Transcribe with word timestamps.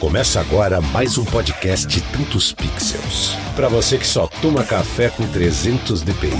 Começa 0.00 0.38
agora 0.38 0.80
mais 0.80 1.18
um 1.18 1.24
podcast 1.24 2.00
Tantos 2.12 2.52
Pixels. 2.52 3.32
Para 3.56 3.68
você 3.68 3.98
que 3.98 4.06
só 4.06 4.28
toma 4.40 4.62
café 4.62 5.08
com 5.08 5.26
300 5.26 6.02
dpi, 6.02 6.30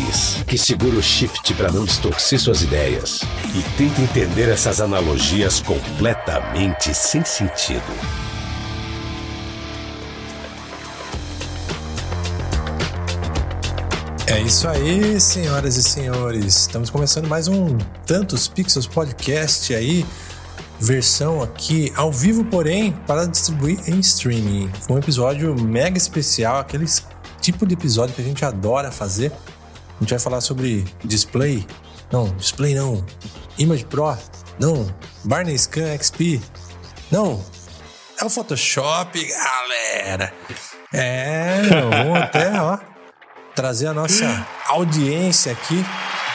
que 0.46 0.56
segura 0.56 0.94
o 0.94 1.02
shift 1.02 1.52
para 1.54 1.72
não 1.72 1.84
distorcer 1.84 2.38
suas 2.38 2.62
ideias 2.62 3.22
e 3.52 3.76
tenta 3.76 4.00
entender 4.00 4.48
essas 4.48 4.80
analogias 4.80 5.60
completamente 5.60 6.94
sem 6.94 7.24
sentido. 7.24 7.82
É 14.28 14.40
isso 14.40 14.68
aí, 14.68 15.20
senhoras 15.20 15.76
e 15.76 15.82
senhores. 15.82 16.58
Estamos 16.58 16.90
começando 16.90 17.26
mais 17.26 17.48
um 17.48 17.76
Tantos 18.06 18.46
Pixels 18.46 18.86
podcast 18.86 19.74
aí 19.74 20.06
versão 20.80 21.42
aqui 21.42 21.92
ao 21.96 22.12
vivo, 22.12 22.44
porém, 22.44 22.92
para 23.06 23.26
distribuir 23.26 23.80
em 23.88 23.98
streaming. 24.00 24.70
Foi 24.82 24.96
um 24.96 24.98
episódio 24.98 25.54
mega 25.54 25.98
especial, 25.98 26.58
aquele 26.58 26.86
tipo 27.40 27.66
de 27.66 27.74
episódio 27.74 28.14
que 28.14 28.22
a 28.22 28.24
gente 28.24 28.44
adora 28.44 28.90
fazer. 28.90 29.32
A 29.96 30.00
gente 30.00 30.10
vai 30.10 30.18
falar 30.18 30.40
sobre 30.40 30.84
display. 31.04 31.66
Não, 32.12 32.28
display 32.36 32.74
não. 32.74 33.04
Image 33.58 33.84
Pro. 33.84 34.16
Não. 34.58 34.86
Barney 35.24 35.58
Scan 35.58 35.96
XP. 35.98 36.40
Não. 37.10 37.44
É 38.20 38.24
o 38.24 38.30
Photoshop, 38.30 39.24
galera. 39.26 40.32
É, 40.92 41.62
vamos 41.90 42.18
até, 42.22 42.60
ó, 42.60 42.78
trazer 43.54 43.88
a 43.88 43.94
nossa 43.94 44.46
audiência 44.66 45.52
aqui, 45.52 45.84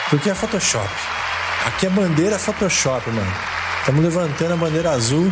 porque 0.08 0.30
é 0.30 0.34
Photoshop. 0.34 0.88
Aqui 1.66 1.86
é 1.86 1.90
bandeira 1.90 2.38
Photoshop, 2.38 3.10
mano. 3.10 3.53
Estamos 3.84 4.02
levantando 4.02 4.54
a 4.54 4.56
bandeira 4.56 4.92
azul. 4.92 5.30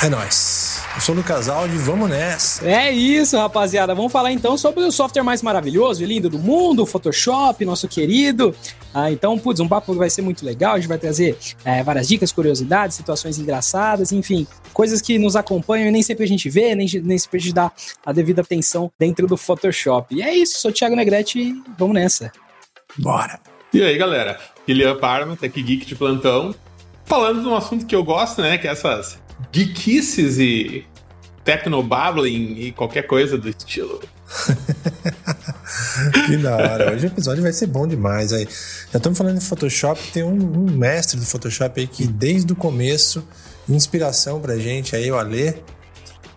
É 0.00 0.08
nóis. 0.08 0.80
Eu 0.94 1.00
sou 1.00 1.12
o 1.12 1.18
Lucas 1.18 1.48
Aldi, 1.48 1.76
vamos 1.76 2.08
nessa. 2.08 2.64
É 2.64 2.92
isso, 2.92 3.36
rapaziada. 3.36 3.96
Vamos 3.96 4.12
falar 4.12 4.30
então 4.30 4.56
sobre 4.56 4.84
o 4.84 4.92
software 4.92 5.24
mais 5.24 5.42
maravilhoso 5.42 6.04
e 6.04 6.06
lindo 6.06 6.30
do 6.30 6.38
mundo, 6.38 6.84
o 6.84 6.86
Photoshop, 6.86 7.64
nosso 7.64 7.88
querido. 7.88 8.54
Ah, 8.94 9.10
então, 9.10 9.36
putz, 9.36 9.58
um 9.58 9.66
papo 9.66 9.92
vai 9.94 10.08
ser 10.08 10.22
muito 10.22 10.46
legal. 10.46 10.74
A 10.74 10.78
gente 10.78 10.86
vai 10.88 10.98
trazer 10.98 11.36
é, 11.64 11.82
várias 11.82 12.06
dicas, 12.06 12.30
curiosidades, 12.30 12.96
situações 12.96 13.40
engraçadas, 13.40 14.12
enfim, 14.12 14.46
coisas 14.72 15.02
que 15.02 15.18
nos 15.18 15.34
acompanham 15.34 15.88
e 15.88 15.90
nem 15.90 16.02
sempre 16.04 16.22
a 16.22 16.28
gente 16.28 16.48
vê, 16.48 16.76
nem, 16.76 16.88
nem 17.02 17.18
sempre 17.18 17.38
a 17.38 17.40
gente 17.40 17.54
dá 17.54 17.72
a 18.06 18.12
devida 18.12 18.42
atenção 18.42 18.88
dentro 18.96 19.26
do 19.26 19.36
Photoshop. 19.36 20.14
E 20.14 20.22
é 20.22 20.32
isso, 20.32 20.60
sou 20.60 20.70
o 20.70 20.74
Thiago 20.74 20.94
Negrete 20.94 21.40
e 21.40 21.60
vamos 21.76 21.94
nessa. 21.94 22.30
Bora. 22.96 23.40
E 23.74 23.82
aí, 23.82 23.98
galera? 23.98 24.38
Guilherme 24.64 25.00
Parma, 25.00 25.36
Tech 25.36 25.60
Geek 25.60 25.84
de 25.84 25.96
plantão. 25.96 26.54
Falando 27.08 27.40
de 27.40 27.48
um 27.48 27.56
assunto 27.56 27.86
que 27.86 27.96
eu 27.96 28.04
gosto, 28.04 28.42
né? 28.42 28.58
Que 28.58 28.68
é 28.68 28.70
essas 28.70 29.18
geekices 29.50 30.38
e 30.38 30.84
technobabbling 31.42 32.56
e 32.58 32.72
qualquer 32.72 33.06
coisa 33.06 33.38
do 33.38 33.48
estilo. 33.48 34.00
que 36.26 36.36
da 36.36 36.54
hora. 36.54 36.92
Hoje 36.92 37.06
o 37.06 37.08
episódio 37.08 37.42
vai 37.42 37.52
ser 37.52 37.66
bom 37.66 37.86
demais. 37.86 38.30
Aí. 38.34 38.46
Já 38.92 38.98
estamos 38.98 39.16
falando 39.16 39.38
de 39.38 39.44
Photoshop, 39.46 39.98
tem 40.12 40.22
um, 40.22 40.34
um, 40.34 40.70
mestre 40.70 41.18
do 41.18 41.24
Photoshop 41.24 41.80
aí 41.80 41.86
que 41.86 42.06
desde 42.06 42.52
o 42.52 42.56
começo, 42.56 43.26
inspiração 43.66 44.38
pra 44.38 44.58
gente 44.58 44.94
aí, 44.94 45.10
o 45.10 45.16
Alê. 45.16 45.54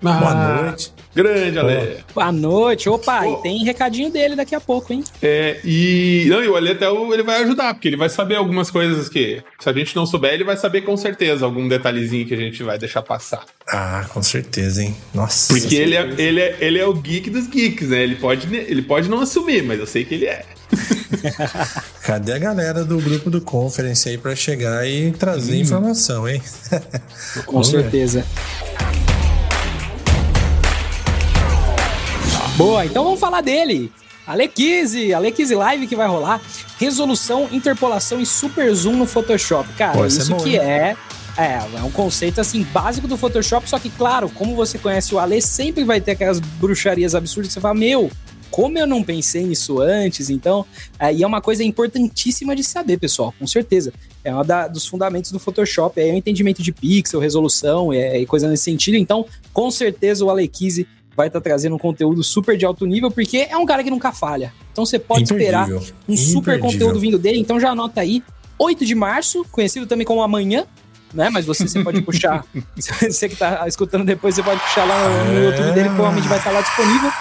Ah, 0.04 0.20
Boa 0.20 0.64
noite. 0.64 0.94
Grande, 1.14 1.60
Ale. 1.60 1.98
Boa 2.16 2.32
noite. 2.32 2.90
Opa, 2.90 3.28
e 3.28 3.36
tem 3.42 3.64
recadinho 3.66 4.10
dele 4.10 4.36
daqui 4.36 4.56
a 4.56 4.62
pouco, 4.62 4.94
hein? 4.94 5.04
É, 5.22 5.60
e. 5.64 6.26
Não, 6.30 6.42
e 6.42 6.48
o 6.48 6.56
Ale 6.56 6.72
até 6.72 6.86
ele 6.90 7.24
vai 7.24 7.44
ajudar, 7.44 7.74
porque 7.74 7.90
ele 7.90 7.98
vai 7.98 8.10
saber 8.10 8.36
algumas 8.36 8.72
coisas 8.72 9.10
que. 9.10 9.44
Se 9.60 9.70
a 9.70 9.74
gente 9.74 9.96
não 9.96 10.06
souber, 10.06 10.34
ele 10.34 10.44
vai 10.44 10.56
saber 10.56 10.82
com 10.82 10.96
certeza 10.96 11.46
algum 11.46 11.68
detalhezinho 11.68 12.26
que 12.26 12.34
a 12.34 12.38
gente 12.38 12.64
vai 12.64 12.78
deixar 12.78 13.02
passar. 13.02 13.44
Ah, 13.68 14.06
com 14.14 14.24
certeza, 14.24 14.84
hein? 14.84 14.96
Nossa. 15.14 15.54
Porque 15.54 15.76
ele 15.76 15.96
é, 15.96 16.10
ele, 16.18 16.40
é, 16.40 16.58
ele 16.62 16.80
é 16.80 16.86
o 16.86 16.94
geek 16.94 17.30
dos 17.30 17.48
geeks, 17.48 17.90
né? 17.90 18.04
Ele 18.04 18.16
pode, 18.16 18.54
ele 18.56 18.82
pode 18.82 19.10
não 19.10 19.20
assumir, 19.20 19.64
mas 19.64 19.80
eu 19.80 19.86
sei 19.86 20.06
que 20.06 20.16
ele 20.16 20.26
é. 20.26 20.46
Cadê 22.04 22.34
a 22.34 22.40
galera 22.40 22.86
do 22.86 22.98
grupo 22.98 23.30
do 23.30 23.42
Conference 23.42 24.08
aí 24.08 24.18
para 24.18 24.36
chegar 24.36 24.88
e 24.88 25.12
trazer 25.12 25.58
hum. 25.58 25.62
informação, 25.62 26.28
hein? 26.28 26.42
Com 27.46 27.62
certeza. 27.64 28.26
Boa, 32.62 32.86
então 32.86 33.04
vamos 33.04 33.20
falar 33.20 33.42
dele. 33.42 33.92
Alequise, 34.26 35.12
Alequise 35.16 35.56
Live 35.56 35.88
que 35.88 35.96
vai 35.96 36.08
rolar. 36.08 36.40
Resolução, 36.78 37.50
interpolação 37.52 38.22
e 38.22 38.26
super 38.26 38.72
zoom 38.76 38.98
no 38.98 39.08
Photoshop. 39.08 39.68
Cara, 39.74 39.98
Pô, 39.98 40.06
isso 40.06 40.22
é 40.22 40.26
bom, 40.36 40.44
que 40.44 40.58
é 40.60 40.96
é, 41.38 41.60
é 41.80 41.84
um 41.84 41.90
conceito 41.90 42.40
assim 42.40 42.62
básico 42.62 43.08
do 43.08 43.18
Photoshop, 43.18 43.68
só 43.68 43.80
que 43.80 43.90
claro, 43.90 44.30
como 44.30 44.56
você 44.56 44.78
conhece 44.78 45.16
o 45.16 45.18
Ale, 45.18 45.42
sempre 45.42 45.84
vai 45.84 46.00
ter 46.00 46.12
aquelas 46.12 46.40
bruxarias 46.40 47.16
absurdas 47.16 47.48
que 47.48 47.54
você 47.54 47.62
fala, 47.62 47.74
meu, 47.74 48.12
como 48.52 48.78
eu 48.78 48.86
não 48.86 49.02
pensei 49.02 49.44
nisso 49.44 49.80
antes, 49.80 50.30
então, 50.30 50.66
é, 51.00 51.12
e 51.12 51.24
é 51.24 51.28
uma 51.28 51.42
coisa 51.42 51.64
importantíssima 51.64 52.56
de 52.56 52.64
saber, 52.64 53.00
pessoal, 53.00 53.34
com 53.40 53.48
certeza. 53.48 53.94
É 54.24 54.36
um 54.36 54.44
dos 54.72 54.86
fundamentos 54.86 55.32
do 55.32 55.40
Photoshop, 55.40 56.00
é 56.00 56.12
o 56.12 56.16
entendimento 56.16 56.62
de 56.62 56.72
pixel, 56.74 57.20
resolução 57.20 57.94
é, 57.94 58.20
e 58.20 58.26
coisa 58.26 58.48
nesse 58.48 58.66
sentido, 58.66 58.98
então, 58.98 59.26
com 59.54 59.72
certeza 59.72 60.26
o 60.26 60.30
Alequise 60.30 60.86
vai 61.16 61.28
estar 61.28 61.40
tá 61.40 61.44
trazendo 61.44 61.76
um 61.76 61.80
conteúdo 61.80 62.24
super 62.24 62.58
de 62.58 62.66
alto 62.66 62.86
nível, 62.86 63.12
porque 63.12 63.48
é 63.50 63.58
um 63.58 63.66
cara 63.66 63.84
que 63.84 63.90
nunca 63.90 64.12
falha. 64.12 64.54
Então 64.72 64.86
você 64.86 64.98
pode 64.98 65.24
esperar 65.24 65.68
um 66.08 66.18
super 66.18 66.60
conteúdo 66.60 67.00
vindo 67.00 67.18
dele. 67.18 67.40
Então 67.40 67.60
já 67.60 67.72
anota 67.72 68.02
aí, 68.02 68.24
8 68.58 68.86
de 68.86 68.96
março, 68.96 69.46
conhecido 69.52 69.86
também 69.86 70.06
como 70.06 70.22
amanhã, 70.22 70.66
né? 71.14 71.30
Mas 71.30 71.46
você, 71.46 71.68
você 71.68 71.84
pode 71.84 72.02
puxar, 72.02 72.46
você 72.76 73.28
que 73.28 73.34
está 73.34 73.68
escutando 73.68 74.06
depois, 74.06 74.36
você 74.36 74.44
pode 74.44 74.60
puxar 74.62 74.86
lá 74.86 75.26
no, 75.26 75.34
no 75.34 75.44
YouTube 75.44 75.74
dele, 75.74 75.90
provavelmente 75.90 76.28
vai 76.28 76.38
estar 76.38 76.50
tá 76.50 76.56
lá 76.56 76.62
disponível 76.62 77.12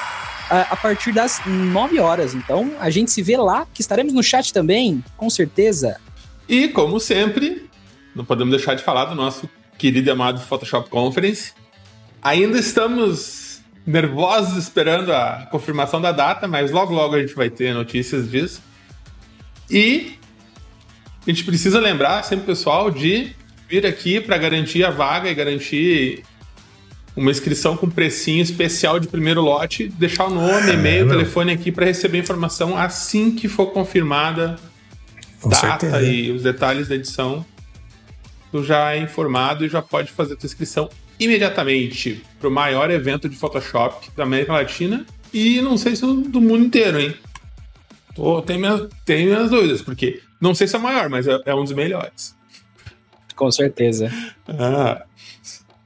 a, 0.51 0.61
a 0.73 0.77
partir 0.77 1.13
das 1.13 1.41
9 1.47 1.99
horas. 1.99 2.35
Então 2.35 2.73
a 2.81 2.91
gente 2.91 3.11
se 3.11 3.23
vê 3.23 3.37
lá, 3.37 3.67
que 3.73 3.81
estaremos 3.81 4.13
no 4.13 4.23
chat 4.23 4.53
também, 4.53 5.03
com 5.17 5.31
certeza. 5.31 6.01
E 6.49 6.69
como 6.69 6.99
sempre, 6.99 7.69
não 8.15 8.25
podemos 8.25 8.51
deixar 8.55 8.75
de 8.75 8.83
falar 8.83 9.07
do 9.07 9.15
nosso 9.15 9.49
querido 9.79 10.09
e 10.09 10.11
amado 10.11 10.41
Photoshop 10.41 10.91
Conference. 10.91 11.53
Ainda 12.23 12.59
estamos 12.59 13.50
nervosos 13.91 14.57
esperando 14.57 15.13
a 15.13 15.47
confirmação 15.51 16.01
da 16.01 16.13
data, 16.13 16.47
mas 16.47 16.71
logo 16.71 16.95
logo 16.95 17.15
a 17.15 17.21
gente 17.21 17.35
vai 17.35 17.51
ter 17.51 17.75
notícias 17.75 18.31
disso. 18.31 18.63
E 19.71 20.15
a 21.27 21.31
gente 21.31 21.45
precisa 21.45 21.79
lembrar 21.79 22.23
sempre, 22.23 22.47
pessoal, 22.47 22.91
de 22.91 23.35
vir 23.69 23.87
aqui 23.87 24.21
para 24.21 24.39
garantir 24.39 24.85
a 24.85 24.91
vaga 24.91 25.31
e 25.31 25.35
garantir 25.35 26.25
uma 27.15 27.31
inscrição 27.31 27.77
com 27.77 27.89
precinho 27.89 28.43
especial 28.43 28.99
de 28.99 29.09
primeiro 29.09 29.41
lote, 29.41 29.89
deixar 29.89 30.27
o 30.27 30.31
nome, 30.31 30.71
é, 30.71 30.75
e-mail, 30.75 31.09
telefone 31.09 31.53
aqui 31.53 31.71
para 31.71 31.85
receber 31.85 32.19
informação 32.19 32.77
assim 32.77 33.35
que 33.35 33.49
for 33.49 33.67
confirmada 33.67 34.57
com 35.41 35.49
data 35.49 35.91
certeza. 35.91 36.03
e 36.03 36.31
os 36.31 36.43
detalhes 36.43 36.89
da 36.89 36.95
edição. 36.95 37.45
Tu 38.51 38.65
já 38.65 38.95
é 38.95 38.99
informado 38.99 39.65
e 39.65 39.69
já 39.69 39.81
pode 39.81 40.11
fazer 40.11 40.35
a 40.35 40.37
tua 40.37 40.47
inscrição 40.47 40.89
imediatamente 41.21 42.23
para 42.41 42.49
o 42.49 42.51
maior 42.51 42.91
evento 42.91 43.29
de 43.29 43.37
Photoshop 43.37 44.11
da 44.17 44.23
América 44.23 44.55
Latina 44.55 45.05
e 45.33 45.61
não 45.61 45.77
sei 45.77 45.95
se 45.95 46.01
do 46.01 46.41
mundo 46.41 46.65
inteiro, 46.65 46.99
hein? 46.99 47.15
Tô, 48.17 48.43
tem, 48.43 48.59
minhas, 48.59 48.89
tem 49.05 49.27
minhas 49.27 49.51
dúvidas, 49.51 49.83
porque 49.83 50.21
não 50.41 50.55
sei 50.55 50.67
se 50.67 50.75
é 50.75 50.79
o 50.79 50.83
maior, 50.83 51.09
mas 51.09 51.29
é, 51.29 51.39
é 51.45 51.55
um 51.55 51.63
dos 51.63 51.73
melhores. 51.73 52.35
Com 53.37 53.51
certeza. 53.51 54.11
Ah, 54.49 55.05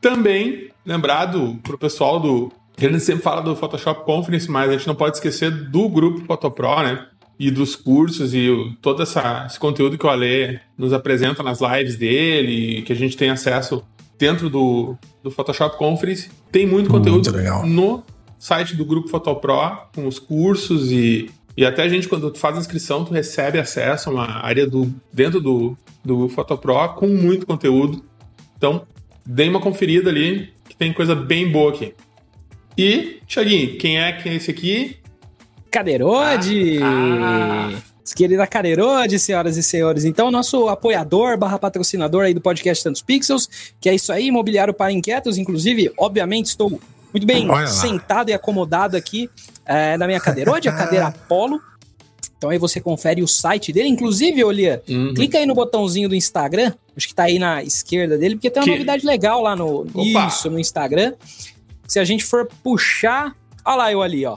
também, 0.00 0.70
lembrado 0.86 1.58
para 1.62 1.74
o 1.74 1.78
pessoal 1.78 2.18
do. 2.18 2.52
A 2.76 2.80
gente 2.80 3.00
sempre 3.00 3.22
fala 3.22 3.40
do 3.40 3.54
Photoshop 3.54 4.04
Conference, 4.04 4.50
mas 4.50 4.68
a 4.68 4.72
gente 4.72 4.86
não 4.86 4.94
pode 4.94 5.16
esquecer 5.16 5.50
do 5.50 5.88
grupo 5.88 6.24
Photopro, 6.26 6.82
né? 6.82 7.06
E 7.38 7.50
dos 7.50 7.76
cursos 7.76 8.34
e 8.34 8.48
o, 8.48 8.74
todo 8.82 9.02
essa, 9.02 9.44
esse 9.46 9.58
conteúdo 9.58 9.98
que 9.98 10.06
o 10.06 10.08
Ale 10.08 10.60
nos 10.76 10.92
apresenta 10.92 11.42
nas 11.42 11.60
lives 11.60 11.96
dele, 11.96 12.82
que 12.82 12.92
a 12.92 12.96
gente 12.96 13.16
tem 13.16 13.30
acesso 13.30 13.84
dentro 14.18 14.48
do, 14.48 14.96
do 15.24 15.30
Photoshop 15.30 15.78
Conference. 15.78 16.30
Tem 16.52 16.66
muito 16.66 16.90
conteúdo 16.90 17.32
muito 17.32 17.66
no 17.66 18.04
site 18.38 18.76
do 18.76 18.84
Grupo 18.84 19.08
Photopro, 19.08 19.88
com 19.94 20.06
os 20.06 20.18
cursos 20.18 20.92
e, 20.92 21.30
e 21.56 21.64
até 21.64 21.82
a 21.82 21.88
gente, 21.88 22.06
quando 22.06 22.30
tu 22.30 22.38
faz 22.38 22.58
inscrição, 22.58 23.06
tu 23.06 23.14
recebe 23.14 23.58
acesso 23.58 24.10
a 24.10 24.12
uma 24.12 24.44
área 24.44 24.66
do, 24.66 24.94
dentro 25.10 25.40
do, 25.40 25.78
do 26.04 26.28
Photopro 26.28 26.90
com 26.90 27.08
muito 27.08 27.46
conteúdo. 27.46 28.04
Então, 28.58 28.86
dê 29.24 29.48
uma 29.48 29.60
conferida 29.60 30.10
ali, 30.10 30.52
que 30.68 30.76
tem 30.76 30.92
coisa 30.92 31.14
bem 31.14 31.50
boa 31.50 31.72
aqui. 31.72 31.94
E, 32.76 33.20
Thiaguinho, 33.26 33.78
quem 33.78 33.98
é, 33.98 34.12
quem 34.12 34.32
é 34.32 34.34
esse 34.34 34.50
aqui? 34.50 34.98
Cadeirode! 35.70 36.80
Ah, 36.82 37.70
ah 37.72 37.93
querida 38.12 38.46
Careirode, 38.46 39.18
senhoras 39.18 39.56
e 39.56 39.62
senhores. 39.62 40.04
Então, 40.04 40.30
nosso 40.30 40.68
apoiador 40.68 41.38
barra 41.38 41.58
patrocinador 41.58 42.24
aí 42.24 42.34
do 42.34 42.40
podcast 42.40 42.82
Tantos 42.84 43.02
Pixels, 43.02 43.48
que 43.80 43.88
é 43.88 43.94
isso 43.94 44.12
aí, 44.12 44.26
imobiliário 44.26 44.74
para 44.74 44.92
inquietos. 44.92 45.38
Inclusive, 45.38 45.92
obviamente, 45.96 46.46
estou 46.46 46.80
muito 47.12 47.26
bem 47.26 47.48
sentado 47.68 48.30
e 48.30 48.34
acomodado 48.34 48.96
aqui 48.96 49.30
é, 49.64 49.96
na 49.96 50.06
minha 50.06 50.20
cadeirode, 50.20 50.68
a 50.68 50.72
cadeira 50.72 51.06
Apollo. 51.08 51.60
Então 52.36 52.50
aí 52.50 52.58
você 52.58 52.80
confere 52.80 53.22
o 53.22 53.28
site 53.28 53.72
dele. 53.72 53.88
Inclusive, 53.88 54.44
Olia, 54.44 54.82
uhum. 54.88 55.14
clica 55.14 55.38
aí 55.38 55.46
no 55.46 55.54
botãozinho 55.54 56.08
do 56.08 56.14
Instagram, 56.14 56.74
acho 56.94 57.08
que 57.08 57.14
tá 57.14 57.22
aí 57.22 57.38
na 57.38 57.62
esquerda 57.62 58.18
dele, 58.18 58.34
porque 58.34 58.50
tem 58.50 58.60
uma 58.60 58.64
que... 58.64 58.70
novidade 58.72 59.06
legal 59.06 59.40
lá 59.40 59.56
no 59.56 59.86
isso, 59.96 60.50
no 60.50 60.58
Instagram. 60.58 61.14
Se 61.86 61.98
a 61.98 62.04
gente 62.04 62.24
for 62.24 62.48
puxar, 62.62 63.34
olha 63.64 63.76
lá 63.76 63.92
eu 63.92 64.02
ali, 64.02 64.26
ó. 64.26 64.36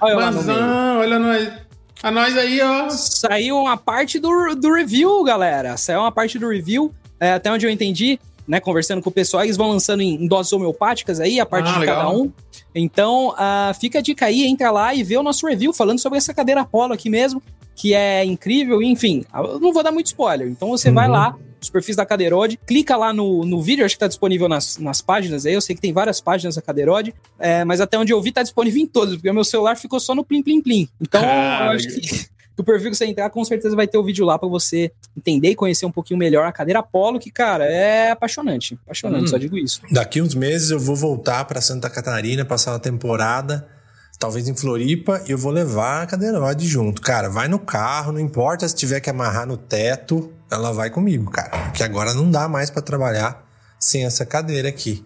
Olha 0.00 0.12
eu 0.12 0.16
Mas, 0.16 0.24
lá 0.24 0.30
no 0.30 0.42
meio. 0.42 0.58
Ah, 0.60 0.96
olha 0.98 1.18
nós. 1.18 1.65
A 2.02 2.10
nós 2.10 2.36
aí, 2.36 2.60
ó. 2.60 2.88
Saiu 2.90 3.56
uma 3.56 3.76
parte 3.76 4.18
do, 4.18 4.54
do 4.54 4.72
review, 4.72 5.22
galera. 5.24 5.76
Saiu 5.76 6.00
uma 6.00 6.12
parte 6.12 6.38
do 6.38 6.48
review, 6.48 6.94
é, 7.18 7.32
até 7.32 7.50
onde 7.50 7.66
eu 7.66 7.70
entendi 7.70 8.18
né, 8.46 8.60
conversando 8.60 9.02
com 9.02 9.10
o 9.10 9.12
pessoal, 9.12 9.42
eles 9.42 9.56
vão 9.56 9.70
lançando 9.70 10.02
em, 10.02 10.26
doses 10.26 10.52
homeopáticas 10.52 11.20
aí, 11.20 11.40
a 11.40 11.46
parte 11.46 11.68
ah, 11.68 11.72
de 11.72 11.78
legal. 11.80 11.96
cada 11.96 12.10
um. 12.10 12.32
Então, 12.74 13.30
uh, 13.30 13.74
fica 13.78 13.98
a 13.98 14.02
dica 14.02 14.26
aí, 14.26 14.44
entra 14.44 14.70
lá 14.70 14.94
e 14.94 15.02
vê 15.02 15.16
o 15.16 15.22
nosso 15.22 15.46
review 15.46 15.72
falando 15.72 15.98
sobre 15.98 16.18
essa 16.18 16.32
cadeira 16.32 16.60
Apollo 16.60 16.92
aqui 16.92 17.10
mesmo, 17.10 17.42
que 17.74 17.94
é 17.94 18.24
incrível, 18.24 18.82
enfim, 18.82 19.24
eu 19.34 19.58
não 19.58 19.72
vou 19.72 19.82
dar 19.82 19.90
muito 19.90 20.06
spoiler, 20.06 20.48
então 20.48 20.68
você 20.68 20.88
uhum. 20.88 20.94
vai 20.94 21.08
lá, 21.08 21.36
os 21.66 21.70
perfis 21.70 21.96
da 21.96 22.06
Cadeirode, 22.06 22.58
clica 22.66 22.96
lá 22.96 23.12
no, 23.12 23.44
no 23.44 23.60
vídeo, 23.60 23.84
acho 23.84 23.94
que 23.94 24.00
tá 24.00 24.08
disponível 24.08 24.48
nas, 24.48 24.78
nas 24.78 25.00
páginas 25.00 25.44
aí, 25.44 25.54
eu 25.54 25.60
sei 25.60 25.74
que 25.74 25.82
tem 25.82 25.92
várias 25.92 26.20
páginas 26.20 26.54
da 26.54 26.62
Cadeirode, 26.62 27.14
é, 27.38 27.64
mas 27.64 27.80
até 27.80 27.98
onde 27.98 28.12
eu 28.12 28.22
vi 28.22 28.32
tá 28.32 28.42
disponível 28.42 28.80
em 28.80 28.86
todas, 28.86 29.14
porque 29.16 29.30
o 29.30 29.34
meu 29.34 29.44
celular 29.44 29.76
ficou 29.76 30.00
só 30.00 30.14
no 30.14 30.24
Plim 30.24 30.42
Plim 30.42 30.62
Plim. 30.62 30.88
Então, 31.00 31.20
eu 31.22 31.70
acho 31.70 31.88
que 32.00 32.26
o 32.58 32.64
perfil 32.64 32.90
que 32.90 32.96
você 32.96 33.04
entrar, 33.04 33.28
com 33.28 33.44
certeza 33.44 33.76
vai 33.76 33.86
ter 33.86 33.98
o 33.98 34.02
vídeo 34.02 34.24
lá 34.24 34.38
para 34.38 34.48
você 34.48 34.90
entender 35.16 35.50
e 35.50 35.54
conhecer 35.54 35.84
um 35.84 35.92
pouquinho 35.92 36.18
melhor 36.18 36.46
a 36.46 36.52
cadeira 36.52 36.80
Apollo, 36.80 37.18
que, 37.18 37.30
cara, 37.30 37.66
é 37.66 38.10
apaixonante. 38.10 38.78
Apaixonante, 38.84 39.24
hum. 39.24 39.28
só 39.28 39.36
digo 39.36 39.58
isso. 39.58 39.82
Daqui 39.90 40.22
uns 40.22 40.34
meses 40.34 40.70
eu 40.70 40.78
vou 40.78 40.96
voltar 40.96 41.44
para 41.44 41.60
Santa 41.60 41.90
Catarina, 41.90 42.44
passar 42.44 42.72
uma 42.72 42.78
temporada, 42.78 43.68
talvez 44.18 44.48
em 44.48 44.54
Floripa, 44.54 45.22
e 45.26 45.32
eu 45.32 45.38
vou 45.38 45.52
levar 45.52 46.02
a 46.02 46.06
cadeira 46.06 46.38
Rod 46.38 46.60
junto. 46.62 47.02
Cara, 47.02 47.28
vai 47.28 47.48
no 47.48 47.58
carro, 47.58 48.12
não 48.12 48.20
importa 48.20 48.66
se 48.68 48.74
tiver 48.74 49.00
que 49.00 49.10
amarrar 49.10 49.46
no 49.46 49.56
teto, 49.56 50.32
ela 50.50 50.72
vai 50.72 50.90
comigo, 50.90 51.30
cara. 51.30 51.50
Porque 51.66 51.82
agora 51.82 52.14
não 52.14 52.30
dá 52.30 52.48
mais 52.48 52.70
para 52.70 52.82
trabalhar 52.82 53.46
sem 53.78 54.04
essa 54.04 54.24
cadeira 54.24 54.68
aqui. 54.68 55.04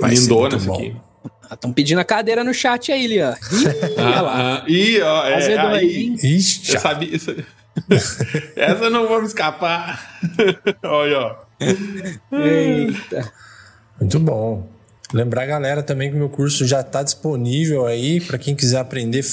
Vai 0.00 0.10
Lindona 0.10 0.56
essa 0.56 0.72
aqui. 0.72 0.96
Estão 1.50 1.72
pedindo 1.72 2.00
a 2.00 2.04
cadeira 2.04 2.42
no 2.42 2.52
chat 2.52 2.90
aí, 2.90 3.06
Lian. 3.06 3.34
Ih, 3.52 3.98
ah, 3.98 4.62
ah, 4.62 4.64
ih, 4.66 5.00
ó, 5.00 5.26
é, 5.26 5.58
aí, 5.58 6.14
Ixi, 6.22 6.74
eu 6.74 6.80
sabia 6.80 7.14
isso. 7.14 7.30
Essa 8.56 8.90
não 8.90 9.06
vamos 9.06 9.28
escapar. 9.28 10.18
Olha, 10.82 11.18
ó. 11.20 11.36
Eita. 12.32 13.32
Muito 14.00 14.18
bom. 14.18 14.75
Lembrar 15.12 15.42
a 15.42 15.46
galera 15.46 15.82
também 15.82 16.10
que 16.10 16.16
o 16.16 16.18
meu 16.18 16.28
curso 16.28 16.66
já 16.66 16.80
está 16.80 17.02
disponível 17.02 17.86
aí 17.86 18.20
para 18.20 18.38
quem 18.38 18.56
quiser 18.56 18.78
aprender 18.78 19.24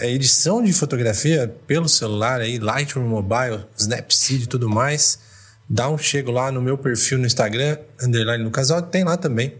é 0.00 0.10
edição 0.10 0.62
de 0.62 0.72
fotografia 0.72 1.54
pelo 1.66 1.88
celular 1.88 2.40
aí, 2.40 2.58
Lightroom 2.58 3.06
Mobile, 3.06 3.64
Snapseed 3.78 4.42
e 4.42 4.46
tudo 4.46 4.68
mais. 4.68 5.20
Dá 5.68 5.88
um 5.88 5.96
chego 5.96 6.32
lá 6.32 6.50
no 6.50 6.60
meu 6.60 6.76
perfil 6.76 7.18
no 7.18 7.26
Instagram, 7.26 7.78
underline 8.02 8.42
no 8.42 8.50
casal, 8.50 8.82
tem 8.82 9.04
lá 9.04 9.16
também 9.16 9.54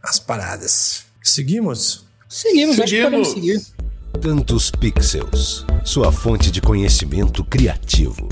as 0.00 0.20
paradas. 0.20 1.04
Seguimos? 1.20 2.04
Seguimos, 2.28 2.76
Seguimos. 2.76 2.80
acho 2.80 2.94
que 2.94 3.02
podemos 3.02 3.28
seguir. 3.28 3.62
Tantos 4.20 4.70
pixels, 4.70 5.66
sua 5.84 6.12
fonte 6.12 6.48
de 6.50 6.60
conhecimento 6.60 7.44
criativo. 7.44 8.28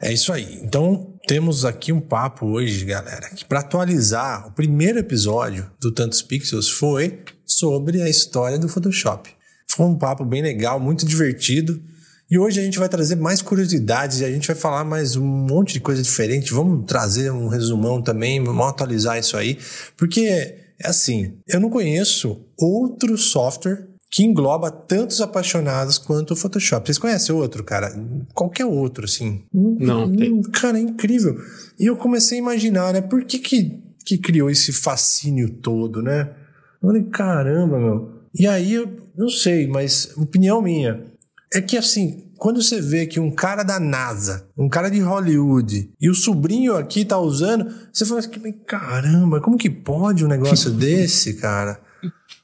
É 0.00 0.10
isso 0.12 0.32
aí. 0.32 0.60
Então, 0.62 1.13
temos 1.26 1.64
aqui 1.64 1.92
um 1.92 2.00
papo 2.00 2.46
hoje, 2.46 2.84
galera, 2.84 3.30
que 3.30 3.44
para 3.44 3.60
atualizar, 3.60 4.46
o 4.46 4.52
primeiro 4.52 4.98
episódio 4.98 5.70
do 5.80 5.90
Tantos 5.90 6.22
Pixels 6.22 6.68
foi 6.68 7.20
sobre 7.44 8.02
a 8.02 8.08
história 8.08 8.58
do 8.58 8.68
Photoshop. 8.68 9.30
Foi 9.68 9.86
um 9.86 9.96
papo 9.96 10.24
bem 10.24 10.42
legal, 10.42 10.78
muito 10.78 11.06
divertido. 11.06 11.82
E 12.30 12.38
hoje 12.38 12.60
a 12.60 12.64
gente 12.64 12.78
vai 12.78 12.88
trazer 12.88 13.16
mais 13.16 13.42
curiosidades 13.42 14.20
e 14.20 14.24
a 14.24 14.30
gente 14.30 14.46
vai 14.46 14.56
falar 14.56 14.84
mais 14.84 15.16
um 15.16 15.24
monte 15.24 15.74
de 15.74 15.80
coisa 15.80 16.02
diferente. 16.02 16.52
Vamos 16.52 16.86
trazer 16.86 17.30
um 17.30 17.48
resumão 17.48 18.02
também, 18.02 18.42
vamos 18.42 18.66
atualizar 18.66 19.18
isso 19.18 19.36
aí, 19.36 19.58
porque 19.96 20.20
é 20.22 20.88
assim, 20.88 21.38
eu 21.46 21.60
não 21.60 21.70
conheço 21.70 22.44
outro 22.58 23.16
software 23.16 23.93
que 24.14 24.22
engloba 24.22 24.70
tantos 24.70 25.20
apaixonados 25.20 25.98
quanto 25.98 26.34
o 26.34 26.36
Photoshop. 26.36 26.86
Vocês 26.86 26.98
conhecem 26.98 27.34
outro, 27.34 27.64
cara? 27.64 27.92
Qualquer 28.32 28.64
outro, 28.64 29.06
assim. 29.06 29.42
Não, 29.52 30.04
hum, 30.04 30.16
tem. 30.16 30.42
Cara, 30.52 30.78
é 30.78 30.82
incrível. 30.82 31.36
E 31.80 31.86
eu 31.86 31.96
comecei 31.96 32.38
a 32.38 32.40
imaginar, 32.40 32.92
né? 32.92 33.00
Por 33.00 33.24
que 33.24 33.40
que, 33.40 33.82
que 34.06 34.16
criou 34.16 34.48
esse 34.48 34.72
fascínio 34.72 35.54
todo, 35.54 36.00
né? 36.00 36.30
Eu 36.80 36.90
falei, 36.90 37.02
caramba, 37.10 37.76
meu. 37.76 38.12
E 38.32 38.46
aí, 38.46 38.74
eu 38.74 38.88
não 39.18 39.28
sei, 39.28 39.66
mas 39.66 40.16
opinião 40.16 40.62
minha. 40.62 41.04
É 41.52 41.60
que, 41.60 41.76
assim, 41.76 42.30
quando 42.36 42.62
você 42.62 42.80
vê 42.80 43.06
que 43.06 43.18
um 43.18 43.32
cara 43.32 43.64
da 43.64 43.80
NASA, 43.80 44.46
um 44.56 44.68
cara 44.68 44.90
de 44.90 45.00
Hollywood, 45.00 45.90
e 46.00 46.08
o 46.08 46.14
sobrinho 46.14 46.76
aqui 46.76 47.04
tá 47.04 47.18
usando, 47.18 47.68
você 47.92 48.06
fala 48.06 48.20
assim, 48.20 48.30
caramba, 48.64 49.40
como 49.40 49.58
que 49.58 49.68
pode 49.68 50.24
um 50.24 50.28
negócio 50.28 50.70
desse, 50.78 51.34
cara? 51.34 51.80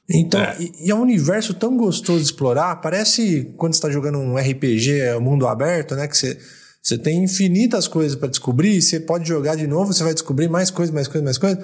Então, 0.09 0.41
é. 0.41 0.57
e, 0.59 0.87
e, 0.87 0.91
é 0.91 0.95
um 0.95 1.01
universo 1.01 1.53
tão 1.53 1.77
gostoso 1.77 2.19
de 2.19 2.25
explorar, 2.25 2.75
parece 2.77 3.53
quando 3.57 3.73
você 3.73 3.81
tá 3.81 3.89
jogando 3.89 4.17
um 4.17 4.37
RPG, 4.37 4.99
é 4.99 5.19
mundo 5.19 5.47
aberto, 5.47 5.95
né, 5.95 6.07
que 6.07 6.17
você... 6.17 6.37
Você 6.83 6.97
tem 6.97 7.23
infinitas 7.23 7.87
coisas 7.87 8.15
para 8.15 8.27
descobrir, 8.27 8.81
você 8.81 8.99
pode 8.99 9.27
jogar 9.27 9.55
de 9.55 9.67
novo, 9.67 9.93
você 9.93 10.03
vai 10.03 10.15
descobrir 10.15 10.49
mais 10.49 10.71
coisas, 10.71 10.91
mais 10.91 11.07
coisas, 11.07 11.23
mais 11.23 11.37
coisas. 11.37 11.63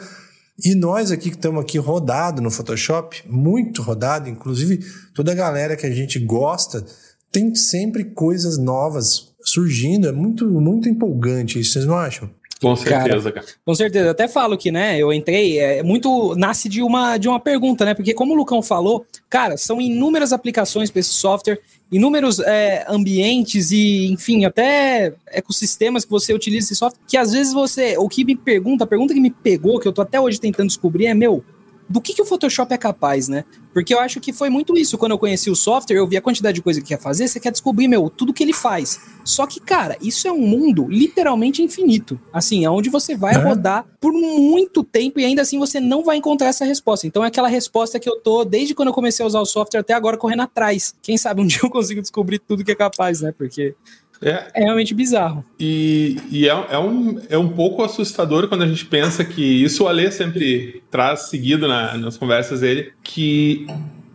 E 0.64 0.74
nós 0.74 1.12
aqui 1.12 1.30
que 1.30 1.36
estamos 1.36 1.62
aqui 1.62 1.78
rodado 1.78 2.42
no 2.42 2.50
Photoshop, 2.50 3.24
muito 3.28 3.82
rodado, 3.82 4.28
inclusive 4.28 4.80
toda 5.14 5.32
a 5.32 5.36
galera 5.36 5.76
que 5.76 5.86
a 5.86 5.92
gente 5.92 6.20
gosta, 6.20 6.86
tem 7.32 7.54
sempre 7.54 8.06
coisas 8.06 8.58
novas 8.58 9.34
surgindo. 9.44 10.08
É 10.08 10.12
muito, 10.12 10.50
muito 10.50 10.90
empolgante 10.90 11.60
isso, 11.60 11.74
vocês 11.74 11.86
não 11.86 11.96
acham? 11.96 12.30
Com 12.62 12.76
certeza, 12.76 13.32
cara, 13.32 13.46
cara. 13.46 13.46
Com 13.66 13.76
certeza. 13.76 14.12
Até 14.12 14.28
falo 14.28 14.58
que, 14.58 14.72
né, 14.72 14.98
eu 14.98 15.14
entrei, 15.14 15.60
é 15.60 15.84
muito 15.84 16.36
nasce 16.36 16.68
de 16.68 16.82
uma 16.82 17.18
de 17.18 17.28
uma 17.28 17.40
pergunta, 17.40 17.86
né? 17.86 17.94
Porque 17.94 18.14
como 18.14 18.34
o 18.34 18.36
Lucão 18.36 18.62
falou, 18.62 19.06
cara, 19.30 19.58
são 19.58 19.80
inúmeras 19.80 20.34
aplicações 20.34 20.90
para 20.90 21.00
esse 21.00 21.12
software, 21.12 21.60
inúmeros 21.92 22.40
é, 22.40 22.86
ambientes 22.90 23.72
e, 23.72 24.08
enfim, 24.08 24.46
até 24.46 25.14
ecossistemas 25.32 26.04
que 26.04 26.12
você 26.12 26.34
utiliza 26.34 26.68
esse 26.68 26.76
software, 26.76 27.00
que 27.08 27.18
às 27.18 27.32
vezes 27.32 27.54
você, 27.54 27.98
o 27.98 28.10
que 28.10 28.26
me 28.26 28.36
pergunta, 28.36 28.84
a 28.84 28.88
pergunta 28.88 29.14
que 29.14 29.20
me 29.20 29.32
pegou, 29.32 29.80
que 29.80 29.88
eu 29.88 29.94
tô 29.94 30.02
até 30.02 30.20
hoje 30.20 30.40
tentando 30.40 30.68
descobrir 30.68 31.08
é, 31.08 31.14
meu, 31.14 31.44
do 31.90 32.02
que, 32.02 32.14
que 32.14 32.22
o 32.22 32.26
Photoshop 32.26 32.74
é 32.74 32.78
capaz, 32.78 33.28
né? 33.28 33.46
Porque 33.74 33.94
eu 33.94 34.00
acho 34.00 34.20
que 34.20 34.34
foi 34.34 34.50
muito 34.50 34.78
isso. 34.78 34.98
Quando 34.98 35.12
eu 35.12 35.18
conheci 35.18 35.50
o 35.50 35.56
software, 35.56 35.98
eu 35.98 36.08
vi 36.08 36.18
a 36.18 36.22
quantidade 36.22 36.56
de 36.56 36.62
coisa 36.62 36.82
que 36.82 36.88
quer 36.88 37.00
fazer, 37.00 37.28
você 37.28 37.40
quer 37.40 37.52
descobrir, 37.52 37.88
meu, 37.88 38.10
tudo 38.10 38.34
que 38.34 38.44
ele 38.44 38.54
faz. 38.54 39.00
Só 39.24 39.46
que, 39.46 39.60
cara, 39.60 39.98
isso 40.02 40.28
é 40.28 40.32
um 40.32 40.40
mundo 40.40 40.88
literalmente 40.90 41.62
infinito. 41.62 42.20
Assim, 42.34 42.66
é 42.66 42.70
onde 42.70 42.90
você 42.90 43.16
vai 43.16 43.36
é. 43.36 43.38
rodar 43.38 43.86
por 44.00 44.12
muito 44.12 44.84
tempo 44.84 45.20
e 45.20 45.26
ainda 45.26 45.42
assim 45.42 45.60
você 45.60 45.80
não 45.80 46.04
vai 46.04 46.18
encontrar 46.18 46.48
essa 46.48 46.66
resposta. 46.66 47.06
Então 47.06 47.24
é 47.24 47.28
aquela 47.28 47.48
resposta 47.48 48.00
que 48.00 48.10
eu 48.10 48.20
tô, 48.20 48.44
desde 48.44 48.74
quando 48.74 48.88
eu 48.88 48.94
comecei 48.94 49.24
a 49.24 49.28
usar 49.28 49.42
o 49.42 49.46
software 49.46 49.82
até 49.82 49.94
agora, 49.94 50.18
correndo 50.18 50.42
atrás. 50.42 50.96
Quem 51.02 51.18
sabe 51.18 51.42
um 51.42 51.46
dia 51.48 51.60
eu 51.62 51.70
consigo 51.70 52.02
descobrir 52.02 52.40
tudo 52.40 52.64
que 52.64 52.72
é 52.72 52.76
capaz, 52.76 53.22
né? 53.22 53.32
Porque 53.38 53.76
é, 54.22 54.48
é 54.54 54.64
realmente 54.64 54.94
bizarro. 54.94 55.46
E, 55.60 56.18
e 56.32 56.48
é, 56.48 56.66
é, 56.72 56.80
um, 56.80 57.22
é 57.30 57.38
um 57.38 57.50
pouco 57.50 57.84
assustador 57.84 58.48
quando 58.48 58.64
a 58.64 58.68
gente 58.68 58.86
pensa 58.86 59.24
que 59.24 59.42
isso 59.42 59.84
o 59.84 59.88
Alê 59.88 60.12
sempre 60.12 60.82
traz 60.90 61.30
seguido 61.30 61.68
na, 61.68 61.98
nas 61.98 62.18
conversas 62.18 62.62
dele, 62.62 62.92
que 63.04 63.68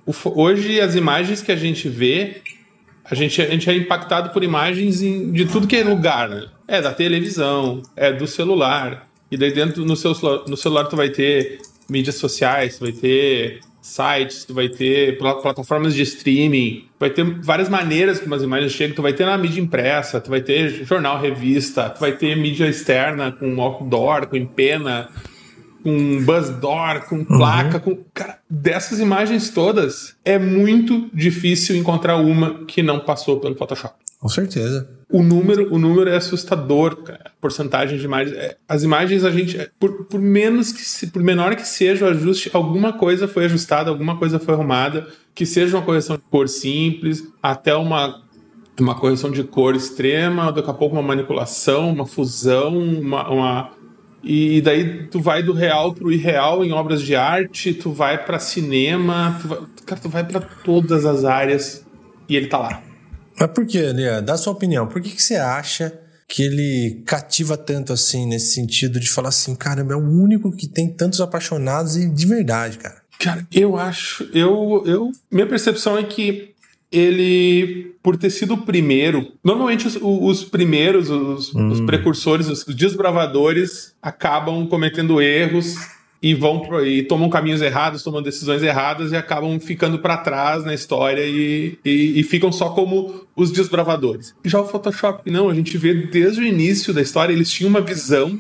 o, 0.07 0.13
hoje 0.41 0.81
as 0.81 0.95
imagens 0.95 1.43
que 1.43 1.53
a 1.53 1.57
gente 1.57 1.89
vê, 1.89 2.43
a 3.05 3.15
gente, 3.15 3.41
a 3.41 3.51
gente 3.51 3.69
é 3.69 3.75
impactado 3.75 4.31
por 4.31 4.43
imagens 4.43 5.03
em, 5.03 5.31
de 5.33 5.47
tudo 5.47 5.67
que 5.67 5.77
é 5.77 5.85
lugar, 5.85 6.29
né? 6.29 6.47
É 6.67 6.81
da 6.81 6.93
televisão, 6.93 7.83
é 7.97 8.13
do 8.13 8.27
celular. 8.27 9.09
E 9.31 9.37
daí 9.37 9.53
dentro 9.53 9.85
no, 9.85 9.97
seu, 9.97 10.13
no 10.47 10.57
celular 10.57 10.85
tu 10.85 10.97
vai 10.97 11.11
ter 11.11 11.59
mídias 11.89 12.17
sociais, 12.17 12.79
tu 12.79 12.85
vai 12.85 12.93
ter 12.93 13.61
sites, 13.83 14.45
tu 14.45 14.55
vai 14.55 14.69
ter 14.69 15.19
plataformas 15.19 15.93
de 15.93 16.03
streaming, 16.03 16.85
vai 16.99 17.11
ter 17.11 17.25
várias 17.43 17.69
maneiras 17.69 18.21
que 18.21 18.27
umas 18.27 18.43
imagens 18.43 18.73
chegam, 18.73 18.95
tu 18.95 19.03
vai 19.03 19.13
ter 19.13 19.27
na 19.27 19.37
mídia 19.37 19.61
impressa, 19.61 20.21
tu 20.21 20.31
vai 20.31 20.41
ter 20.41 20.85
jornal, 20.85 21.21
revista, 21.21 21.91
tu 21.91 21.99
vai 21.99 22.13
ter 22.13 22.37
mídia 22.37 22.69
externa 22.69 23.33
com 23.33 23.61
outdoor, 23.61 24.29
com 24.29 24.47
pena, 24.47 25.09
com 25.83 26.25
buzz 26.25 26.49
door, 26.51 27.01
com 27.09 27.17
uhum. 27.17 27.25
placa, 27.25 27.79
uhum. 27.79 27.97
com 27.97 28.05
cara, 28.15 28.39
dessas 28.49 29.01
imagens 29.01 29.51
todas 29.51 30.17
é 30.25 30.39
muito 30.39 31.11
difícil 31.13 31.77
encontrar 31.77 32.17
uma 32.17 32.65
que 32.65 32.83
não 32.83 33.01
passou 33.01 33.41
pelo 33.41 33.57
Photoshop. 33.57 33.95
Com 34.21 34.29
certeza. 34.29 34.89
O 35.13 35.23
número, 35.23 35.73
o 35.73 35.79
número 35.79 36.09
é 36.09 36.17
assustador, 36.17 36.97
cara. 36.97 37.31
Porcentagem 37.41 37.99
de 37.99 38.05
imagens. 38.05 38.37
É, 38.37 38.57
as 38.67 38.83
imagens, 38.83 39.25
a 39.25 39.31
gente. 39.31 39.71
Por, 39.79 40.07
por 40.07 40.21
menos 40.21 40.73
que 40.73 40.81
se, 40.81 41.09
por 41.09 41.23
menor 41.23 41.55
que 41.55 41.69
seja 41.69 42.07
o 42.07 42.09
ajuste, 42.09 42.51
alguma 42.53 42.95
coisa 42.95 43.29
foi 43.29 43.45
ajustada, 43.45 43.91
alguma 43.91 44.17
coisa 44.17 44.39
foi 44.39 44.55
arrumada. 44.55 45.07
Que 45.35 45.45
seja 45.45 45.77
uma 45.77 45.85
correção 45.85 46.17
de 46.17 46.23
cor 46.31 46.49
simples, 46.49 47.29
até 47.43 47.75
uma, 47.75 48.23
uma 48.81 48.95
correção 48.95 49.31
de 49.31 49.45
cor 49.45 49.77
extrema, 49.77 50.51
daqui 50.51 50.71
a 50.71 50.75
pouco 50.75 50.97
uma 50.97 51.03
manipulação, 51.03 51.91
uma 51.91 52.07
fusão, 52.07 52.77
uma, 52.79 53.29
uma 53.31 53.71
e 54.25 54.61
daí 54.61 55.09
tu 55.09 55.21
vai 55.21 55.43
do 55.43 55.53
real 55.53 55.93
pro 55.93 56.13
irreal 56.13 56.65
em 56.65 56.73
obras 56.73 57.03
de 57.03 57.17
arte, 57.17 57.75
tu 57.75 57.91
vai 57.91 58.25
para 58.25 58.39
cinema, 58.39 59.37
tu 59.43 59.49
vai, 59.49 59.59
cara, 59.85 60.01
tu 60.01 60.09
vai 60.09 60.25
para 60.25 60.41
todas 60.41 61.05
as 61.05 61.25
áreas 61.25 61.85
e 62.29 62.37
ele 62.37 62.47
tá 62.47 62.59
lá. 62.59 62.92
Mas 63.39 63.51
por 63.51 63.67
que, 63.67 63.81
Lia? 63.93 64.21
Dá 64.21 64.37
sua 64.37 64.53
opinião. 64.53 64.87
Por 64.87 65.01
que, 65.01 65.11
que 65.11 65.23
você 65.23 65.37
acha 65.37 65.93
que 66.29 66.43
ele 66.43 67.03
cativa 67.05 67.57
tanto 67.57 67.93
assim, 67.93 68.27
nesse 68.27 68.55
sentido 68.55 68.99
de 68.99 69.11
falar 69.11 69.29
assim, 69.29 69.55
caramba, 69.55 69.93
é 69.93 69.97
o 69.97 70.01
único 70.01 70.51
que 70.51 70.67
tem 70.67 70.89
tantos 70.89 71.21
apaixonados 71.21 71.97
e 71.97 72.09
de 72.09 72.27
verdade, 72.27 72.79
cara? 72.79 73.03
Cara, 73.19 73.47
eu 73.53 73.77
acho. 73.77 74.29
Eu, 74.33 74.83
eu, 74.87 75.13
minha 75.31 75.47
percepção 75.47 75.99
é 75.99 76.03
que 76.03 76.53
ele, 76.91 77.95
por 78.03 78.17
ter 78.17 78.31
sido 78.31 78.55
o 78.55 78.63
primeiro, 78.63 79.33
normalmente 79.43 79.87
os, 79.87 79.99
os 80.01 80.45
primeiros, 80.45 81.09
os, 81.09 81.55
hum. 81.55 81.69
os 81.69 81.81
precursores, 81.81 82.49
os 82.49 82.75
desbravadores, 82.75 83.95
acabam 84.03 84.67
cometendo 84.67 85.21
erros 85.21 85.77
e 86.23 86.35
vão 86.35 86.63
e 86.85 87.03
tomam 87.03 87.29
caminhos 87.29 87.61
errados, 87.61 88.03
tomam 88.03 88.23
decisões 88.23 88.63
erradas 88.63 89.11
e 89.11 89.17
acabam 89.17 89.59
ficando 89.59 89.99
para 89.99 90.17
trás 90.17 90.65
na 90.65 90.73
história 90.73 91.23
e, 91.27 91.79
e, 91.85 92.21
e, 92.21 92.23
ficam 92.23 92.53
só 92.53 92.71
como 92.71 93.27
os 93.35 93.51
desbravadores. 93.51 94.35
Já 94.45 94.61
o 94.61 94.65
Photoshop, 94.65 95.29
não, 95.31 95.49
a 95.49 95.55
gente 95.55 95.77
vê 95.77 95.95
desde 95.95 96.41
o 96.41 96.47
início 96.47 96.95
da 96.95 97.03
história, 97.03 97.33
eles 97.33 97.51
tinham 97.51 97.69
uma 97.71 97.81
visão 97.81 98.39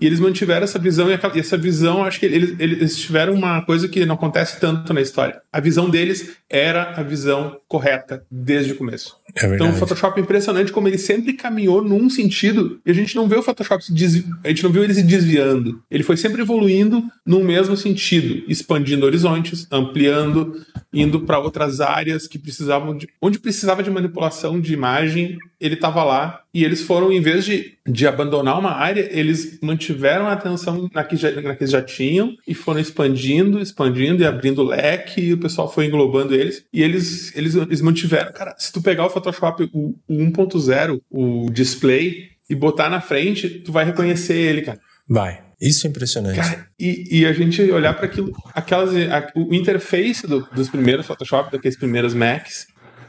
e 0.00 0.06
eles 0.06 0.20
mantiveram 0.20 0.64
essa 0.64 0.78
visão, 0.78 1.08
e 1.10 1.38
essa 1.38 1.56
visão, 1.56 2.04
acho 2.04 2.20
que 2.20 2.26
eles, 2.26 2.54
eles 2.58 2.96
tiveram 2.96 3.34
uma 3.34 3.62
coisa 3.62 3.88
que 3.88 4.04
não 4.04 4.14
acontece 4.14 4.60
tanto 4.60 4.92
na 4.92 5.00
história. 5.00 5.40
A 5.52 5.60
visão 5.60 5.88
deles 5.88 6.36
era 6.48 6.94
a 6.96 7.02
visão 7.02 7.56
correta 7.68 8.24
desde 8.30 8.72
o 8.72 8.76
começo. 8.76 9.16
É 9.36 9.46
então 9.46 9.70
o 9.70 9.72
Photoshop 9.72 10.18
é 10.18 10.22
impressionante 10.22 10.70
como 10.70 10.86
ele 10.86 10.98
sempre 10.98 11.32
caminhou 11.32 11.82
num 11.82 12.08
sentido 12.08 12.80
e 12.86 12.90
a 12.90 12.94
gente 12.94 13.16
não 13.16 13.28
vê 13.28 13.36
o 13.36 13.42
Photoshop 13.42 13.84
se 13.84 13.92
desvi... 13.92 14.24
a 14.44 14.48
gente 14.48 14.62
não 14.62 14.70
viu 14.70 14.84
ele 14.84 14.94
se 14.94 15.02
desviando. 15.02 15.82
Ele 15.90 16.04
foi 16.04 16.16
sempre 16.16 16.42
evoluindo 16.42 17.02
num 17.26 17.42
mesmo 17.42 17.76
sentido, 17.76 18.44
expandindo 18.48 19.06
horizontes, 19.06 19.66
ampliando, 19.70 20.64
indo 20.92 21.20
para 21.20 21.38
outras 21.38 21.80
áreas 21.80 22.28
que 22.28 22.38
precisavam 22.38 22.96
de 22.96 23.08
onde 23.20 23.38
precisava 23.38 23.82
de 23.82 23.90
manipulação 23.90 24.60
de 24.60 24.72
imagem, 24.72 25.38
ele 25.60 25.74
estava 25.74 26.04
lá 26.04 26.43
e 26.54 26.64
eles 26.64 26.82
foram 26.82 27.12
em 27.12 27.20
vez 27.20 27.44
de, 27.44 27.72
de 27.86 28.06
abandonar 28.06 28.58
uma 28.58 28.70
área, 28.70 29.08
eles 29.10 29.58
mantiveram 29.60 30.26
a 30.26 30.32
atenção 30.32 30.88
na 30.94 31.02
que, 31.02 31.16
já, 31.16 31.30
na 31.40 31.54
que 31.54 31.66
já 31.66 31.82
tinham 31.82 32.34
e 32.46 32.54
foram 32.54 32.80
expandindo, 32.80 33.60
expandindo 33.60 34.22
e 34.22 34.26
abrindo 34.26 34.62
leque 34.62 35.20
e 35.20 35.32
o 35.32 35.38
pessoal 35.38 35.70
foi 35.70 35.86
englobando 35.86 36.34
eles 36.34 36.64
e 36.72 36.82
eles 36.82 37.34
eles, 37.36 37.54
eles 37.56 37.80
mantiveram, 37.80 38.32
cara, 38.32 38.54
se 38.56 38.72
tu 38.72 38.80
pegar 38.80 39.04
o 39.04 39.10
Photoshop 39.10 39.68
o, 39.72 39.94
o 40.06 40.14
1.0, 40.14 41.00
o 41.10 41.50
display, 41.50 42.34
e 42.48 42.54
botar 42.54 42.88
na 42.88 43.00
frente, 43.00 43.48
tu 43.48 43.72
vai 43.72 43.84
reconhecer 43.84 44.36
ele, 44.36 44.62
cara. 44.62 44.78
Vai. 45.08 45.42
Isso 45.60 45.86
é 45.86 45.90
impressionante. 45.90 46.36
Cara, 46.36 46.66
e, 46.78 47.20
e 47.20 47.26
a 47.26 47.32
gente 47.32 47.62
olhar 47.70 47.94
para 47.94 48.06
aquilo, 48.06 48.32
aquelas, 48.54 48.94
a, 48.94 49.30
o 49.34 49.54
interface 49.54 50.26
do, 50.26 50.40
dos 50.52 50.68
primeiros 50.68 51.06
Photoshop, 51.06 51.50
daqueles 51.50 51.76
primeiros 51.76 52.12
Macs, 52.12 52.66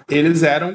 eles 0.10 0.44
eram 0.44 0.74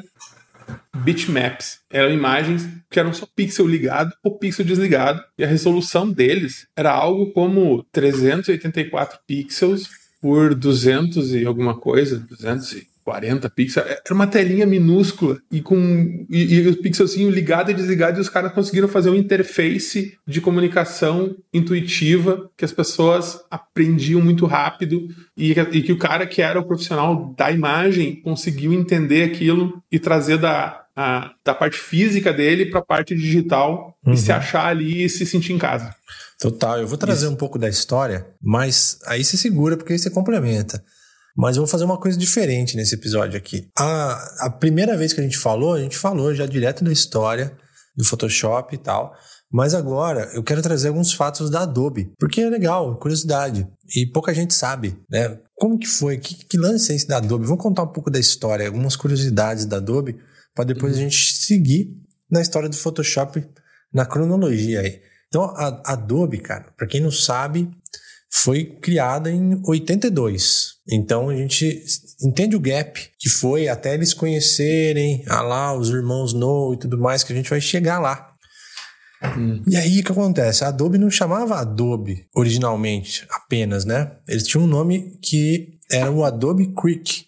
bitmaps. 0.95 1.79
Eram 1.89 2.13
imagens 2.13 2.67
que 2.89 2.99
eram 2.99 3.13
só 3.13 3.25
pixel 3.35 3.67
ligado 3.67 4.13
ou 4.23 4.37
pixel 4.37 4.65
desligado. 4.65 5.23
E 5.37 5.43
a 5.43 5.47
resolução 5.47 6.11
deles 6.11 6.67
era 6.75 6.91
algo 6.91 7.31
como 7.31 7.83
384 7.91 9.19
pixels 9.25 9.89
por 10.21 10.53
200 10.53 11.33
e 11.33 11.45
alguma 11.45 11.79
coisa, 11.79 12.19
200 12.19 12.73
e 12.73 12.90
40 13.03 13.49
pixels. 13.49 13.85
É, 13.85 14.01
era 14.05 14.13
uma 14.13 14.27
telinha 14.27 14.65
minúscula 14.65 15.39
e 15.51 15.61
com 15.61 16.25
e, 16.29 16.55
e 16.55 16.67
o 16.67 16.81
pixelzinho 16.81 17.29
ligado 17.29 17.71
e 17.71 17.73
desligado 17.73 18.17
e 18.17 18.21
os 18.21 18.29
caras 18.29 18.53
conseguiram 18.53 18.87
fazer 18.87 19.09
uma 19.09 19.17
interface 19.17 20.17
de 20.27 20.41
comunicação 20.41 21.35
intuitiva 21.53 22.49
que 22.55 22.65
as 22.65 22.71
pessoas 22.71 23.41
aprendiam 23.49 24.21
muito 24.21 24.45
rápido 24.45 25.07
e, 25.35 25.51
e 25.51 25.81
que 25.81 25.91
o 25.91 25.97
cara 25.97 26.25
que 26.27 26.41
era 26.41 26.59
o 26.59 26.65
profissional 26.65 27.33
da 27.37 27.51
imagem 27.51 28.21
conseguiu 28.21 28.73
entender 28.73 29.23
aquilo 29.23 29.81
e 29.91 29.99
trazer 29.99 30.37
da 30.37 30.81
a, 30.95 31.31
da 31.43 31.53
parte 31.55 31.77
física 31.77 32.33
dele 32.33 32.65
para 32.65 32.79
a 32.79 32.85
parte 32.85 33.15
digital 33.15 33.97
uhum. 34.05 34.13
e 34.13 34.17
se 34.17 34.31
achar 34.31 34.67
ali 34.67 35.03
e 35.03 35.09
se 35.09 35.25
sentir 35.25 35.53
em 35.53 35.57
casa. 35.57 35.95
Total, 36.39 36.79
eu 36.79 36.87
vou 36.87 36.97
trazer 36.97 37.25
Isso. 37.25 37.33
um 37.33 37.37
pouco 37.37 37.57
da 37.57 37.69
história, 37.69 38.27
mas 38.41 38.99
aí 39.05 39.23
você 39.23 39.37
segura 39.37 39.77
porque 39.77 39.93
aí 39.93 39.99
você 39.99 40.09
complementa. 40.09 40.83
Mas 41.35 41.55
eu 41.55 41.63
vou 41.63 41.67
fazer 41.67 41.85
uma 41.85 41.99
coisa 41.99 42.17
diferente 42.17 42.75
nesse 42.75 42.95
episódio 42.95 43.37
aqui. 43.37 43.67
A, 43.77 44.45
a 44.45 44.49
primeira 44.49 44.97
vez 44.97 45.13
que 45.13 45.21
a 45.21 45.23
gente 45.23 45.37
falou, 45.37 45.73
a 45.73 45.79
gente 45.79 45.97
falou 45.97 46.33
já 46.33 46.45
direto 46.45 46.83
da 46.83 46.91
história 46.91 47.55
do 47.95 48.03
Photoshop 48.03 48.75
e 48.75 48.77
tal. 48.77 49.13
Mas 49.51 49.73
agora 49.73 50.31
eu 50.33 50.43
quero 50.43 50.61
trazer 50.61 50.87
alguns 50.87 51.11
fatos 51.11 51.49
da 51.49 51.63
Adobe, 51.63 52.13
porque 52.17 52.39
é 52.41 52.49
legal, 52.49 52.97
curiosidade. 52.97 53.67
E 53.95 54.05
pouca 54.05 54.33
gente 54.33 54.53
sabe, 54.53 54.97
né? 55.09 55.37
Como 55.55 55.77
que 55.77 55.87
foi? 55.87 56.17
Que, 56.17 56.45
que 56.45 56.57
lance 56.57 56.91
é 56.91 56.95
esse 56.95 57.07
da 57.07 57.17
Adobe? 57.17 57.45
Vamos 57.45 57.61
contar 57.61 57.83
um 57.83 57.91
pouco 57.91 58.09
da 58.09 58.19
história, 58.19 58.65
algumas 58.65 58.95
curiosidades 58.95 59.65
da 59.65 59.77
Adobe, 59.77 60.17
para 60.55 60.63
depois 60.63 60.93
uhum. 60.93 60.99
a 60.99 61.03
gente 61.03 61.33
seguir 61.33 61.93
na 62.29 62.41
história 62.41 62.69
do 62.69 62.77
Photoshop 62.77 63.45
na 63.93 64.05
cronologia 64.05 64.79
aí. 64.79 65.01
Então, 65.27 65.43
a 65.43 65.93
Adobe, 65.93 66.39
cara, 66.39 66.73
para 66.77 66.87
quem 66.87 67.01
não 67.01 67.11
sabe, 67.11 67.69
foi 68.33 68.63
criada 68.63 69.29
em 69.29 69.61
82. 69.65 70.75
Então 70.89 71.29
a 71.29 71.35
gente 71.35 71.83
entende 72.23 72.55
o 72.55 72.59
gap 72.59 73.09
que 73.19 73.29
foi 73.29 73.67
até 73.67 73.93
eles 73.93 74.13
conhecerem 74.13 75.23
ah 75.27 75.41
lá 75.41 75.75
os 75.75 75.89
irmãos 75.89 76.33
No 76.33 76.73
e 76.73 76.77
tudo 76.77 76.97
mais 76.97 77.23
que 77.23 77.33
a 77.33 77.35
gente 77.35 77.49
vai 77.49 77.59
chegar 77.59 77.99
lá. 77.99 78.29
Hum. 79.37 79.61
E 79.67 79.75
aí 79.75 79.99
o 79.99 80.03
que 80.03 80.11
acontece? 80.11 80.63
A 80.63 80.69
Adobe 80.69 80.97
não 80.97 81.11
chamava 81.11 81.59
Adobe 81.59 82.25
originalmente 82.33 83.27
apenas, 83.29 83.85
né? 83.85 84.11
Eles 84.27 84.47
tinham 84.47 84.63
um 84.63 84.67
nome 84.67 85.19
que 85.21 85.77
era 85.91 86.09
o 86.09 86.23
Adobe 86.23 86.73
Creek, 86.73 87.25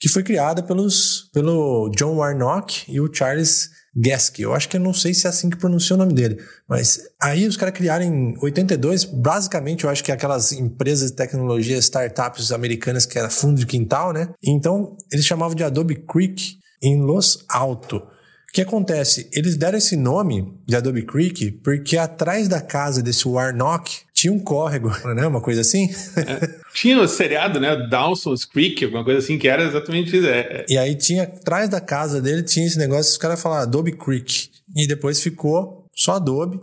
que 0.00 0.08
foi 0.08 0.22
criada 0.22 0.62
pelos 0.62 1.30
pelo 1.32 1.90
John 1.90 2.16
Warnock 2.16 2.84
e 2.88 3.00
o 3.00 3.12
Charles 3.12 3.70
Gask. 3.94 4.38
Eu 4.38 4.54
acho 4.54 4.68
que 4.68 4.76
eu 4.76 4.80
não 4.80 4.94
sei 4.94 5.12
se 5.12 5.26
é 5.26 5.30
assim 5.30 5.50
que 5.50 5.56
pronuncia 5.56 5.94
o 5.94 5.98
nome 5.98 6.12
dele. 6.12 6.38
Mas 6.68 7.00
aí 7.20 7.46
os 7.46 7.56
caras 7.56 7.74
criaram 7.74 8.04
em 8.04 8.34
82, 8.40 9.04
basicamente 9.04 9.84
eu 9.84 9.90
acho 9.90 10.04
que 10.04 10.12
aquelas 10.12 10.52
empresas 10.52 11.10
de 11.10 11.16
tecnologia, 11.16 11.76
startups 11.78 12.52
americanas 12.52 13.06
que 13.06 13.18
era 13.18 13.30
fundo 13.30 13.58
de 13.58 13.66
quintal, 13.66 14.12
né? 14.12 14.28
Então 14.42 14.96
eles 15.12 15.24
chamavam 15.24 15.54
de 15.54 15.64
Adobe 15.64 15.96
Creek 15.96 16.58
em 16.82 17.00
Los 17.00 17.44
Altos. 17.48 18.00
O 18.00 18.52
que 18.52 18.62
acontece? 18.62 19.28
Eles 19.32 19.56
deram 19.56 19.78
esse 19.78 19.96
nome 19.96 20.60
de 20.66 20.74
Adobe 20.74 21.06
Creek 21.06 21.52
porque 21.62 21.96
atrás 21.96 22.48
da 22.48 22.60
casa 22.60 23.00
desse 23.00 23.28
Warnock 23.28 24.00
tinha 24.20 24.32
um 24.32 24.38
córrego, 24.38 24.90
né? 25.14 25.26
Uma 25.26 25.40
coisa 25.40 25.62
assim. 25.62 25.88
É, 26.16 26.60
tinha 26.74 26.98
o 26.98 27.04
um 27.04 27.08
seriado, 27.08 27.58
né? 27.58 27.88
Dawson's 27.88 28.44
Creek, 28.44 28.84
alguma 28.84 29.02
coisa 29.02 29.18
assim, 29.18 29.38
que 29.38 29.48
era 29.48 29.64
exatamente 29.64 30.14
isso. 30.14 30.26
É, 30.26 30.40
é. 30.40 30.66
E 30.68 30.76
aí 30.76 30.94
tinha, 30.94 31.22
atrás 31.22 31.70
da 31.70 31.80
casa 31.80 32.20
dele, 32.20 32.42
tinha 32.42 32.66
esse 32.66 32.78
negócio, 32.78 33.12
os 33.12 33.18
caras 33.18 33.40
falaram 33.40 33.62
Adobe 33.62 33.92
Creek. 33.92 34.50
E 34.76 34.86
depois 34.86 35.22
ficou 35.22 35.86
só 35.94 36.16
Adobe. 36.16 36.60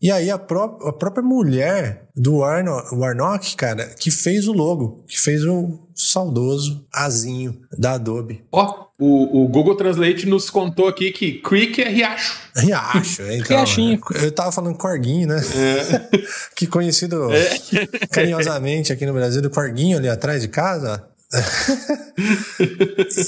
E 0.00 0.10
aí 0.10 0.30
a, 0.30 0.38
pró 0.38 0.78
a 0.82 0.92
própria 0.92 1.22
mulher 1.22 2.08
do 2.16 2.36
Warnock, 2.36 2.94
Warnock, 2.94 3.56
cara, 3.56 3.86
que 3.98 4.10
fez 4.10 4.48
o 4.48 4.52
logo, 4.52 5.04
que 5.06 5.20
fez 5.20 5.44
o 5.44 5.78
saudoso 5.94 6.86
azinho 6.90 7.60
da 7.78 7.92
Adobe. 7.92 8.42
Ó, 8.50 8.64
oh, 8.64 8.86
o, 9.00 9.44
o, 9.44 9.48
Google 9.48 9.74
Translate 9.74 10.26
nos 10.26 10.50
contou 10.50 10.86
aqui 10.86 11.10
que 11.10 11.32
creek 11.40 11.80
é 11.80 11.88
riacho. 11.88 12.38
Riacho, 12.54 13.22
é, 13.22 13.38
então. 13.38 13.56
Riachinho. 13.56 13.98
Eu 14.22 14.30
tava 14.30 14.52
falando 14.52 14.76
corguinho, 14.76 15.26
né? 15.26 15.40
É. 15.56 16.18
que 16.54 16.66
conhecido 16.66 17.32
é. 17.32 17.58
carinhosamente 18.12 18.92
aqui 18.92 19.06
no 19.06 19.14
Brasil, 19.14 19.40
do 19.40 19.48
corguinho 19.48 19.96
ali 19.96 20.06
atrás 20.06 20.42
de 20.42 20.48
casa. 20.48 21.02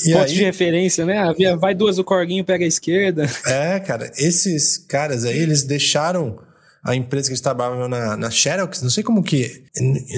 e 0.04 0.12
Ponto 0.12 0.24
aí, 0.24 0.34
de 0.34 0.44
referência, 0.44 1.06
né? 1.06 1.18
Havia, 1.18 1.56
vai 1.56 1.74
duas, 1.74 1.98
o 1.98 2.04
corguinho 2.04 2.44
pega 2.44 2.64
a 2.64 2.68
esquerda. 2.68 3.26
É, 3.46 3.80
cara, 3.80 4.12
esses 4.18 4.76
caras 4.76 5.24
aí, 5.24 5.38
eles 5.38 5.62
deixaram 5.62 6.38
a 6.84 6.94
empresa 6.94 7.28
que 7.28 7.32
eles 7.32 7.40
trabalham 7.40 7.88
na, 7.88 8.14
na 8.16 8.30
Xerox, 8.30 8.82
não 8.82 8.90
sei 8.90 9.02
como 9.02 9.22
que. 9.22 9.64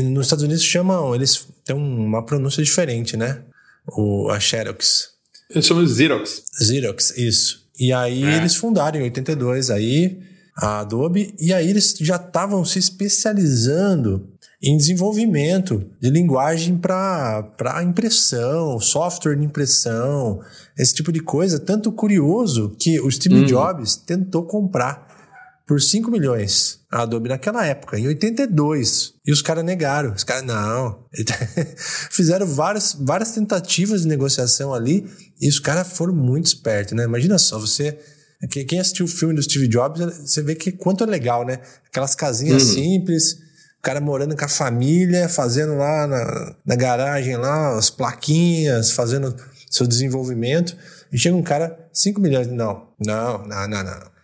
Nos 0.02 0.26
Estados 0.26 0.42
Unidos 0.42 0.64
chamam, 0.64 1.14
eles 1.14 1.46
têm 1.64 1.76
uma 1.76 2.25
pronúncia 2.25 2.62
diferente, 2.62 3.16
né? 3.16 3.42
O, 3.87 4.30
a 4.30 4.40
Xerox. 4.40 5.13
Eles 5.50 5.66
chamam 5.66 5.84
de 5.84 5.94
Xerox. 5.94 6.42
Xerox, 6.62 7.16
isso. 7.16 7.64
E 7.78 7.92
aí 7.92 8.24
é. 8.24 8.36
eles 8.36 8.54
fundaram 8.54 9.00
em 9.00 9.02
82 9.02 9.70
aí 9.70 10.20
a 10.56 10.80
Adobe, 10.80 11.34
e 11.40 11.52
aí 11.52 11.68
eles 11.68 11.96
já 12.00 12.16
estavam 12.16 12.64
se 12.64 12.78
especializando 12.78 14.28
em 14.62 14.76
desenvolvimento 14.76 15.84
de 16.00 16.08
linguagem 16.08 16.78
para 16.78 17.82
impressão, 17.82 18.80
software 18.80 19.36
de 19.36 19.44
impressão, 19.44 20.40
esse 20.78 20.94
tipo 20.94 21.12
de 21.12 21.20
coisa. 21.20 21.58
Tanto 21.58 21.92
curioso 21.92 22.74
que 22.78 22.98
o 23.00 23.10
Steve 23.10 23.40
hum. 23.40 23.46
Jobs 23.46 23.96
tentou 23.96 24.44
comprar 24.44 25.12
por 25.66 25.80
5 25.80 26.10
milhões 26.10 26.80
a 26.90 27.02
Adobe 27.02 27.28
naquela 27.28 27.66
época, 27.66 27.98
em 27.98 28.06
82. 28.06 29.14
E 29.26 29.32
os 29.32 29.42
caras 29.42 29.64
negaram. 29.64 30.12
Os 30.12 30.24
caras, 30.24 30.44
não. 30.44 31.04
Fizeram 32.10 32.46
várias, 32.46 32.96
várias 32.98 33.32
tentativas 33.32 34.02
de 34.02 34.08
negociação 34.08 34.72
ali 34.72 35.06
e 35.44 35.48
os 35.48 35.60
caras 35.60 35.92
foram 35.92 36.14
muito 36.14 36.46
espertos, 36.46 36.94
né? 36.94 37.04
Imagina 37.04 37.36
só, 37.36 37.58
você. 37.58 37.98
Quem 38.66 38.80
assistiu 38.80 39.04
o 39.04 39.08
filme 39.08 39.34
do 39.34 39.42
Steve 39.42 39.68
Jobs, 39.68 40.00
você 40.20 40.42
vê 40.42 40.54
que 40.54 40.72
quanto 40.72 41.04
é 41.04 41.06
legal, 41.06 41.44
né? 41.44 41.60
Aquelas 41.86 42.14
casinhas 42.14 42.62
uhum. 42.62 42.74
simples, 42.74 43.32
o 43.78 43.82
cara 43.82 44.00
morando 44.00 44.34
com 44.34 44.44
a 44.44 44.48
família, 44.48 45.28
fazendo 45.28 45.76
lá 45.76 46.06
na, 46.06 46.56
na 46.64 46.74
garagem 46.74 47.36
lá 47.36 47.76
as 47.76 47.90
plaquinhas, 47.90 48.92
fazendo 48.92 49.36
seu 49.70 49.86
desenvolvimento, 49.86 50.76
e 51.12 51.18
chega 51.18 51.36
um 51.36 51.42
cara, 51.42 51.88
5 51.92 52.20
milhões, 52.20 52.46
não, 52.46 52.88
não, 53.04 53.46
não, 53.46 53.68
não, 53.68 53.84
não. 53.84 54.14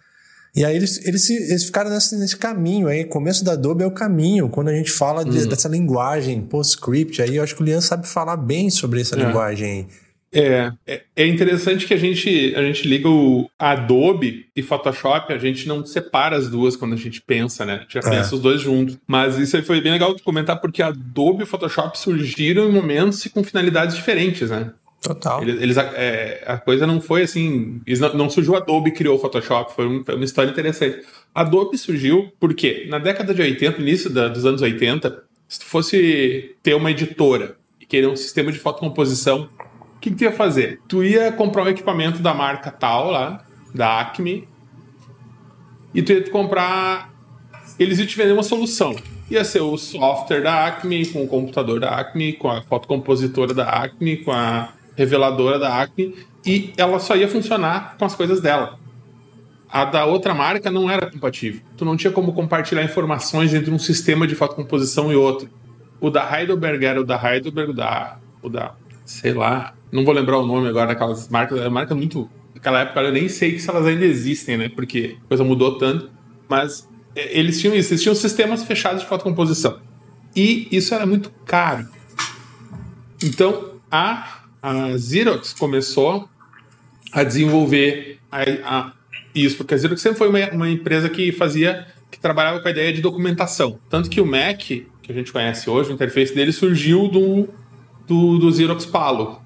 E 0.57 0.65
aí 0.65 0.75
eles, 0.75 1.05
eles, 1.05 1.29
eles 1.29 1.65
ficaram 1.65 1.91
nesse, 1.91 2.17
nesse 2.17 2.37
caminho 2.37 2.89
aí, 2.89 3.05
começo 3.05 3.45
da 3.45 3.53
Adobe 3.53 3.85
é 3.85 3.87
o 3.87 3.91
caminho, 3.91 4.49
quando 4.49 4.69
a 4.69 4.75
gente 4.75 4.91
fala 4.91 5.23
de, 5.23 5.39
uhum. 5.39 5.49
dessa 5.49 5.69
linguagem 5.69 6.41
PostScript 6.41 7.21
aí, 7.21 7.37
eu 7.37 7.43
acho 7.43 7.55
que 7.55 7.63
o 7.63 7.65
Lian 7.65 7.83
sabe 7.83 8.09
falar 8.09 8.39
bem 8.39 8.71
sobre 8.71 9.03
essa 9.03 9.15
é. 9.17 9.25
linguagem 9.25 9.71
aí. 9.71 9.87
É, 10.33 10.73
é, 10.87 11.03
é 11.17 11.27
interessante 11.27 11.87
que 11.87 11.95
a 11.95 11.97
gente, 11.97 12.55
a 12.55 12.63
gente 12.63 12.87
liga 12.87 13.09
o 13.09 13.51
Adobe 13.59 14.47
e 14.55 14.63
Photoshop, 14.63 15.33
a 15.33 15.39
gente 15.39 15.67
não 15.67 15.85
separa 15.85 16.37
as 16.37 16.49
duas 16.49 16.77
quando 16.77 16.93
a 16.93 16.97
gente 16.97 17.21
pensa, 17.21 17.65
né? 17.65 17.75
A 17.75 17.79
gente 17.79 17.95
já 17.95 18.01
é. 18.01 18.11
pensa 18.11 18.35
os 18.37 18.41
dois 18.41 18.61
juntos. 18.61 18.97
Mas 19.07 19.39
isso 19.39 19.57
aí 19.57 19.63
foi 19.63 19.81
bem 19.81 19.93
legal 19.93 20.15
de 20.15 20.23
comentar, 20.23 20.61
porque 20.61 20.83
Adobe 20.83 21.43
e 21.43 21.47
Photoshop 21.47 21.99
surgiram 21.99 22.69
em 22.69 22.73
momentos 22.73 23.25
e 23.27 23.31
com 23.31 23.43
finalidades 23.43 23.97
diferentes, 23.97 24.51
né? 24.51 24.73
Total. 25.03 25.43
Eles, 25.43 25.63
eles 25.63 25.77
é, 25.79 26.45
a 26.47 26.59
coisa 26.59 26.87
não 26.87 27.01
foi 27.01 27.23
assim. 27.23 27.81
Não, 27.87 28.15
não, 28.15 28.31
surgiu 28.31 28.55
Adobe 28.55 28.91
e 28.91 28.93
criou 28.93 29.17
o 29.17 29.19
Photoshop, 29.19 29.75
foi, 29.75 29.87
um, 29.87 30.05
foi, 30.05 30.15
uma 30.15 30.25
história 30.25 30.51
interessante. 30.51 31.01
Adobe 31.35 31.79
surgiu 31.79 32.31
porque 32.39 32.87
na 32.89 32.99
década 32.99 33.33
de 33.33 33.41
80, 33.41 33.81
início 33.81 34.11
da, 34.11 34.29
dos 34.29 34.45
anos 34.45 34.61
80, 34.61 35.25
se 35.49 35.59
tu 35.59 35.65
fosse 35.65 36.55
ter 36.63 36.75
uma 36.75 36.91
editora 36.91 37.57
e 37.81 37.87
querer 37.87 38.09
um 38.09 38.17
sistema 38.17 38.53
de 38.53 38.59
fotocomposição, 38.59 39.49
que, 40.01 40.11
que 40.11 40.17
tu 40.17 40.25
ia 40.25 40.33
fazer? 40.33 40.81
Tu 40.89 41.05
ia 41.05 41.31
comprar 41.33 41.65
um 41.65 41.69
equipamento 41.69 42.21
da 42.21 42.35
marca 42.35 42.71
tal 42.71 43.11
lá, 43.11 43.45
da 43.75 44.01
Acme, 44.01 44.49
e 45.95 46.03
tu 46.03 46.13
ia 46.13 46.31
comprar. 46.31 47.11
Eles 47.79 47.99
iam 47.99 48.07
te 48.07 48.17
vender 48.17 48.33
uma 48.33 48.43
solução. 48.43 48.97
Ia 49.31 49.45
ser 49.45 49.61
o 49.61 49.77
software 49.77 50.43
da 50.43 50.67
Acme, 50.67 51.07
com 51.07 51.23
o 51.23 51.29
computador 51.29 51.79
da 51.79 51.91
Acme, 51.91 52.33
com 52.33 52.51
a 52.51 52.63
fotocompositora 52.63 53.55
da 53.55 53.69
Acme, 53.69 54.17
com 54.19 54.33
a 54.33 54.73
reveladora 54.97 55.59
da 55.59 55.81
Acme 55.81 56.15
e 56.45 56.73
ela 56.77 56.99
só 56.99 57.17
ia 57.17 57.29
funcionar 57.29 57.97
com 57.99 58.05
as 58.05 58.15
coisas 58.15 58.41
dela. 58.41 58.79
A 59.69 59.85
da 59.85 60.05
outra 60.05 60.35
marca 60.35 60.71
não 60.71 60.91
era 60.91 61.11
compatível. 61.11 61.61
Tu 61.77 61.85
não 61.85 61.97
tinha 61.97 62.13
como 62.13 62.33
compartilhar 62.33 62.83
informações 62.83 63.55
entre 63.55 63.71
um 63.71 63.79
sistema 63.79 64.27
de 64.27 64.35
fotocomposição 64.35 65.13
e 65.13 65.17
outro. 65.17 65.49
O 66.01 66.11
da 66.11 66.39
Heidelberg 66.39 66.85
era 66.85 67.01
o 67.01 67.05
da 67.05 67.17
Heidelberg, 67.17 67.71
o 67.71 67.75
da, 67.75 68.19
o 68.43 68.49
da 68.49 68.75
sei 69.11 69.33
lá, 69.33 69.75
não 69.91 70.05
vou 70.05 70.15
lembrar 70.15 70.39
o 70.39 70.47
nome 70.47 70.69
agora 70.69 70.89
daquelas 70.89 71.29
marcas, 71.29 71.59
é 71.61 71.69
marca 71.69 71.95
muito. 71.95 72.31
Naquela 72.55 72.81
época 72.81 73.01
eu 73.01 73.13
nem 73.13 73.29
sei 73.29 73.59
se 73.59 73.69
elas 73.69 73.87
ainda 73.87 74.05
existem, 74.05 74.57
né? 74.57 74.69
Porque 74.69 75.17
a 75.25 75.29
coisa 75.29 75.45
mudou 75.45 75.79
tanto. 75.79 76.11
Mas 76.49 76.89
é, 77.15 77.39
eles 77.39 77.61
tinham 77.61 77.75
isso, 77.75 77.93
eles 77.93 78.03
tinham 78.03 78.15
sistemas 78.15 78.65
fechados 78.65 79.03
de 79.03 79.09
fotocomposição. 79.09 79.81
E 80.35 80.69
isso 80.71 80.95
era 80.95 81.07
muito 81.07 81.31
caro. 81.45 81.89
Então, 83.23 83.75
a 83.91 84.41
a 84.63 84.99
Xerox 84.99 85.53
começou 85.55 86.29
a 87.13 87.25
desenvolver 87.25 88.19
a, 88.31 88.43
a, 88.63 88.93
isso, 89.35 89.57
porque 89.57 89.75
a 89.75 89.79
Xerox 89.79 90.01
sempre 90.01 90.19
foi 90.19 90.29
uma, 90.29 90.51
uma, 90.51 90.71
empresa 90.71 91.09
que 91.09 91.33
fazia, 91.33 91.87
que 92.11 92.21
trabalhava 92.21 92.61
com 92.61 92.69
a 92.69 92.71
ideia 92.71 92.93
de 92.93 93.01
documentação. 93.01 93.79
Tanto 93.89 94.11
que 94.11 94.21
o 94.21 94.27
Mac, 94.27 94.59
que 94.59 94.87
a 95.09 95.13
gente 95.13 95.33
conhece 95.33 95.69
hoje, 95.69 95.91
o 95.91 95.95
interface 95.95 96.35
dele 96.35 96.53
surgiu 96.53 97.09
do, 97.09 97.49
do, 98.11 98.39
do 98.39 98.53
Xerox 98.53 98.85
Palo, 98.85 99.41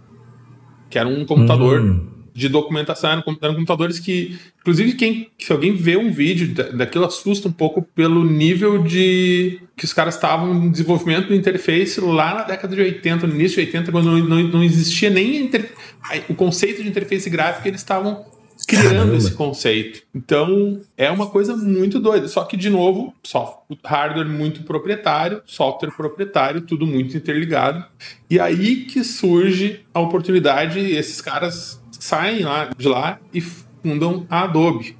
que 0.90 0.99
era 0.99 1.09
um 1.09 1.25
computador 1.25 1.80
hum 1.80 2.14
de 2.35 2.49
documentação. 2.49 3.11
Eram, 3.11 3.23
eram 3.40 3.54
computadores 3.54 4.00
que, 4.00 4.37
inclusive, 4.61 4.94
quem, 4.94 5.30
se 5.38 5.52
alguém 5.52 5.76
vê 5.76 5.97
um 5.97 6.11
vídeo 6.11 6.52
daquilo, 6.75 7.04
assusta 7.04 7.49
um 7.49 7.52
pouco 7.52 7.80
pelo 7.80 8.25
nível 8.25 8.83
de 8.83 9.61
que 9.76 9.85
os 9.85 9.92
caras 9.92 10.16
estavam 10.16 10.52
em 10.64 10.71
desenvolvimento 10.71 11.28
do 11.28 11.35
interface 11.35 12.00
lá 12.00 12.35
na 12.35 12.42
década 12.42 12.75
de 12.75 12.83
80, 12.83 13.26
no 13.26 13.35
início 13.35 13.61
de 13.61 13.66
80, 13.66 13.92
quando 13.92 14.06
não, 14.06 14.18
não, 14.18 14.42
não 14.49 14.64
existia 14.64 15.09
nem 15.09 15.37
inter... 15.37 15.71
o 16.28 16.35
conceito 16.35 16.83
de 16.83 16.88
interface 16.88 17.30
gráfica, 17.30 17.68
eles 17.68 17.80
estavam 17.80 18.25
criando 18.66 18.94
Caramba. 18.94 19.16
esse 19.16 19.33
conceito. 19.33 20.02
Então, 20.14 20.80
é 20.97 21.11
uma 21.11 21.26
coisa 21.26 21.56
muito 21.56 21.99
doida. 21.99 22.28
Só 22.28 22.44
que, 22.44 22.56
de 22.56 22.71
novo, 22.71 23.14
software, 23.23 23.76
hardware 23.85 24.28
muito 24.28 24.62
proprietário, 24.62 25.42
software 25.44 25.90
proprietário, 25.90 26.61
tudo 26.61 26.87
muito 26.87 27.16
interligado. 27.16 27.85
E 28.28 28.40
aí 28.40 28.85
que 28.85 29.02
surge 29.04 29.80
a 29.93 30.00
oportunidade, 30.00 30.78
esses 30.78 31.21
caras 31.21 31.82
saem 31.93 32.43
lá, 32.43 32.71
de 32.76 32.89
lá 32.89 33.19
e 33.32 33.41
fundam 33.41 34.26
a 34.28 34.43
Adobe. 34.45 34.97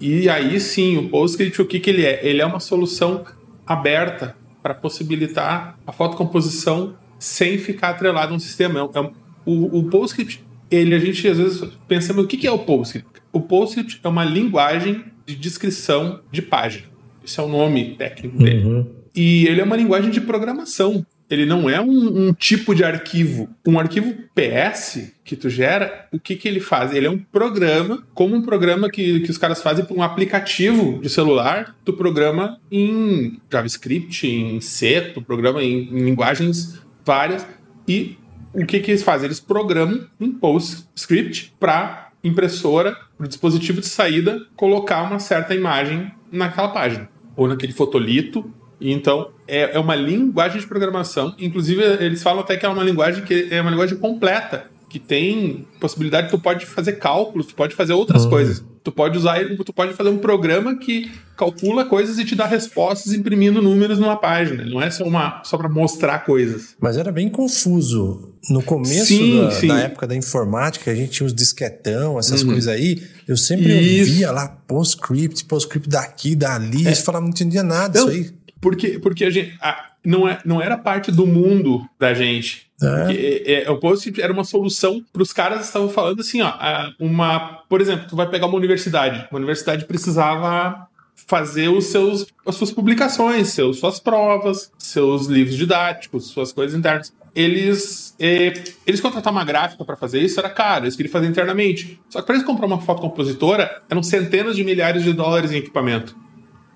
E 0.00 0.28
aí 0.28 0.58
sim, 0.58 0.96
o 0.98 1.08
PostScript, 1.08 1.62
o 1.62 1.66
que, 1.66 1.78
que 1.78 1.90
ele 1.90 2.04
é? 2.04 2.20
Ele 2.26 2.42
é 2.42 2.46
uma 2.46 2.60
solução 2.60 3.24
aberta 3.66 4.36
para 4.62 4.74
possibilitar 4.74 5.78
a 5.86 5.92
fotocomposição 5.92 6.96
sem 7.18 7.56
ficar 7.58 7.90
atrelado 7.90 8.32
a 8.32 8.36
um 8.36 8.38
sistema. 8.38 8.80
É, 8.80 8.98
é, 8.98 9.10
o, 9.44 9.78
o 9.78 9.90
PostScript, 9.90 10.44
ele, 10.74 10.94
a 10.94 10.98
gente 10.98 11.26
às 11.28 11.38
vezes 11.38 11.62
pensa, 11.86 12.12
mas 12.12 12.24
o 12.24 12.28
que, 12.28 12.46
é 12.46 12.50
o 12.50 12.58
PostScript? 12.58 13.22
O 13.32 13.40
PostScript 13.40 14.00
é 14.02 14.08
uma 14.08 14.24
linguagem 14.24 15.04
de 15.26 15.36
descrição 15.36 16.20
de 16.30 16.42
página. 16.42 16.84
Esse 17.24 17.38
é 17.38 17.42
o 17.42 17.48
nome 17.48 17.94
técnico 17.96 18.38
dele. 18.38 18.64
Uhum. 18.64 18.86
E 19.14 19.46
ele 19.46 19.60
é 19.60 19.64
uma 19.64 19.76
linguagem 19.76 20.10
de 20.10 20.20
programação 20.20 21.06
ele 21.32 21.46
não 21.46 21.68
é 21.68 21.80
um, 21.80 22.28
um, 22.28 22.32
tipo 22.34 22.74
de 22.74 22.84
arquivo. 22.84 23.48
Um 23.66 23.78
arquivo 23.78 24.14
PS 24.34 25.12
que 25.24 25.34
tu 25.34 25.48
gera, 25.48 26.06
o 26.12 26.20
que, 26.20 26.36
que 26.36 26.46
ele 26.46 26.60
faz? 26.60 26.92
Ele 26.92 27.06
é 27.06 27.10
um 27.10 27.16
programa, 27.16 28.06
como 28.12 28.36
um 28.36 28.42
programa 28.42 28.90
que, 28.90 29.20
que 29.20 29.30
os 29.30 29.38
caras 29.38 29.62
fazem 29.62 29.82
para 29.82 29.96
um 29.96 30.02
aplicativo 30.02 31.00
de 31.00 31.08
celular, 31.08 31.74
tu 31.86 31.94
programa 31.94 32.60
em 32.70 33.40
JavaScript, 33.50 34.26
em 34.26 34.60
C, 34.60 35.12
tu 35.14 35.22
programa 35.22 35.62
em, 35.62 35.84
em 35.84 36.00
linguagens 36.00 36.82
várias, 37.02 37.46
e 37.88 38.18
o 38.54 38.66
que, 38.66 38.80
que 38.80 38.90
eles 38.90 39.02
fazem? 39.02 39.26
Eles 39.26 39.40
programam 39.40 40.06
um 40.20 40.32
PostScript 40.32 41.54
para 41.58 42.10
impressora, 42.22 42.96
para 43.16 43.24
o 43.24 43.28
dispositivo 43.28 43.80
de 43.80 43.86
saída, 43.86 44.40
colocar 44.56 45.02
uma 45.02 45.18
certa 45.18 45.54
imagem 45.54 46.12
naquela 46.30 46.68
página, 46.68 47.08
ou 47.36 47.48
naquele 47.48 47.72
fotolito, 47.72 48.52
então, 48.90 49.30
é, 49.46 49.76
é 49.76 49.78
uma 49.78 49.94
linguagem 49.94 50.60
de 50.60 50.66
programação. 50.66 51.34
Inclusive, 51.38 51.82
eles 52.00 52.22
falam 52.22 52.40
até 52.40 52.56
que 52.56 52.66
é 52.66 52.68
uma 52.68 52.82
linguagem 52.82 53.24
que 53.24 53.48
é 53.50 53.60
uma 53.60 53.70
linguagem 53.70 53.96
completa, 53.96 54.66
que 54.88 54.98
tem 54.98 55.66
possibilidade, 55.80 56.30
tu 56.30 56.38
pode 56.38 56.66
fazer 56.66 56.94
cálculos, 56.94 57.46
tu 57.46 57.54
pode 57.54 57.74
fazer 57.74 57.92
outras 57.92 58.24
uhum. 58.24 58.30
coisas. 58.30 58.64
Tu 58.82 58.90
pode 58.90 59.16
usar 59.16 59.40
ele, 59.40 59.56
tu 59.56 59.72
pode 59.72 59.94
fazer 59.94 60.10
um 60.10 60.18
programa 60.18 60.76
que 60.76 61.10
calcula 61.36 61.84
coisas 61.84 62.18
e 62.18 62.24
te 62.24 62.34
dá 62.34 62.46
respostas 62.46 63.12
imprimindo 63.12 63.62
números 63.62 63.98
numa 63.98 64.16
página. 64.16 64.64
Não 64.64 64.82
é 64.82 64.90
só, 64.90 65.04
uma, 65.04 65.42
só 65.44 65.56
para 65.56 65.68
mostrar 65.68 66.20
coisas. 66.24 66.74
Mas 66.80 66.96
era 66.96 67.12
bem 67.12 67.28
confuso. 67.28 68.32
No 68.50 68.60
começo 68.60 69.06
sim, 69.06 69.40
da, 69.40 69.50
sim. 69.52 69.68
da, 69.68 69.80
época 69.80 70.06
da 70.06 70.16
informática, 70.16 70.90
a 70.90 70.94
gente 70.94 71.12
tinha 71.12 71.26
os 71.26 71.32
disquetão, 71.32 72.18
essas 72.18 72.42
uhum. 72.42 72.48
coisas 72.48 72.66
aí. 72.66 73.00
Eu 73.28 73.36
sempre 73.36 73.72
Isso. 73.72 74.12
via 74.12 74.32
lá 74.32 74.48
PostScript, 74.48 75.44
PostScript 75.44 75.88
daqui, 75.88 76.34
dali. 76.34 76.88
É. 76.88 76.94
falava, 76.96 77.24
não 77.24 77.30
entendia 77.30 77.62
nada 77.62 78.00
disso 78.00 78.08
aí. 78.08 78.30
Porque, 78.60 78.98
porque 78.98 79.24
a 79.24 79.30
gente. 79.30 79.54
A, 79.60 79.92
não, 80.04 80.28
é, 80.28 80.40
não 80.44 80.60
era 80.60 80.76
parte 80.76 81.12
do 81.12 81.26
mundo 81.26 81.84
da 81.98 82.12
gente. 82.14 82.66
É. 82.82 83.12
é, 83.12 83.64
é 83.64 83.70
o 83.70 83.78
post 83.78 84.20
era 84.20 84.32
uma 84.32 84.44
solução 84.44 85.04
para 85.12 85.22
os 85.22 85.32
caras 85.32 85.66
estavam 85.66 85.88
falando 85.88 86.20
assim, 86.20 86.40
ó, 86.42 86.52
uma, 86.98 87.62
por 87.68 87.80
exemplo, 87.80 88.06
tu 88.08 88.16
vai 88.16 88.28
pegar 88.28 88.46
uma 88.46 88.56
universidade, 88.56 89.26
uma 89.30 89.38
universidade 89.38 89.84
precisava 89.84 90.88
fazer 91.26 91.68
os 91.68 91.86
seus, 91.86 92.26
as 92.46 92.54
suas 92.54 92.70
publicações, 92.70 93.48
seus, 93.48 93.78
suas 93.78 94.00
provas, 94.00 94.70
seus 94.78 95.26
livros 95.26 95.56
didáticos, 95.56 96.26
suas 96.26 96.52
coisas 96.52 96.78
internas. 96.78 97.12
Eles, 97.34 98.14
é, 98.20 98.52
eles 98.86 99.00
contratar 99.00 99.32
uma 99.32 99.44
gráfica 99.44 99.84
para 99.84 99.96
fazer 99.96 100.20
isso 100.20 100.38
era 100.38 100.50
caro, 100.50 100.84
eles 100.84 100.96
queriam 100.96 101.12
fazer 101.12 101.26
internamente. 101.26 101.98
Só 102.10 102.20
que 102.20 102.26
para 102.26 102.34
eles 102.34 102.46
comprar 102.46 102.66
uma 102.66 102.80
fotocompositora, 102.80 103.82
eram 103.88 104.02
centenas 104.02 104.56
de 104.56 104.64
milhares 104.64 105.02
de 105.02 105.12
dólares 105.12 105.52
em 105.52 105.56
equipamento. 105.56 106.14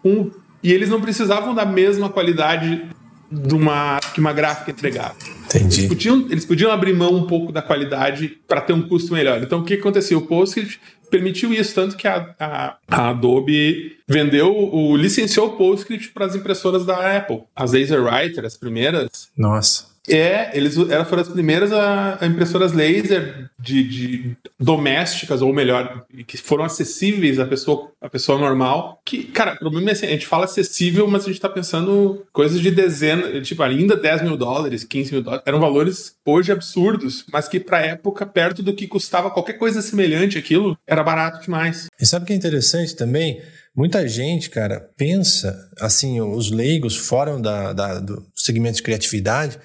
Um 0.05 0.31
e 0.63 0.73
eles 0.73 0.89
não 0.89 1.01
precisavam 1.01 1.55
da 1.55 1.67
mesma 1.67 2.09
qualidade 2.09 2.89
de 3.31 3.55
uma, 3.55 4.01
que 4.15 4.21
uma 4.21 4.33
gráfica 4.33 4.71
entregava. 4.71 5.15
Entendi. 5.57 5.81
Eles 5.81 5.89
podiam, 5.89 6.27
eles 6.31 6.45
podiam 6.45 6.71
abrir 6.71 6.95
mão 6.95 7.15
um 7.15 7.27
pouco 7.27 7.53
da 7.53 7.63
qualidade 7.63 8.39
para 8.47 8.61
ter 8.61 8.73
um 8.73 8.83
custo 8.83 9.13
melhor. 9.13 9.43
Então, 9.43 9.61
o 9.61 9.65
que 9.65 9.75
aconteceu? 9.75 10.19
O 10.19 10.27
PostScript 10.27 10.81
permitiu 11.11 11.53
isso, 11.53 11.75
tanto 11.75 11.97
que 11.97 12.07
a, 12.07 12.35
a, 12.39 12.77
a 12.89 13.11
Adobe 13.11 13.97
vendeu, 14.09 14.55
o, 14.55 14.97
licenciou 14.97 15.49
o 15.49 15.57
PostScript 15.57 16.11
para 16.11 16.27
as 16.27 16.35
impressoras 16.35 16.85
da 16.85 17.17
Apple. 17.17 17.43
As 17.55 17.73
LaserWriter, 17.73 18.45
as 18.45 18.57
primeiras. 18.57 19.29
Nossa. 19.37 19.96
É, 20.09 20.51
eles 20.57 20.77
elas 20.77 21.09
foram 21.09 21.23
as 21.23 21.29
primeiras 21.29 21.73
a, 21.73 22.19
a 22.21 22.27
impressoras 22.27 22.73
laser 22.73 23.51
de, 23.59 23.83
de, 23.83 24.37
domésticas, 24.59 25.43
ou 25.43 25.53
melhor, 25.53 26.05
que 26.27 26.37
foram 26.37 26.65
acessíveis 26.65 27.39
à 27.39 27.47
pessoa, 27.47 27.91
à 28.01 28.09
pessoa 28.09 28.39
normal. 28.39 29.01
Que, 29.05 29.25
cara, 29.25 29.55
o 29.55 29.59
problema 29.59 29.91
é 29.91 29.93
assim, 29.93 30.07
a 30.07 30.11
gente 30.11 30.27
fala 30.27 30.45
acessível, 30.45 31.07
mas 31.09 31.25
a 31.25 31.27
gente 31.27 31.41
tá 31.41 31.49
pensando 31.49 32.25
coisas 32.33 32.61
de 32.61 32.71
dezenas, 32.71 33.47
tipo, 33.47 33.63
ainda 33.63 33.97
10 33.97 34.23
mil 34.23 34.37
dólares, 34.37 34.85
15 34.85 35.13
mil 35.13 35.23
dólares. 35.23 35.45
Eram 35.47 35.61
valores 35.61 36.15
hoje 36.25 36.53
absurdos, 36.53 37.25
mas 37.33 37.49
que 37.49 37.59
pra 37.59 37.81
época, 37.81 38.25
perto 38.25 38.63
do 38.63 38.75
que 38.75 38.87
custava 38.87 39.31
qualquer 39.31 39.55
coisa 39.55 39.83
semelhante 39.83 40.39
aquilo, 40.39 40.77
era 40.87 41.03
barato 41.03 41.43
demais. 41.43 41.87
E 42.01 42.07
sabe 42.07 42.25
o 42.25 42.27
que 42.27 42.33
é 42.33 42.37
interessante 42.37 42.95
também? 42.95 43.41
Muita 43.77 44.09
gente, 44.09 44.49
cara, 44.49 44.89
pensa, 44.97 45.55
assim, 45.79 46.19
os 46.19 46.51
leigos 46.51 46.97
fora 46.97 47.39
da, 47.39 47.75
da, 47.75 48.01
do 48.01 48.27
segmento 48.35 48.77
de 48.77 48.83
criatividade, 48.83 49.59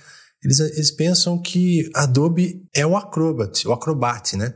eles, 0.43 0.59
eles 0.59 0.91
pensam 0.91 1.39
que 1.39 1.89
Adobe 1.93 2.63
é 2.73 2.85
o 2.85 2.97
Acrobat, 2.97 3.67
o 3.67 3.73
Acrobat, 3.73 4.35
né? 4.35 4.53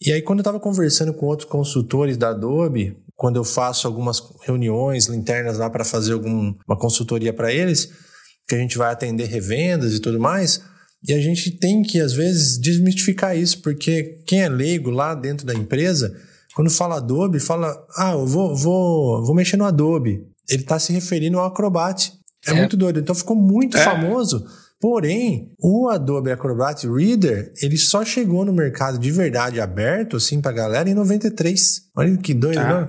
E 0.00 0.12
aí, 0.12 0.20
quando 0.20 0.40
eu 0.40 0.42
estava 0.42 0.60
conversando 0.60 1.14
com 1.14 1.26
outros 1.26 1.48
consultores 1.48 2.16
da 2.16 2.30
Adobe, 2.30 2.96
quando 3.16 3.36
eu 3.36 3.44
faço 3.44 3.86
algumas 3.86 4.22
reuniões 4.42 5.08
internas 5.08 5.58
lá 5.58 5.70
para 5.70 5.84
fazer 5.84 6.12
alguma 6.12 6.76
consultoria 6.78 7.32
para 7.32 7.52
eles, 7.52 7.90
que 8.46 8.54
a 8.54 8.58
gente 8.58 8.76
vai 8.76 8.92
atender 8.92 9.26
revendas 9.26 9.94
e 9.94 10.00
tudo 10.00 10.20
mais, 10.20 10.60
e 11.06 11.12
a 11.12 11.20
gente 11.20 11.50
tem 11.52 11.82
que, 11.82 12.00
às 12.00 12.12
vezes, 12.12 12.58
desmistificar 12.58 13.36
isso, 13.36 13.62
porque 13.62 14.22
quem 14.26 14.42
é 14.42 14.48
leigo 14.48 14.90
lá 14.90 15.14
dentro 15.14 15.46
da 15.46 15.54
empresa, 15.54 16.14
quando 16.54 16.70
fala 16.70 16.96
Adobe, 16.96 17.40
fala, 17.40 17.74
ah, 17.96 18.12
eu 18.12 18.26
vou, 18.26 18.54
vou, 18.54 19.24
vou 19.24 19.34
mexer 19.34 19.56
no 19.56 19.64
Adobe. 19.64 20.26
Ele 20.48 20.62
está 20.62 20.78
se 20.78 20.92
referindo 20.92 21.38
ao 21.38 21.46
Acrobat. 21.46 22.12
É, 22.46 22.50
é, 22.50 22.54
muito 22.54 22.76
doido. 22.76 23.00
Então 23.00 23.14
ficou 23.14 23.36
muito 23.36 23.76
é. 23.76 23.82
famoso 23.82 24.44
Porém, 24.84 25.50
o 25.58 25.88
Adobe 25.88 26.30
Acrobat 26.30 26.86
Reader, 26.86 27.50
ele 27.62 27.78
só 27.78 28.04
chegou 28.04 28.44
no 28.44 28.52
mercado 28.52 28.98
de 28.98 29.10
verdade 29.10 29.58
aberto, 29.58 30.18
assim, 30.18 30.42
pra 30.42 30.52
galera 30.52 30.90
em 30.90 30.92
93. 30.92 31.88
Olha 31.96 32.14
que 32.18 32.34
doido, 32.34 32.58
ah. 32.58 32.80
né? 32.82 32.88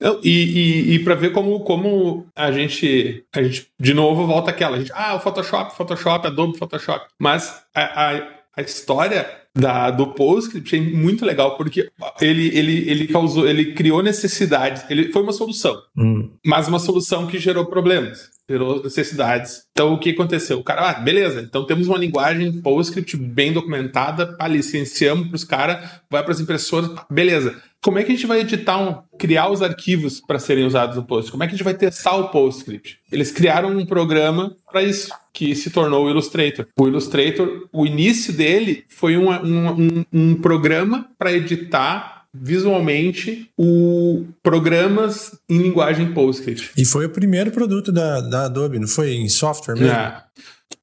Não, 0.00 0.20
e, 0.24 0.30
e, 0.30 0.94
e 0.94 1.04
para 1.04 1.14
ver 1.14 1.30
como, 1.30 1.60
como 1.60 2.26
a 2.34 2.50
gente 2.50 3.24
a 3.32 3.40
gente 3.40 3.68
de 3.78 3.94
novo 3.94 4.26
volta 4.26 4.50
aquela 4.50 4.78
a 4.78 4.80
gente, 4.80 4.90
ah 4.92 5.14
o 5.14 5.20
Photoshop 5.20 5.76
Photoshop 5.76 6.26
Adobe 6.26 6.58
Photoshop 6.58 7.06
mas 7.18 7.62
a, 7.74 8.10
a, 8.10 8.28
a 8.56 8.62
história 8.62 9.28
da, 9.54 9.90
do 9.90 10.08
PostScript 10.08 10.76
é 10.76 10.80
muito 10.80 11.24
legal 11.24 11.56
porque 11.56 11.90
ele, 12.20 12.46
ele, 12.56 12.88
ele 12.88 13.08
causou 13.08 13.48
ele 13.48 13.74
criou 13.74 14.00
necessidades 14.00 14.84
ele 14.88 15.12
foi 15.12 15.22
uma 15.22 15.32
solução 15.32 15.76
hum. 15.96 16.30
mas 16.46 16.68
uma 16.68 16.78
solução 16.78 17.26
que 17.26 17.40
gerou 17.40 17.66
problemas 17.66 18.30
gerou 18.48 18.82
necessidades. 18.82 19.62
Então, 19.72 19.92
o 19.92 19.98
que 19.98 20.10
aconteceu? 20.10 20.58
O 20.58 20.64
cara, 20.64 20.90
ah, 20.90 20.94
beleza, 20.94 21.40
então 21.40 21.66
temos 21.66 21.86
uma 21.86 21.98
linguagem 21.98 22.60
PostScript 22.60 23.16
bem 23.16 23.52
documentada, 23.52 24.36
pá, 24.36 24.48
licenciamos 24.48 25.28
para 25.28 25.36
os 25.36 25.44
caras, 25.44 25.90
vai 26.10 26.22
para 26.22 26.32
as 26.32 26.40
impressoras, 26.40 26.90
beleza. 27.10 27.60
Como 27.80 27.98
é 27.98 28.02
que 28.02 28.10
a 28.10 28.14
gente 28.14 28.26
vai 28.26 28.40
editar, 28.40 28.78
um, 28.78 29.02
criar 29.16 29.48
os 29.50 29.62
arquivos 29.62 30.20
para 30.20 30.40
serem 30.40 30.64
usados 30.64 30.96
no 30.96 31.04
Post? 31.04 31.30
Como 31.30 31.44
é 31.44 31.46
que 31.46 31.54
a 31.54 31.56
gente 31.56 31.64
vai 31.64 31.74
testar 31.74 32.16
o 32.16 32.28
PostScript? 32.28 32.98
Eles 33.10 33.30
criaram 33.30 33.70
um 33.70 33.86
programa 33.86 34.56
para 34.70 34.82
isso, 34.82 35.12
que 35.32 35.54
se 35.54 35.70
tornou 35.70 36.06
o 36.06 36.10
Illustrator. 36.10 36.66
O 36.76 36.88
Illustrator, 36.88 37.68
o 37.72 37.86
início 37.86 38.32
dele 38.32 38.84
foi 38.88 39.16
um, 39.16 39.30
um, 39.30 40.04
um 40.12 40.34
programa 40.34 41.08
para 41.16 41.32
editar 41.32 42.17
visualmente 42.40 43.50
o 43.56 44.24
programas 44.42 45.32
em 45.48 45.58
linguagem 45.58 46.12
PostScript. 46.12 46.72
E 46.76 46.84
foi 46.84 47.06
o 47.06 47.10
primeiro 47.10 47.50
produto 47.50 47.92
da, 47.92 48.20
da 48.20 48.44
Adobe, 48.44 48.78
não 48.78 48.88
foi 48.88 49.14
em 49.14 49.28
software 49.28 49.74
mesmo? 49.74 49.92
É. 49.92 50.22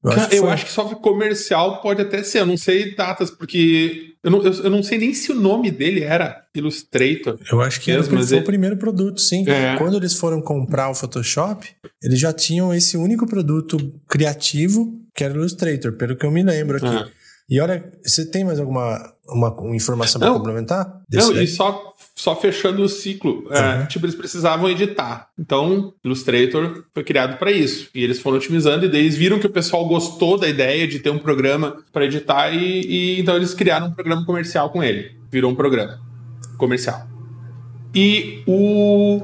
Eu, 0.03 0.11
acho, 0.11 0.29
que 0.29 0.35
eu 0.35 0.49
acho 0.49 0.65
que 0.65 0.71
software 0.71 0.99
comercial 0.99 1.81
pode 1.81 2.01
até 2.01 2.21
ser, 2.21 2.39
eu 2.39 2.45
não 2.45 2.57
sei 2.57 2.95
datas, 2.95 3.31
porque 3.31 4.15
eu 4.23 4.31
não, 4.31 4.43
eu, 4.43 4.53
eu 4.53 4.69
não 4.69 4.83
sei 4.83 4.97
nem 4.97 5.13
se 5.13 5.31
o 5.31 5.35
nome 5.35 5.71
dele 5.71 6.03
era 6.03 6.43
Illustrator. 6.55 7.39
Eu 7.51 7.61
acho 7.61 7.81
que 7.81 7.91
mesmo, 7.91 8.17
foi 8.17 8.37
ele... 8.37 8.41
o 8.41 8.43
primeiro 8.43 8.77
produto, 8.77 9.19
sim. 9.21 9.47
É. 9.47 9.75
Quando 9.77 9.97
eles 9.97 10.13
foram 10.13 10.41
comprar 10.41 10.89
o 10.89 10.95
Photoshop, 10.95 11.67
eles 12.01 12.19
já 12.19 12.31
tinham 12.33 12.73
esse 12.73 12.97
único 12.97 13.27
produto 13.27 13.77
criativo, 14.07 14.99
que 15.15 15.23
era 15.23 15.33
Illustrator, 15.33 15.93
pelo 15.93 16.15
que 16.15 16.25
eu 16.25 16.31
me 16.31 16.43
lembro 16.43 16.77
aqui. 16.77 16.87
É. 16.87 17.07
E 17.49 17.59
olha, 17.59 17.91
você 18.03 18.25
tem 18.25 18.43
mais 18.43 18.59
alguma 18.59 19.14
uma, 19.27 19.51
uma 19.53 19.75
informação 19.75 20.19
para 20.19 20.31
complementar? 20.31 21.01
Não, 21.11 21.33
daí? 21.33 21.43
e 21.43 21.47
só, 21.47 21.93
só 22.15 22.35
fechando 22.35 22.83
o 22.83 22.89
ciclo. 22.89 23.45
Uhum. 23.45 23.53
É, 23.53 23.85
tipo, 23.85 24.05
eles 24.05 24.15
precisavam 24.15 24.69
editar. 24.69 25.29
Então, 25.37 25.93
Illustrator 26.03 26.83
foi 26.93 27.03
criado 27.03 27.37
para 27.37 27.51
isso. 27.51 27.89
E 27.93 28.03
eles 28.03 28.19
foram 28.19 28.37
otimizando, 28.37 28.85
e 28.85 28.89
daí 28.89 29.01
eles 29.01 29.15
viram 29.15 29.39
que 29.39 29.47
o 29.47 29.51
pessoal 29.51 29.87
gostou 29.87 30.37
da 30.37 30.47
ideia 30.47 30.87
de 30.87 30.99
ter 30.99 31.09
um 31.09 31.19
programa 31.19 31.77
para 31.91 32.05
editar, 32.05 32.51
e, 32.51 32.81
e 32.81 33.19
então 33.19 33.35
eles 33.35 33.53
criaram 33.53 33.87
um 33.87 33.91
programa 33.91 34.25
comercial 34.25 34.69
com 34.69 34.83
ele. 34.83 35.11
Virou 35.31 35.51
um 35.51 35.55
programa 35.55 35.99
comercial. 36.57 37.07
E 37.93 38.43
o 38.45 39.21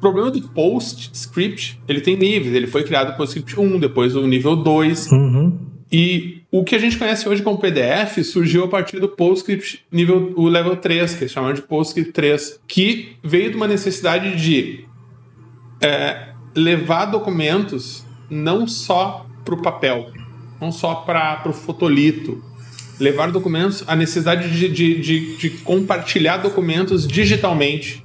problema 0.00 0.30
do 0.30 0.40
PostScript, 0.48 1.80
ele 1.88 2.00
tem 2.00 2.16
níveis. 2.16 2.54
Ele 2.54 2.66
foi 2.66 2.84
criado 2.84 3.18
o 3.18 3.24
Script 3.24 3.58
1, 3.58 3.78
depois 3.78 4.14
o 4.14 4.26
nível 4.26 4.56
2. 4.56 5.12
Uhum. 5.12 5.58
E 5.90 6.42
o 6.56 6.62
que 6.62 6.76
a 6.76 6.78
gente 6.78 6.96
conhece 6.96 7.28
hoje 7.28 7.42
como 7.42 7.58
PDF 7.58 8.22
surgiu 8.22 8.62
a 8.62 8.68
partir 8.68 9.00
do 9.00 9.08
PostScript 9.08 9.84
nível 9.90 10.32
o 10.36 10.46
level 10.46 10.76
3, 10.76 11.16
que 11.16 11.24
eles 11.24 11.32
chamam 11.32 11.52
de 11.52 11.60
PostScript 11.60 12.12
3, 12.12 12.60
que 12.68 13.16
veio 13.24 13.50
de 13.50 13.56
uma 13.56 13.66
necessidade 13.66 14.36
de 14.40 14.84
é, 15.80 16.28
levar 16.54 17.06
documentos 17.06 18.06
não 18.30 18.68
só 18.68 19.26
para 19.44 19.52
o 19.52 19.62
papel, 19.62 20.12
não 20.60 20.70
só 20.70 20.94
para 20.94 21.42
o 21.48 21.52
fotolito, 21.52 22.40
levar 23.00 23.32
documentos, 23.32 23.82
a 23.88 23.96
necessidade 23.96 24.48
de, 24.48 24.68
de, 24.68 25.00
de, 25.00 25.36
de, 25.36 25.50
compartilhar 25.64 26.36
documentos 26.36 27.04
digitalmente 27.04 28.04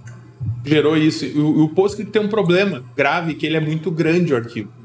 gerou 0.66 0.98
isso. 0.98 1.24
O, 1.40 1.66
o 1.66 1.70
PostScript 1.70 2.12
tem 2.12 2.20
um 2.24 2.28
problema 2.28 2.84
grave, 2.98 3.36
que 3.36 3.46
ele 3.46 3.58
é 3.58 3.62
muito 3.62 3.92
grande 3.92 4.34
o 4.34 4.36
arquivo. 4.36 4.79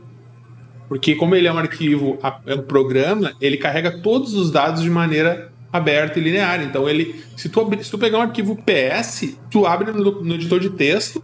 Porque 0.89 1.15
como 1.15 1.35
ele 1.35 1.47
é 1.47 1.53
um 1.53 1.59
arquivo, 1.59 2.19
é 2.47 2.55
um 2.55 2.63
programa, 2.63 3.33
ele 3.41 3.57
carrega 3.57 4.03
todos 4.03 4.35
os 4.35 4.51
dados 4.51 4.83
de 4.83 4.91
maneira 4.91 5.53
aberta 5.73 6.19
e 6.19 6.23
linear. 6.23 6.63
Então 6.63 6.89
ele, 6.89 7.17
se 7.37 7.49
tu, 7.49 7.69
se 7.83 7.91
tu 7.91 7.99
pegar 7.99 8.19
um 8.19 8.23
arquivo 8.23 8.57
PS, 8.57 9.37
tu 9.51 9.67
abre 9.67 9.91
no, 9.93 10.23
no 10.23 10.35
editor 10.35 10.61
de 10.61 10.71
texto 10.71 11.23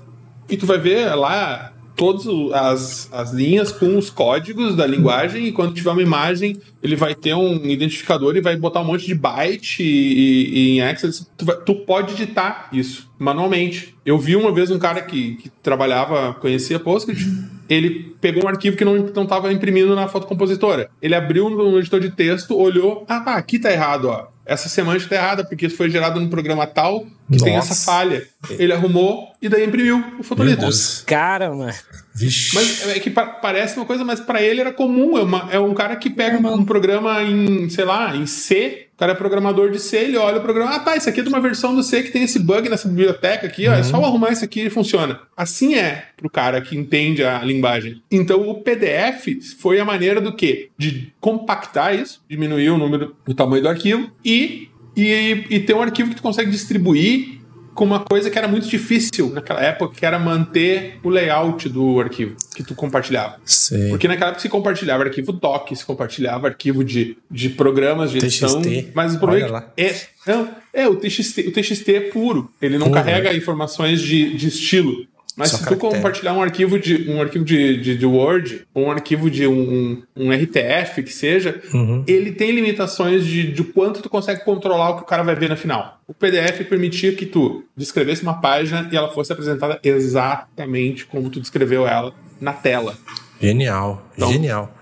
e 0.48 0.56
tu 0.56 0.66
vai 0.66 0.78
ver 0.78 1.14
lá 1.14 1.72
todas 2.00 2.26
as, 2.54 3.08
as 3.12 3.32
linhas 3.32 3.70
com 3.70 3.98
os 3.98 4.08
códigos 4.08 4.74
da 4.74 4.86
linguagem 4.86 5.46
e 5.46 5.52
quando 5.52 5.74
tiver 5.74 5.90
uma 5.90 6.00
imagem, 6.00 6.56
ele 6.82 6.96
vai 6.96 7.14
ter 7.14 7.34
um 7.34 7.56
identificador 7.66 8.36
e 8.36 8.40
vai 8.40 8.56
botar 8.56 8.80
um 8.80 8.84
monte 8.84 9.06
de 9.06 9.14
byte 9.14 9.82
e, 9.82 10.48
e 10.48 10.70
em 10.70 10.80
Access. 10.80 11.26
Tu, 11.36 11.44
vai, 11.44 11.56
tu, 11.58 11.74
pode 11.74 12.14
editar 12.14 12.70
isso 12.72 13.10
manualmente. 13.18 13.94
Eu 14.04 14.18
vi 14.18 14.34
uma 14.34 14.50
vez 14.50 14.70
um 14.70 14.78
cara 14.78 15.02
que, 15.02 15.34
que 15.34 15.50
trabalhava, 15.62 16.32
conhecia 16.32 16.80
PostScript, 16.80 17.22
ele 17.70 18.14
pegou 18.20 18.44
um 18.44 18.48
arquivo 18.48 18.76
que 18.76 18.84
não 18.84 19.22
estava 19.22 19.52
imprimindo 19.52 19.94
na 19.94 20.08
fotocompositora. 20.08 20.90
Ele 21.00 21.14
abriu 21.14 21.48
no 21.48 21.78
editor 21.78 22.00
de 22.00 22.10
texto, 22.10 22.58
olhou, 22.58 23.06
ah 23.08 23.20
tá, 23.20 23.36
aqui 23.36 23.58
tá 23.58 23.70
errado, 23.70 24.08
ó 24.08 24.26
essa 24.50 24.68
semântica 24.68 25.14
está 25.14 25.16
errada, 25.16 25.44
porque 25.44 25.66
isso 25.66 25.76
foi 25.76 25.88
gerado 25.88 26.18
num 26.18 26.28
programa 26.28 26.66
tal 26.66 27.02
que 27.02 27.34
Nossa. 27.34 27.44
tem 27.44 27.54
essa 27.54 27.72
falha. 27.72 28.26
Ele 28.58 28.72
arrumou 28.72 29.28
e 29.40 29.48
daí 29.48 29.64
imprimiu 29.64 30.02
o 30.18 30.24
fotolito. 30.24 30.66
Cara, 31.06 31.54
mano. 31.54 31.72
Vixe. 32.12 32.52
Mas 32.56 32.88
é 32.88 32.98
que 32.98 33.10
parece 33.10 33.76
uma 33.76 33.86
coisa, 33.86 34.04
mas 34.04 34.18
para 34.18 34.42
ele 34.42 34.60
era 34.60 34.72
comum. 34.72 35.16
É, 35.16 35.22
uma, 35.22 35.48
é 35.52 35.60
um 35.60 35.72
cara 35.72 35.94
que 35.94 36.10
pega 36.10 36.36
um, 36.36 36.52
um 36.52 36.64
programa 36.64 37.22
em, 37.22 37.70
sei 37.70 37.84
lá, 37.84 38.16
em 38.16 38.26
C, 38.26 38.88
cara 39.00 39.12
é 39.12 39.14
programador 39.14 39.70
de 39.70 39.80
C, 39.80 39.96
ele 39.96 40.18
olha 40.18 40.36
o 40.36 40.42
programa, 40.42 40.72
ah 40.72 40.78
tá, 40.78 40.94
isso 40.94 41.08
aqui 41.08 41.20
é 41.20 41.22
de 41.22 41.30
uma 41.30 41.40
versão 41.40 41.74
do 41.74 41.82
C 41.82 42.02
que 42.02 42.10
tem 42.10 42.22
esse 42.22 42.38
bug 42.38 42.68
nessa 42.68 42.86
biblioteca 42.86 43.46
aqui, 43.46 43.66
ó, 43.66 43.72
é 43.72 43.82
só 43.82 43.96
uhum. 43.96 44.04
arrumar 44.04 44.30
isso 44.30 44.44
aqui 44.44 44.66
e 44.66 44.68
funciona. 44.68 45.20
Assim 45.34 45.74
é 45.74 46.04
pro 46.18 46.28
cara 46.28 46.60
que 46.60 46.76
entende 46.76 47.24
a 47.24 47.42
linguagem. 47.42 48.02
Então 48.10 48.46
o 48.46 48.60
PDF 48.60 49.26
foi 49.58 49.80
a 49.80 49.86
maneira 49.86 50.20
do 50.20 50.36
quê? 50.36 50.68
De 50.76 51.10
compactar 51.18 51.98
isso, 51.98 52.22
diminuir 52.28 52.68
o 52.68 52.76
número, 52.76 53.16
o 53.26 53.32
tamanho 53.32 53.62
do 53.62 53.70
arquivo 53.70 54.10
e, 54.22 54.68
e, 54.94 55.46
e 55.48 55.60
ter 55.60 55.72
um 55.72 55.80
arquivo 55.80 56.10
que 56.10 56.16
tu 56.16 56.22
consegue 56.22 56.50
distribuir 56.50 57.39
com 57.80 57.86
uma 57.86 58.00
coisa 58.00 58.28
que 58.28 58.36
era 58.36 58.46
muito 58.46 58.68
difícil 58.68 59.30
naquela 59.30 59.62
época, 59.62 59.94
que 59.96 60.04
era 60.04 60.18
manter 60.18 61.00
o 61.02 61.08
layout 61.08 61.66
do 61.66 61.98
arquivo 61.98 62.36
que 62.54 62.62
tu 62.62 62.74
compartilhava. 62.74 63.40
Sim. 63.42 63.88
Porque 63.88 64.06
naquela 64.06 64.32
época 64.32 64.42
se 64.42 64.50
compartilhava 64.50 65.04
arquivo 65.04 65.32
doc, 65.32 65.72
se 65.74 65.82
compartilhava 65.82 66.48
arquivo 66.48 66.84
de, 66.84 67.16
de 67.30 67.48
programas 67.48 68.10
de 68.10 68.18
edição, 68.18 68.60
TXT. 68.60 68.90
mas 68.92 69.14
o 69.14 69.18
problema 69.18 69.72
é, 69.78 69.86
é, 69.86 70.02
não, 70.26 70.50
é 70.74 70.86
o 70.86 70.94
TXT, 70.94 71.48
o 71.48 71.52
TXT 71.52 71.88
é 71.88 72.00
puro, 72.00 72.52
ele 72.60 72.76
não 72.76 72.88
puro. 72.88 73.00
carrega 73.00 73.32
informações 73.32 74.02
de, 74.02 74.36
de 74.36 74.48
estilo. 74.48 75.06
Mas 75.40 75.52
Só 75.52 75.56
se 75.56 75.64
tu 75.64 75.76
compartilhar 75.76 76.34
um 76.34 76.42
arquivo 76.42 76.78
de 76.78 77.10
um 77.10 77.18
arquivo 77.18 77.46
de, 77.46 77.80
de, 77.80 77.96
de 77.96 78.04
Word, 78.04 78.66
ou 78.74 78.88
um 78.88 78.90
arquivo 78.90 79.30
de 79.30 79.46
um, 79.46 80.02
um, 80.14 80.30
RTF 80.30 81.02
que 81.02 81.10
seja, 81.10 81.62
uhum. 81.72 82.04
ele 82.06 82.32
tem 82.32 82.50
limitações 82.50 83.24
de, 83.24 83.50
de 83.50 83.64
quanto 83.64 84.02
tu 84.02 84.10
consegue 84.10 84.44
controlar 84.44 84.90
o 84.90 84.96
que 84.96 85.02
o 85.02 85.06
cara 85.06 85.22
vai 85.22 85.34
ver 85.34 85.48
no 85.48 85.56
final. 85.56 85.98
O 86.06 86.12
PDF 86.12 86.62
permitia 86.68 87.14
que 87.14 87.24
tu 87.24 87.64
descrevesse 87.74 88.22
uma 88.22 88.38
página 88.38 88.86
e 88.92 88.96
ela 88.96 89.08
fosse 89.14 89.32
apresentada 89.32 89.80
exatamente 89.82 91.06
como 91.06 91.30
tu 91.30 91.40
descreveu 91.40 91.86
ela 91.86 92.12
na 92.38 92.52
tela. 92.52 92.94
Genial, 93.40 94.06
então, 94.14 94.30
genial. 94.30 94.74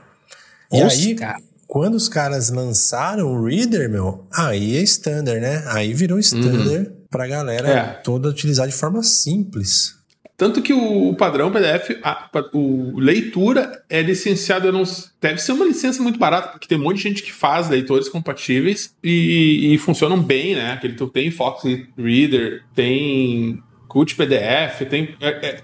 E 0.73 0.83
aí, 0.83 1.15
cara. 1.15 1.39
quando 1.69 1.95
os 1.95 2.09
caras 2.09 2.51
lançaram 2.51 3.33
o 3.33 3.45
Reader, 3.45 3.89
meu, 3.89 4.27
aí 4.33 4.77
é 4.77 4.83
standard, 4.83 5.41
né? 5.41 5.63
Aí 5.69 5.95
virou 5.95 6.19
standard 6.19 6.69
uhum. 6.69 6.87
pra 7.09 7.29
galera 7.29 7.69
é. 7.69 7.85
toda 8.03 8.29
utilizar 8.29 8.67
de 8.67 8.75
forma 8.75 9.05
simples. 9.05 9.98
Tanto 10.39 10.63
que 10.63 10.73
o, 10.73 11.13
padrão 11.15 11.51
PDF, 11.51 11.99
a, 12.01 12.31
o 12.53 12.97
leitura 12.97 13.83
é 13.91 14.01
licenciado, 14.01 14.71
não, 14.71 14.85
deve 15.21 15.39
ser 15.39 15.51
uma 15.51 15.65
licença 15.65 16.01
muito 16.01 16.17
barata, 16.17 16.51
porque 16.51 16.69
tem 16.69 16.79
um 16.79 16.85
monte 16.85 16.99
de 16.99 17.03
gente 17.03 17.25
que 17.25 17.33
faz 17.33 17.69
leitores 17.69 18.09
compatíveis 18.09 18.95
e, 19.03 19.75
e 19.75 19.79
funcionam 19.79 20.23
bem, 20.23 20.55
né? 20.55 20.71
Aquele 20.71 20.95
tu 20.95 21.09
tem 21.09 21.29
Fox 21.33 21.65
Reader, 21.99 22.63
tem 22.73 23.61
Qt 23.93 24.15
PDF, 24.15 24.89
tem 24.89 25.09
é, 25.21 25.29
é, 25.29 25.61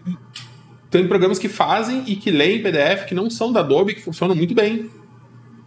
tem 0.91 1.07
programas 1.07 1.39
que 1.39 1.49
fazem 1.49 2.03
e 2.09 2.17
que 2.17 2.33
leem 2.33 2.61
PDF 2.61 3.05
que 3.07 3.15
não 3.15 3.31
são 3.31 3.53
da 3.53 3.61
Adobe, 3.61 3.95
que 3.95 4.03
funcionam 4.03 4.35
muito 4.35 4.57
bem. 4.57 4.91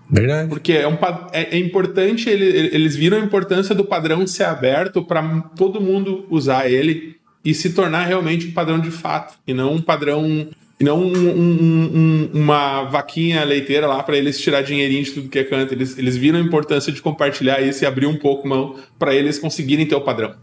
Verdade. 0.09 0.49
Porque 0.49 0.73
é, 0.73 0.87
um, 0.87 0.97
é, 1.31 1.55
é 1.55 1.57
importante, 1.57 2.29
ele, 2.29 2.45
eles 2.45 2.95
viram 2.95 3.17
a 3.17 3.21
importância 3.21 3.73
do 3.73 3.85
padrão 3.85 4.27
ser 4.27 4.43
aberto 4.43 5.01
para 5.01 5.41
todo 5.55 5.79
mundo 5.79 6.25
usar 6.29 6.69
ele 6.69 7.16
e 7.47 7.53
se 7.53 7.69
tornar 7.69 8.03
realmente 8.03 8.47
um 8.47 8.51
padrão 8.51 8.77
de 8.77 8.91
fato, 8.91 9.39
e 9.47 9.53
não 9.53 9.75
um 9.75 9.81
padrão 9.81 10.49
e 10.77 10.83
não 10.83 10.99
um, 10.99 11.13
um, 11.17 11.91
um, 11.95 12.29
uma 12.33 12.83
vaquinha 12.83 13.41
leiteira 13.45 13.87
lá 13.87 14.03
para 14.03 14.17
eles 14.17 14.37
tirar 14.37 14.61
dinheirinho 14.61 15.01
de 15.05 15.11
tudo 15.13 15.29
que 15.29 15.39
é 15.39 15.45
canto. 15.45 15.73
Eles, 15.73 15.97
eles 15.97 16.17
viram 16.17 16.39
a 16.39 16.41
importância 16.41 16.91
de 16.91 17.01
compartilhar 17.01 17.61
isso 17.61 17.85
e 17.85 17.87
abrir 17.87 18.05
um 18.05 18.17
pouco 18.17 18.45
mão 18.45 18.75
para 18.99 19.15
eles 19.15 19.39
conseguirem 19.39 19.85
ter 19.87 19.95
o 19.95 20.01
padrão. 20.01 20.35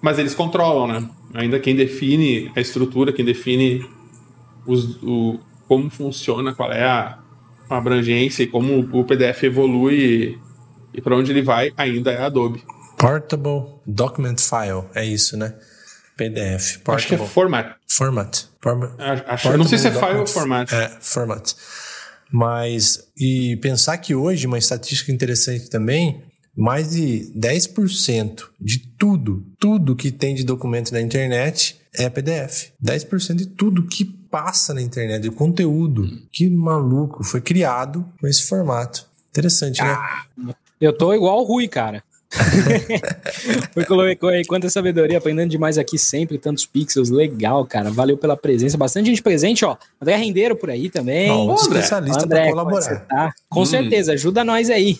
Mas 0.00 0.20
eles 0.20 0.36
controlam, 0.36 0.86
né? 0.86 1.10
Ainda 1.34 1.58
quem 1.58 1.74
define 1.74 2.48
a 2.54 2.60
estrutura, 2.60 3.12
quem 3.12 3.24
define 3.24 3.84
os, 4.64 5.02
o, 5.02 5.40
como 5.66 5.90
funciona, 5.90 6.54
qual 6.54 6.70
é 6.70 6.84
a, 6.84 7.18
a 7.68 7.76
abrangência 7.76 8.44
e 8.44 8.46
como 8.46 8.88
o 8.92 9.04
PDF 9.04 9.42
evolui 9.42 9.96
e, 9.96 10.38
e 10.94 11.00
para 11.00 11.16
onde 11.16 11.32
ele 11.32 11.42
vai, 11.42 11.72
ainda 11.76 12.12
é 12.12 12.18
a 12.18 12.26
Adobe. 12.26 12.62
Portable 12.96 13.64
Document 13.84 14.38
File, 14.38 14.84
é 14.94 15.04
isso, 15.04 15.36
né? 15.36 15.52
PDF. 16.16 16.78
Portable. 16.78 16.94
Acho 16.94 17.08
que 17.08 17.14
é 17.14 17.18
format. 17.18 17.76
Format. 17.86 18.44
Acho, 19.26 19.56
não 19.56 19.66
sei 19.66 19.78
se 19.78 19.88
é 19.88 19.92
file 19.92 20.18
ou 20.18 20.26
format. 20.26 20.72
É, 20.72 20.96
format. 21.00 21.52
Mas, 22.32 23.06
e 23.16 23.56
pensar 23.56 23.98
que 23.98 24.14
hoje, 24.14 24.46
uma 24.46 24.58
estatística 24.58 25.12
interessante 25.12 25.70
também, 25.70 26.24
mais 26.56 26.90
de 26.90 27.30
10% 27.36 28.44
de 28.60 28.78
tudo, 28.98 29.46
tudo 29.58 29.94
que 29.94 30.10
tem 30.10 30.34
de 30.34 30.42
documento 30.42 30.90
na 30.90 31.00
internet 31.00 31.76
é 31.94 32.08
PDF. 32.08 32.70
10% 32.82 33.34
de 33.34 33.46
tudo 33.46 33.86
que 33.86 34.04
passa 34.04 34.74
na 34.74 34.82
internet, 34.82 35.22
de 35.22 35.30
conteúdo. 35.30 36.08
Que 36.32 36.48
maluco, 36.48 37.22
foi 37.22 37.40
criado 37.40 38.04
com 38.20 38.26
esse 38.26 38.46
formato. 38.46 39.06
Interessante, 39.30 39.82
né? 39.82 39.90
ah, 39.90 40.24
né? 40.36 40.54
Eu 40.80 40.96
tô 40.96 41.14
igual 41.14 41.40
o 41.40 41.44
Rui, 41.44 41.68
cara. 41.68 42.02
Foi 43.72 43.84
colocou 43.84 44.28
aí 44.28 44.44
quanta 44.44 44.68
sabedoria, 44.68 45.18
aprendendo 45.18 45.50
demais 45.50 45.78
aqui 45.78 45.98
sempre, 45.98 46.38
tantos 46.38 46.66
pixels, 46.66 47.10
legal, 47.10 47.64
cara. 47.64 47.90
Valeu 47.90 48.16
pela 48.16 48.36
presença, 48.36 48.76
bastante 48.76 49.06
gente 49.06 49.22
presente, 49.22 49.64
ó. 49.64 49.76
André 50.00 50.16
Rendeiro 50.16 50.56
por 50.56 50.70
aí 50.70 50.90
também. 50.90 51.30
Um 51.30 51.54
especialista 51.54 52.24
André, 52.24 52.42
pra 52.42 52.50
colaborar. 52.50 53.06
Tá? 53.06 53.34
Com 53.48 53.62
hum. 53.62 53.66
certeza, 53.66 54.12
ajuda 54.12 54.44
nós 54.44 54.70
aí. 54.70 54.98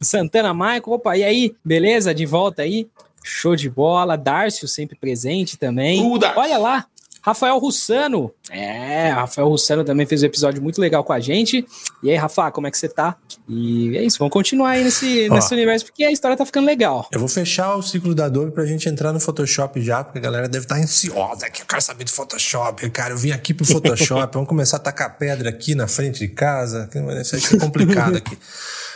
Santana 0.00 0.54
Michael, 0.54 0.82
opa, 0.86 1.16
e 1.16 1.24
aí? 1.24 1.54
Beleza? 1.64 2.14
De 2.14 2.26
volta 2.26 2.62
aí? 2.62 2.88
Show 3.22 3.56
de 3.56 3.68
bola. 3.68 4.16
Dárcio 4.16 4.68
sempre 4.68 4.96
presente 4.96 5.56
também. 5.56 6.02
Uh, 6.02 6.18
Olha 6.36 6.58
lá, 6.58 6.86
Rafael 7.22 7.58
Russano. 7.58 8.32
É, 8.50 9.10
Rafael 9.10 9.48
Russano 9.48 9.84
também 9.84 10.06
fez 10.06 10.22
um 10.22 10.26
episódio 10.26 10.62
muito 10.62 10.80
legal 10.80 11.04
com 11.04 11.12
a 11.12 11.20
gente. 11.20 11.66
E 12.02 12.10
aí, 12.10 12.16
Rafa, 12.16 12.50
como 12.50 12.66
é 12.66 12.70
que 12.70 12.78
você 12.78 12.88
tá? 12.88 13.16
E 13.48 13.96
é 13.96 14.02
isso, 14.02 14.18
vamos 14.18 14.32
continuar 14.32 14.70
aí 14.70 14.84
nesse, 14.84 15.28
Ó, 15.30 15.34
nesse 15.34 15.52
universo, 15.52 15.86
porque 15.86 16.04
a 16.04 16.12
história 16.12 16.36
tá 16.36 16.46
ficando 16.46 16.66
legal. 16.66 17.08
Eu 17.12 17.20
vou 17.20 17.28
fechar 17.28 17.76
o 17.76 17.82
ciclo 17.82 18.14
da 18.14 18.26
Adobe 18.26 18.52
pra 18.52 18.64
gente 18.66 18.88
entrar 18.88 19.12
no 19.12 19.20
Photoshop 19.20 19.80
já, 19.82 20.04
porque 20.04 20.18
a 20.18 20.22
galera 20.22 20.48
deve 20.48 20.64
estar 20.64 20.76
tá 20.76 20.80
ansiosa 20.80 21.50
que 21.50 21.62
eu 21.62 21.66
quero 21.66 21.82
saber 21.82 22.04
de 22.04 22.12
Photoshop. 22.12 22.88
Cara, 22.90 23.14
eu 23.14 23.18
vim 23.18 23.30
aqui 23.30 23.52
pro 23.52 23.66
Photoshop, 23.66 24.32
vamos 24.34 24.48
começar 24.48 24.76
a 24.76 24.80
tacar 24.80 25.18
pedra 25.18 25.48
aqui 25.50 25.74
na 25.74 25.88
frente 25.88 26.20
de 26.20 26.28
casa. 26.28 26.88
Isso 27.22 27.56
é 27.56 27.58
complicado 27.58 28.16
aqui. 28.16 28.36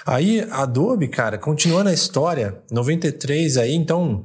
Aí, 0.04 0.44
a 0.50 0.62
Adobe, 0.62 1.06
cara, 1.06 1.38
continuando 1.38 1.88
a 1.88 1.92
história, 1.92 2.58
93 2.72 3.56
aí, 3.56 3.72
então 3.72 4.24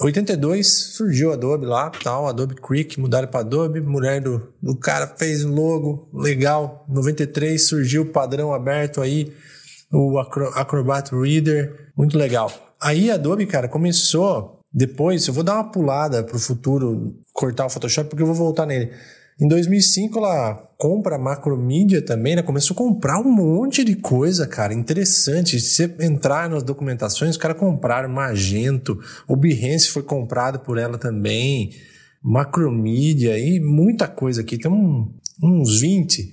82 0.00 0.66
surgiu 0.94 1.32
Adobe 1.32 1.64
lá, 1.64 1.90
tal, 1.90 2.26
Adobe 2.26 2.54
Creek, 2.54 3.00
mudaram 3.00 3.28
para 3.28 3.40
Adobe, 3.40 3.80
mulher 3.80 4.20
do, 4.20 4.52
do 4.62 4.76
cara 4.76 5.06
fez 5.06 5.44
um 5.44 5.54
logo 5.54 6.08
legal. 6.12 6.84
93 6.88 7.66
surgiu 7.66 8.02
o 8.02 8.12
padrão 8.12 8.52
aberto 8.52 9.00
aí, 9.00 9.32
o 9.92 10.18
Acrobat 10.18 11.14
Reader, 11.14 11.92
muito 11.96 12.18
legal. 12.18 12.52
Aí 12.80 13.10
a 13.10 13.14
Adobe, 13.14 13.46
cara, 13.46 13.68
começou 13.68 14.56
depois, 14.72 15.26
eu 15.26 15.32
vou 15.32 15.42
dar 15.42 15.54
uma 15.54 15.70
pulada 15.70 16.22
pro 16.22 16.38
futuro, 16.38 17.14
cortar 17.32 17.64
o 17.64 17.70
Photoshop 17.70 18.10
porque 18.10 18.22
eu 18.22 18.26
vou 18.26 18.34
voltar 18.34 18.66
nele. 18.66 18.92
Em 19.38 19.46
2005 19.46 20.18
ela 20.18 20.54
compra 20.78 21.16
a 21.16 21.18
Macromedia 21.18 22.00
também, 22.00 22.34
né? 22.34 22.42
Começou 22.42 22.74
a 22.74 22.78
comprar 22.78 23.20
um 23.20 23.30
monte 23.30 23.84
de 23.84 23.94
coisa, 23.94 24.46
cara, 24.46 24.72
interessante. 24.72 25.60
Se 25.60 25.74
você 25.74 25.96
entrar 26.00 26.48
nas 26.48 26.62
documentações, 26.62 27.32
os 27.32 27.36
caras 27.36 27.58
compraram 27.58 28.08
Magento, 28.08 28.98
o 29.28 29.36
Behance 29.36 29.88
foi 29.88 30.02
comprado 30.02 30.60
por 30.60 30.78
ela 30.78 30.96
também, 30.96 31.70
Macromedia 32.22 33.38
e 33.38 33.60
muita 33.60 34.08
coisa 34.08 34.40
aqui. 34.40 34.56
Tem 34.56 34.70
um, 34.70 35.14
uns 35.42 35.80
20 35.80 36.32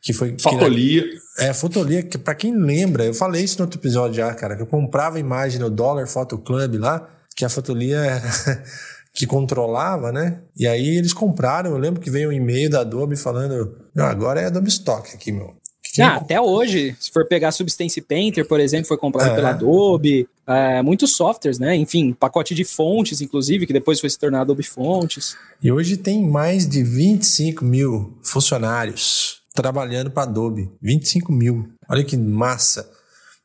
que 0.00 0.14
foi... 0.14 0.34
Fotolia. 0.38 1.02
Que, 1.02 1.44
é, 1.44 1.52
Fotolia, 1.52 2.02
que 2.02 2.16
pra 2.16 2.34
quem 2.34 2.56
lembra, 2.56 3.04
eu 3.04 3.12
falei 3.12 3.44
isso 3.44 3.58
no 3.58 3.64
outro 3.64 3.78
episódio 3.78 4.16
já, 4.16 4.32
cara, 4.32 4.56
que 4.56 4.62
eu 4.62 4.66
comprava 4.66 5.20
imagem 5.20 5.60
no 5.60 5.68
Dollar 5.68 6.06
Photo 6.06 6.38
Club 6.38 6.76
lá, 6.76 7.06
que 7.36 7.44
a 7.44 7.48
Fotolia 7.50 7.98
era... 7.98 8.22
que 9.14 9.26
controlava, 9.26 10.12
né? 10.12 10.40
E 10.56 10.66
aí 10.66 10.96
eles 10.96 11.12
compraram. 11.12 11.70
Eu 11.70 11.78
lembro 11.78 12.00
que 12.00 12.10
veio 12.10 12.30
um 12.30 12.32
e-mail 12.32 12.70
da 12.70 12.80
Adobe 12.80 13.16
falando: 13.16 13.76
agora 13.96 14.40
é 14.40 14.46
Adobe 14.46 14.68
Stock 14.68 15.14
aqui, 15.14 15.32
meu. 15.32 15.56
Ah, 16.00 16.16
até 16.16 16.40
hoje, 16.40 16.94
se 17.00 17.10
for 17.10 17.26
pegar 17.26 17.50
Substance 17.50 18.00
Painter, 18.00 18.46
por 18.46 18.60
exemplo, 18.60 18.86
foi 18.86 18.96
comprado 18.96 19.32
é. 19.32 19.34
pela 19.34 19.50
Adobe, 19.50 20.28
é, 20.46 20.82
muitos 20.82 21.16
softwares, 21.16 21.58
né? 21.58 21.74
Enfim, 21.74 22.12
pacote 22.12 22.54
de 22.54 22.64
fontes, 22.64 23.20
inclusive, 23.20 23.66
que 23.66 23.72
depois 23.72 23.98
foi 23.98 24.08
se 24.10 24.18
tornar 24.18 24.42
Adobe 24.42 24.62
Fontes. 24.62 25.36
E 25.62 25.72
hoje 25.72 25.96
tem 25.96 26.22
mais 26.22 26.68
de 26.68 26.82
25 26.82 27.64
mil 27.64 28.16
funcionários 28.22 29.42
trabalhando 29.54 30.10
para 30.10 30.22
Adobe. 30.24 30.70
25 30.80 31.32
mil. 31.32 31.68
Olha 31.88 32.04
que 32.04 32.16
massa. 32.16 32.88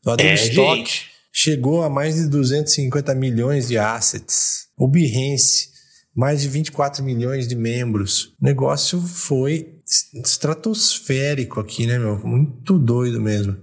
O 0.06 0.12
Adobe 0.12 0.30
é, 0.30 0.34
Stock 0.36 0.78
gente. 0.78 1.13
Chegou 1.36 1.84
a 1.84 1.90
mais 1.90 2.16
de 2.16 2.28
250 2.28 3.16
milhões 3.16 3.68
de 3.68 3.78
assets. 3.80 4.68
O 4.78 4.88
Behance, 4.88 5.70
mais 6.16 6.42
de 6.42 6.48
24 6.48 7.04
milhões 7.04 7.48
de 7.48 7.56
membros. 7.56 8.36
O 8.40 8.46
negócio 8.46 9.02
foi 9.02 9.80
estratosférico 10.14 11.60
aqui, 11.60 11.88
né, 11.88 11.98
meu? 11.98 12.20
Muito 12.20 12.78
doido 12.78 13.20
mesmo. 13.20 13.58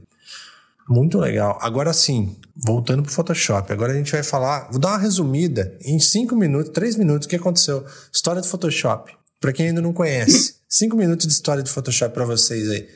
Muito 0.89 1.17
legal. 1.19 1.57
Agora 1.63 1.93
sim, 1.93 2.37
voltando 2.57 3.05
pro 3.05 3.13
Photoshop. 3.13 3.73
Agora 3.73 3.93
a 3.93 3.97
gente 3.97 4.11
vai 4.11 4.25
falar, 4.25 4.69
vou 4.73 4.81
dar 4.81 4.89
uma 4.89 4.99
resumida 4.99 5.79
em 5.83 6.01
5 6.01 6.35
minutos, 6.35 6.73
3 6.73 6.97
minutos, 6.97 7.27
o 7.27 7.29
que 7.29 7.37
aconteceu. 7.37 7.87
História 8.13 8.43
do 8.43 8.49
Photoshop. 8.49 9.13
Para 9.41 9.53
quem 9.53 9.69
ainda 9.69 9.81
não 9.81 9.93
conhece, 9.93 10.57
5 10.69 10.97
minutos 10.97 11.29
de 11.29 11.33
história 11.33 11.63
do 11.63 11.71
Photoshop 11.71 12.13
para 12.13 12.25
vocês 12.25 12.69
aí. 12.69 12.89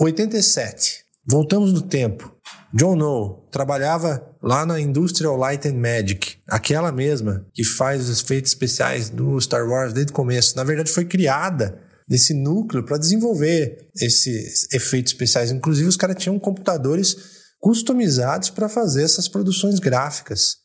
87. 0.00 1.05
Voltamos 1.28 1.72
no 1.72 1.82
tempo. 1.82 2.32
John 2.72 2.94
No 2.94 3.48
trabalhava 3.50 4.24
lá 4.40 4.64
na 4.64 4.78
Industrial 4.80 5.36
Light 5.36 5.66
and 5.66 5.74
Magic, 5.74 6.36
aquela 6.48 6.92
mesma 6.92 7.44
que 7.52 7.64
faz 7.64 8.08
os 8.08 8.22
efeitos 8.22 8.52
especiais 8.52 9.10
do 9.10 9.40
Star 9.40 9.66
Wars 9.66 9.92
desde 9.92 10.12
o 10.12 10.14
começo. 10.14 10.56
Na 10.56 10.62
verdade, 10.62 10.90
foi 10.90 11.04
criada 11.04 11.80
nesse 12.08 12.32
núcleo 12.32 12.84
para 12.84 12.98
desenvolver 12.98 13.88
esses 14.00 14.72
efeitos 14.72 15.12
especiais. 15.12 15.50
Inclusive, 15.50 15.88
os 15.88 15.96
caras 15.96 16.16
tinham 16.16 16.38
computadores 16.38 17.16
customizados 17.58 18.50
para 18.50 18.68
fazer 18.68 19.02
essas 19.02 19.26
produções 19.26 19.80
gráficas. 19.80 20.58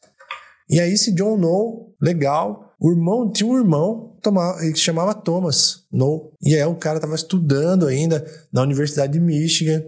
E 0.69 0.79
aí, 0.79 0.93
esse 0.93 1.11
John 1.13 1.37
No, 1.37 1.95
legal, 1.99 2.75
o 2.79 2.91
irmão 2.91 3.31
tinha 3.31 3.49
um 3.49 3.57
irmão 3.57 4.15
que 4.21 4.79
chamava 4.79 5.15
Thomas 5.15 5.85
No. 5.91 6.31
E 6.41 6.55
aí, 6.55 6.63
o 6.65 6.75
cara 6.75 6.97
estava 6.97 7.15
estudando 7.15 7.87
ainda 7.87 8.23
na 8.53 8.61
Universidade 8.61 9.13
de 9.13 9.19
Michigan 9.19 9.83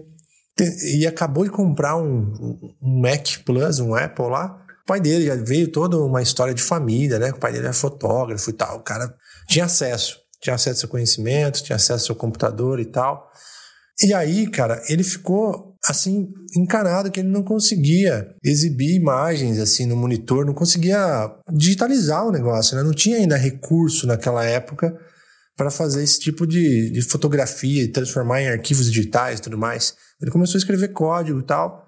e 0.60 1.06
acabou 1.06 1.44
de 1.44 1.50
comprar 1.50 1.96
um, 1.96 2.74
um 2.80 3.00
Mac 3.00 3.38
Plus, 3.44 3.80
um 3.80 3.94
Apple 3.94 4.26
lá. 4.26 4.60
O 4.84 4.86
pai 4.86 5.00
dele 5.00 5.26
já 5.26 5.34
veio 5.34 5.68
toda 5.68 5.98
uma 5.98 6.22
história 6.22 6.54
de 6.54 6.62
família, 6.62 7.18
né? 7.18 7.30
O 7.30 7.38
pai 7.38 7.52
dele 7.52 7.64
era 7.64 7.72
fotógrafo 7.72 8.50
e 8.50 8.52
tal. 8.52 8.78
O 8.78 8.82
cara 8.82 9.14
tinha 9.48 9.64
acesso, 9.64 10.18
tinha 10.40 10.54
acesso 10.54 10.86
ao 10.86 10.90
conhecimento, 10.90 11.62
tinha 11.62 11.76
acesso 11.76 12.12
ao 12.12 12.16
computador 12.16 12.78
e 12.78 12.84
tal. 12.84 13.28
E 14.02 14.12
aí, 14.12 14.48
cara, 14.48 14.82
ele 14.88 15.02
ficou 15.02 15.74
assim 15.86 16.28
encanado 16.56 17.10
que 17.10 17.20
ele 17.20 17.28
não 17.28 17.42
conseguia 17.42 18.28
exibir 18.42 18.94
imagens 18.94 19.58
assim 19.58 19.86
no 19.86 19.96
monitor, 19.96 20.44
não 20.44 20.54
conseguia 20.54 21.30
digitalizar 21.52 22.26
o 22.26 22.32
negócio, 22.32 22.76
né? 22.76 22.82
Não 22.82 22.92
tinha 22.92 23.16
ainda 23.16 23.36
recurso 23.36 24.06
naquela 24.06 24.44
época 24.44 24.96
para 25.56 25.70
fazer 25.70 26.02
esse 26.02 26.18
tipo 26.18 26.46
de, 26.46 26.90
de 26.90 27.02
fotografia 27.02 27.82
e 27.82 27.88
transformar 27.88 28.42
em 28.42 28.48
arquivos 28.48 28.86
digitais 28.86 29.38
e 29.38 29.42
tudo 29.42 29.58
mais. 29.58 29.94
Ele 30.20 30.30
começou 30.30 30.56
a 30.56 30.58
escrever 30.58 30.88
código 30.88 31.40
e 31.40 31.44
tal. 31.44 31.84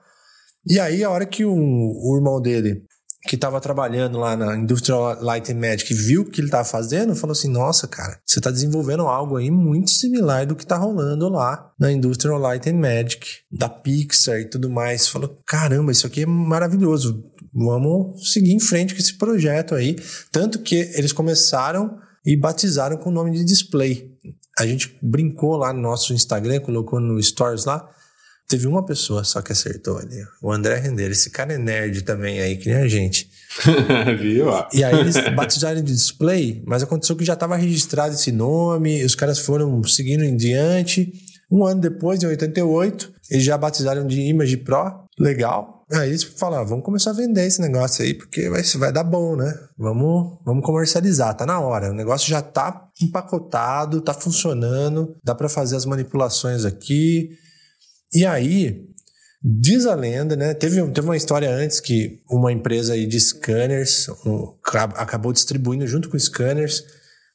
E 0.69 0.81
aí, 0.81 1.05
a 1.05 1.11
hora 1.11 1.27
que 1.27 1.45
o, 1.45 1.55
o 1.55 2.17
irmão 2.17 2.41
dele, 2.41 2.83
que 3.27 3.35
estava 3.35 3.61
trabalhando 3.61 4.19
lá 4.19 4.37
na 4.37 4.57
Industrial 4.57 5.21
Light 5.21 5.53
and 5.53 5.57
Magic, 5.57 5.93
viu 5.95 6.23
o 6.23 6.25
que 6.25 6.41
ele 6.41 6.49
estava 6.49 6.65
fazendo, 6.65 7.15
falou 7.15 7.33
assim: 7.33 7.49
Nossa, 7.49 7.87
cara, 7.87 8.21
você 8.25 8.39
está 8.39 8.51
desenvolvendo 8.51 9.03
algo 9.03 9.37
aí 9.37 9.51
muito 9.51 9.91
similar 9.91 10.47
do 10.47 10.57
que 10.57 10.65
está 10.65 10.77
rolando 10.77 11.29
lá 11.29 11.71
na 11.79 11.91
Industrial 11.91 12.39
Light 12.39 12.69
and 12.69 12.79
Magic, 12.79 13.27
da 13.51 13.69
Pixar 13.69 14.41
e 14.41 14.49
tudo 14.49 14.69
mais. 14.69 15.09
Falou: 15.09 15.39
Caramba, 15.47 15.93
isso 15.93 16.07
aqui 16.07 16.23
é 16.23 16.27
maravilhoso. 16.27 17.25
Vamos 17.55 18.33
seguir 18.33 18.53
em 18.53 18.61
frente 18.61 18.95
com 18.95 19.01
esse 19.01 19.17
projeto 19.17 19.75
aí. 19.75 19.97
Tanto 20.31 20.59
que 20.59 20.75
eles 20.95 21.13
começaram 21.13 21.99
e 22.27 22.37
batizaram 22.37 22.97
com 22.97 23.09
o 23.09 23.13
nome 23.13 23.31
de 23.31 23.45
display. 23.45 24.11
A 24.59 24.67
gente 24.67 24.99
brincou 25.01 25.57
lá 25.57 25.73
no 25.73 25.81
nosso 25.81 26.13
Instagram, 26.13 26.59
colocou 26.61 26.99
no 26.99 27.23
Stories 27.23 27.65
lá. 27.65 27.89
Teve 28.49 28.67
uma 28.67 28.85
pessoa 28.85 29.23
só 29.25 29.41
que 29.41 29.53
acertou 29.53 29.99
ali. 29.99 30.25
O 30.43 30.53
André 30.53 30.77
Render. 30.77 31.11
Esse 31.11 31.31
cara 31.31 31.53
é 31.53 31.59
nerd 31.59 32.03
também 32.03 32.41
aí, 32.41 32.57
que 32.57 32.69
nem 32.69 32.79
a 32.79 32.89
gente. 32.89 33.31
Viu? 34.21 34.47
E 34.73 34.83
aí 34.83 34.99
eles 34.99 35.17
batizaram 35.35 35.83
de 35.83 35.93
display, 35.93 36.63
mas 36.67 36.83
aconteceu 36.83 37.17
que 37.17 37.25
já 37.25 37.35
estava 37.35 37.57
registrado 37.57 38.15
esse 38.15 38.33
nome, 38.33 39.05
os 39.05 39.15
caras 39.15 39.39
foram 39.39 39.83
seguindo 39.85 40.25
em 40.25 40.37
diante. 40.37 41.13
Um 41.51 41.65
ano 41.65 41.81
depois, 41.81 42.23
em 42.23 42.27
88, 42.27 43.13
eles 43.31 43.45
já 43.45 43.57
batizaram 43.57 44.07
de 44.07 44.21
Image 44.21 44.57
Pro. 44.59 45.07
Legal. 45.19 45.76
Aí 45.93 46.09
eles 46.09 46.25
falaram, 46.25 46.65
ah, 46.65 46.67
vamos 46.67 46.85
começar 46.85 47.11
a 47.11 47.15
vender 47.15 47.47
esse 47.47 47.61
negócio 47.61 48.05
aí, 48.05 48.13
porque 48.13 48.49
vai, 48.49 48.63
vai 48.63 48.93
dar 48.93 49.05
bom, 49.05 49.37
né? 49.37 49.53
Vamos, 49.79 50.39
vamos 50.45 50.65
comercializar, 50.65 51.37
tá 51.37 51.47
na 51.47 51.61
hora. 51.61 51.91
O 51.91 51.95
negócio 51.95 52.29
já 52.29 52.43
tá 52.43 52.89
empacotado, 53.01 54.01
tá 54.01 54.13
funcionando, 54.13 55.17
dá 55.23 55.35
para 55.35 55.49
fazer 55.49 55.77
as 55.77 55.87
manipulações 55.87 56.65
aqui. 56.65 57.31
E 58.13 58.27
aí, 58.27 58.85
diz 59.43 59.87
a 59.87 59.95
lenda, 59.95 60.35
né? 60.35 60.55
Teve, 60.55 60.85
teve 60.91 61.07
uma 61.07 61.17
história 61.17 61.49
antes 61.49 61.79
que 61.79 62.21
uma 62.29 62.53
empresa 62.53 62.95
aí 62.95 63.07
de 63.07 63.21
scanners 63.21 64.09
um, 64.27 64.57
acabou 64.97 65.33
distribuindo 65.33 65.87
junto 65.87 66.09
com 66.09 66.19
scanners 66.19 66.83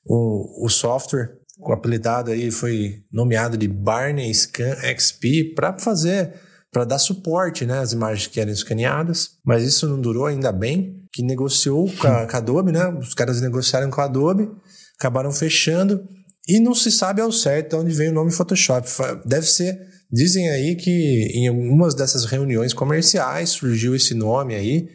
o, 0.05 0.65
o 0.65 0.69
software 0.69 1.41
o 1.61 1.71
apelidado 1.71 2.31
aí 2.31 2.49
foi 2.49 3.03
nomeado 3.11 3.55
de 3.55 3.67
Barney 3.67 4.33
Scan 4.33 4.75
XP 4.97 5.53
para 5.55 5.77
fazer 5.77 6.33
para 6.71 6.85
dar 6.85 6.99
suporte 6.99 7.65
né, 7.65 7.79
às 7.79 7.91
imagens 7.91 8.27
que 8.27 8.39
eram 8.39 8.51
escaneadas, 8.51 9.31
mas 9.45 9.63
isso 9.63 9.87
não 9.87 9.99
durou 9.99 10.25
ainda 10.25 10.51
bem, 10.51 11.05
que 11.11 11.21
negociou 11.21 11.91
com 11.97 12.07
a, 12.07 12.25
com 12.25 12.35
a 12.35 12.39
Adobe, 12.39 12.71
né? 12.71 12.87
Os 12.87 13.13
caras 13.13 13.41
negociaram 13.41 13.89
com 13.89 13.99
a 13.99 14.05
Adobe, 14.05 14.49
acabaram 14.97 15.31
fechando 15.31 16.01
e 16.47 16.59
não 16.59 16.73
se 16.73 16.89
sabe 16.89 17.21
ao 17.21 17.31
certo 17.31 17.71
de 17.71 17.75
onde 17.75 17.93
vem 17.93 18.09
o 18.09 18.13
nome 18.13 18.31
Photoshop. 18.31 18.87
Deve 19.25 19.45
ser, 19.45 19.77
dizem 20.09 20.49
aí 20.49 20.75
que 20.75 21.31
em 21.33 21.49
algumas 21.49 21.93
dessas 21.93 22.23
reuniões 22.23 22.73
comerciais 22.73 23.49
surgiu 23.49 23.93
esse 23.93 24.13
nome 24.13 24.55
aí, 24.55 24.87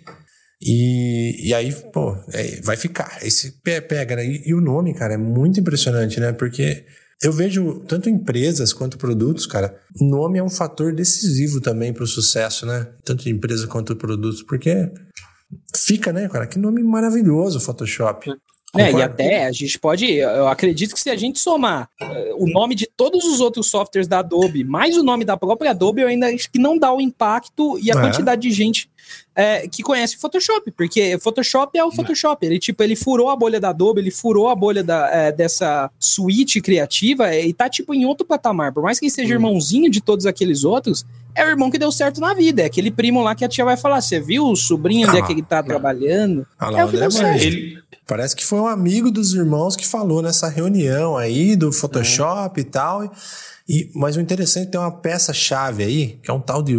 e, 0.61 1.49
e 1.49 1.55
aí, 1.55 1.73
pô, 1.93 2.17
é, 2.33 2.61
vai 2.63 2.77
ficar. 2.77 3.19
Esse 3.23 3.61
pega, 3.63 4.17
né? 4.17 4.25
E, 4.25 4.49
e, 4.49 4.55
o 4.55 4.61
nome, 4.61 4.95
cara, 4.95 5.15
é 5.15 5.19
muito 5.19 5.61
impressionante, 5.61 6.19
né? 6.19 6.33
Porque 6.33 6.85
eu 7.23 7.33
vejo 7.33 7.81
tanto 7.87 8.11
empresas 8.11 8.73
quanto 8.73 8.99
produtos, 8.99 9.47
cara, 9.47 9.79
o 10.01 10.05
nome 10.05 10.39
é 10.39 10.43
um 10.43 10.51
fator 10.51 10.93
decisivo 10.93 11.61
também 11.61 11.93
para 11.93 12.05
o 12.05 12.07
sucesso, 12.07 12.67
né? 12.67 12.89
Tanto 13.05 13.25
de 13.25 13.31
empresa 13.31 13.67
quanto 13.67 13.97
produtos, 13.97 14.43
porque 14.43 14.91
fica, 15.75 16.13
né, 16.13 16.29
cara? 16.29 16.47
Que 16.47 16.59
nome 16.59 16.83
maravilhoso, 16.83 17.61
Photoshop. 17.61 18.31
É, 18.75 18.93
e 18.93 19.03
até 19.03 19.47
a 19.47 19.53
gente 19.53 19.79
pode, 19.79 20.13
eu 20.13 20.49
acredito 20.49 20.95
que 20.95 21.01
se 21.01 21.09
a 21.09 21.17
gente 21.17 21.39
somar 21.39 21.89
uh, 22.03 22.45
o 22.45 22.47
nome 22.47 22.75
de 22.75 22.87
todos 22.87 23.25
os 23.25 23.41
outros 23.41 23.69
softwares 23.71 24.07
da 24.07 24.19
Adobe, 24.19 24.65
mais 24.65 24.99
o 24.99 25.03
nome 25.03 25.25
da 25.25 25.37
própria 25.37 25.71
Adobe, 25.71 26.03
eu 26.03 26.09
ainda 26.09 26.27
acho 26.27 26.51
que 26.51 26.59
não 26.59 26.79
dá 26.79 26.93
o 26.93 27.01
impacto 27.01 27.79
e 27.79 27.91
a 27.91 27.95
é. 27.95 28.01
quantidade 28.01 28.43
de 28.43 28.51
gente 28.51 28.91
é, 29.35 29.69
que 29.69 29.83
conhece 29.83 30.17
Photoshop, 30.17 30.71
porque 30.73 31.19
Photoshop 31.19 31.77
é 31.79 31.85
o 31.85 31.91
Photoshop. 31.91 32.45
Ele, 32.45 32.59
tipo, 32.59 32.83
ele 32.83 32.97
furou 32.97 33.29
a 33.29 33.37
bolha 33.37 33.61
da 33.61 33.71
Adobe, 33.71 34.01
ele 34.01 34.11
furou 34.11 34.49
a 34.49 34.55
bolha 34.55 34.83
da, 34.83 35.09
é, 35.11 35.33
dessa 35.33 35.91
suíte 35.99 36.61
criativa 36.61 37.35
e 37.35 37.53
tá, 37.53 37.69
tipo, 37.69 37.95
em 37.95 38.07
outro 38.07 38.27
patamar. 38.27 38.73
Por 38.73 38.83
mais 38.83 38.99
que 38.99 39.07
ele 39.07 39.13
seja 39.13 39.31
hum. 39.31 39.37
irmãozinho 39.37 39.91
de 39.91 40.01
todos 40.01 40.27
aqueles 40.27 40.65
outros, 40.65 41.05
é 41.35 41.45
o 41.45 41.49
irmão 41.49 41.71
que 41.71 41.79
deu 41.79 41.93
certo 41.93 42.21
na 42.21 42.33
vida. 42.33 42.63
É 42.63 42.65
aquele 42.65 42.91
primo 42.91 43.23
lá 43.23 43.35
que 43.35 43.45
a 43.45 43.49
tia 43.49 43.65
vai 43.65 43.77
falar: 43.77 44.01
você 44.01 44.19
viu 44.19 44.47
o 44.47 44.57
sobrinho 44.57 45.07
ah, 45.07 45.11
onde 45.11 45.19
é 45.19 45.23
que 45.23 45.33
ele 45.33 45.43
tá 45.43 45.63
trabalhando? 45.63 46.47
Ah, 46.59 46.71
lá, 46.71 46.81
é 46.81 46.85
o 46.85 46.89
que 46.89 46.97
deu 46.97 47.11
certo. 47.11 47.43
Ele, 47.43 47.79
Parece 48.07 48.37
que 48.37 48.45
foi 48.45 48.61
um 48.61 48.69
amigo 48.69 49.11
dos 49.11 49.35
irmãos 49.35 49.75
que 49.75 49.85
falou 49.85 50.23
nessa 50.23 50.49
reunião 50.49 51.17
aí 51.17 51.57
do 51.57 51.73
Photoshop 51.73 52.59
é. 52.59 52.63
e 52.63 52.65
tal. 52.65 53.13
E, 53.69 53.91
mas 53.95 54.17
o 54.17 54.21
interessante 54.21 54.71
tem 54.71 54.81
uma 54.81 54.93
peça-chave 54.93 55.83
aí, 55.83 56.19
que 56.23 56.31
é 56.31 56.35
um 56.35 56.41
tal 56.41 56.63
de 56.63 56.77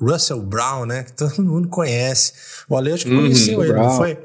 Russell 0.00 0.40
Brown, 0.40 0.86
né? 0.86 1.04
Que 1.04 1.12
todo 1.12 1.42
mundo 1.42 1.68
conhece. 1.68 2.32
O 2.68 2.76
Ale 2.76 2.92
acho 2.92 3.04
que 3.04 3.12
uhum, 3.12 3.22
conheceu 3.22 3.62
ele, 3.62 3.72
Brown. 3.72 3.84
não 3.84 3.96
foi? 3.96 4.18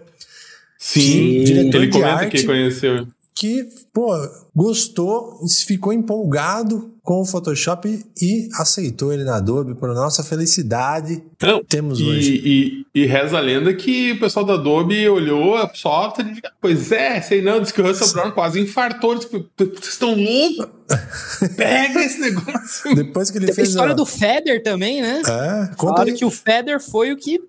Sim, 0.77 0.99
que, 0.99 1.43
diretor 1.45 1.77
ele 1.77 1.87
de 1.87 2.03
arte, 2.03 2.37
que 2.37 2.43
conheceu. 2.45 3.07
Que, 3.35 3.67
pô, 3.91 4.11
gostou, 4.55 5.39
ficou 5.65 5.91
empolgado 5.91 6.93
com 7.03 7.21
o 7.21 7.25
Photoshop 7.25 8.01
e 8.21 8.47
aceitou 8.53 9.11
ele 9.11 9.25
na 9.25 9.35
Adobe 9.35 9.75
por 9.75 9.93
nossa 9.93 10.23
felicidade. 10.23 11.21
Não, 11.41 11.61
temos 11.61 11.99
e, 11.99 12.03
hoje. 12.03 12.41
E, 12.45 12.85
e, 12.95 13.05
reza 13.05 13.37
a 13.37 13.41
lenda 13.41 13.73
que 13.73 14.13
o 14.13 14.19
pessoal 14.21 14.45
da 14.45 14.53
Adobe 14.53 15.09
olhou 15.09 15.57
a 15.57 15.69
software 15.73 16.25
e 16.25 16.29
disse, 16.29 16.41
pois 16.61 16.91
é, 16.93 17.19
sei 17.19 17.41
não, 17.41 17.59
disse 17.59 17.73
que 17.73 17.81
o 17.81 17.85
Russell 17.85 18.13
Brown 18.13 18.31
quase 18.31 18.61
infartou, 18.61 19.15
disse 19.15 19.27
que 19.27 19.45
vocês 19.57 19.87
estão 19.89 20.15
loucos? 20.15 20.67
Pega 21.57 22.05
esse 22.05 22.21
negócio. 22.21 22.95
Depois 22.95 23.29
que 23.29 23.37
ele 23.37 23.47
Tem 23.47 23.55
fez 23.55 23.67
a 23.67 23.71
história 23.71 23.93
a... 23.93 23.95
do 23.95 24.05
Feder 24.05 24.63
também, 24.63 25.01
né? 25.01 25.21
É, 25.27 25.75
conta 25.75 26.09
que 26.09 26.23
o 26.23 26.31
Feder 26.31 26.79
foi 26.79 27.11
o 27.11 27.17
que 27.17 27.41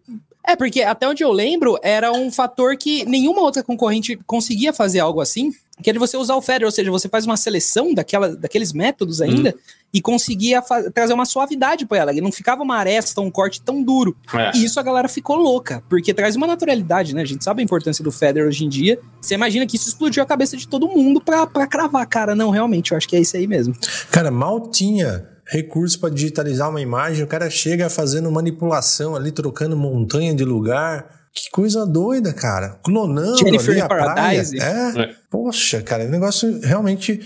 é, 0.46 0.54
porque 0.54 0.82
até 0.82 1.08
onde 1.08 1.24
eu 1.24 1.32
lembro, 1.32 1.78
era 1.82 2.12
um 2.12 2.30
fator 2.30 2.76
que 2.76 3.02
nenhuma 3.06 3.40
outra 3.40 3.62
concorrente 3.62 4.18
conseguia 4.26 4.74
fazer 4.74 5.00
algo 5.00 5.22
assim 5.22 5.54
que 5.82 5.90
é 5.90 5.94
você 5.94 6.16
usar 6.16 6.36
o 6.36 6.42
Feather, 6.42 6.66
ou 6.66 6.70
seja, 6.70 6.90
você 6.90 7.08
faz 7.08 7.26
uma 7.26 7.36
seleção 7.36 7.92
daquela, 7.92 8.36
daqueles 8.36 8.72
métodos 8.72 9.20
ainda 9.20 9.50
hum. 9.50 9.60
e 9.92 10.00
conseguia 10.00 10.62
trazer 10.94 11.12
uma 11.12 11.24
suavidade 11.24 11.84
para 11.84 11.98
ela, 11.98 12.12
e 12.12 12.20
não 12.20 12.30
ficava 12.30 12.62
uma 12.62 12.76
aresta, 12.76 13.20
um 13.20 13.30
corte 13.30 13.60
tão 13.60 13.82
duro. 13.82 14.16
É. 14.32 14.56
E 14.56 14.64
isso 14.64 14.78
a 14.78 14.82
galera 14.82 15.08
ficou 15.08 15.36
louca, 15.36 15.82
porque 15.88 16.14
traz 16.14 16.36
uma 16.36 16.46
naturalidade, 16.46 17.14
né? 17.14 17.22
A 17.22 17.26
gente 17.26 17.42
sabe 17.42 17.60
a 17.60 17.64
importância 17.64 18.04
do 18.04 18.12
Feather 18.12 18.46
hoje 18.46 18.64
em 18.64 18.68
dia. 18.68 19.00
Você 19.20 19.34
imagina 19.34 19.66
que 19.66 19.76
isso 19.76 19.88
explodiu 19.88 20.22
a 20.22 20.26
cabeça 20.26 20.56
de 20.56 20.68
todo 20.68 20.86
mundo 20.86 21.20
pra, 21.20 21.46
pra 21.46 21.66
cravar, 21.66 22.06
cara. 22.06 22.34
Não, 22.34 22.50
realmente, 22.50 22.92
eu 22.92 22.96
acho 22.96 23.08
que 23.08 23.16
é 23.16 23.20
isso 23.20 23.36
aí 23.36 23.46
mesmo. 23.46 23.74
Cara, 24.10 24.30
mal 24.30 24.68
tinha 24.68 25.28
recurso 25.46 26.00
para 26.00 26.08
digitalizar 26.08 26.70
uma 26.70 26.80
imagem, 26.80 27.22
o 27.22 27.26
cara 27.26 27.50
chega 27.50 27.90
fazendo 27.90 28.30
manipulação 28.30 29.14
ali, 29.14 29.30
trocando 29.30 29.76
montanha 29.76 30.34
de 30.34 30.44
lugar 30.44 31.23
que 31.34 31.50
coisa 31.50 31.84
doida, 31.84 32.32
cara. 32.32 32.78
Clonando 32.84 33.38
Jennifer 33.38 33.70
ali 33.70 33.80
a 33.80 33.88
Paradise. 33.88 34.56
praia. 34.56 34.92
É? 34.96 35.00
é. 35.00 35.16
Poxa, 35.28 35.82
cara, 35.82 36.04
o 36.04 36.08
negócio 36.08 36.60
realmente 36.60 37.20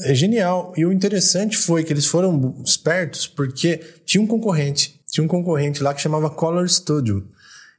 é 0.00 0.14
genial. 0.14 0.72
E 0.76 0.86
o 0.86 0.92
interessante 0.92 1.56
foi 1.56 1.82
que 1.82 1.92
eles 1.92 2.06
foram 2.06 2.54
espertos 2.64 3.26
porque 3.26 3.80
tinha 4.06 4.22
um 4.22 4.26
concorrente. 4.26 5.00
Tinha 5.10 5.24
um 5.24 5.28
concorrente 5.28 5.82
lá 5.82 5.92
que 5.92 6.00
chamava 6.00 6.30
Color 6.30 6.68
Studio. 6.68 7.26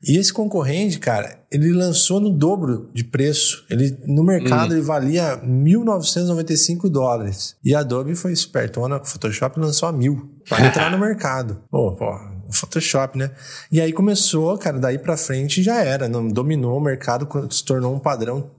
E 0.01 0.17
esse 0.17 0.31
concorrente, 0.31 0.97
cara, 0.97 1.39
ele 1.51 1.73
lançou 1.73 2.19
no 2.19 2.29
dobro 2.29 2.89
de 2.93 3.03
preço. 3.03 3.65
Ele 3.69 3.97
no 4.05 4.23
mercado 4.23 4.71
hum. 4.71 4.75
ele 4.75 4.81
valia 4.81 5.37
1.995 5.37 6.89
dólares. 6.89 7.55
E 7.63 7.75
a 7.75 7.79
Adobe 7.79 8.15
foi 8.15 8.31
esperto, 8.31 8.81
o 8.81 9.05
Photoshop 9.05 9.59
lançou 9.59 9.89
a 9.89 9.91
mil 9.91 10.29
para 10.47 10.67
entrar 10.67 10.89
no 10.89 10.97
mercado. 10.97 11.61
Pô, 11.69 11.93
pô, 11.95 12.17
Photoshop, 12.53 13.17
né? 13.17 13.31
E 13.71 13.79
aí 13.79 13.93
começou, 13.93 14.57
cara, 14.57 14.79
daí 14.79 14.97
para 14.97 15.17
frente 15.17 15.61
já 15.61 15.81
era, 15.81 16.07
não 16.07 16.27
dominou 16.27 16.77
o 16.77 16.81
mercado, 16.81 17.27
se 17.51 17.63
tornou 17.63 17.95
um 17.95 17.99
padrão 17.99 18.51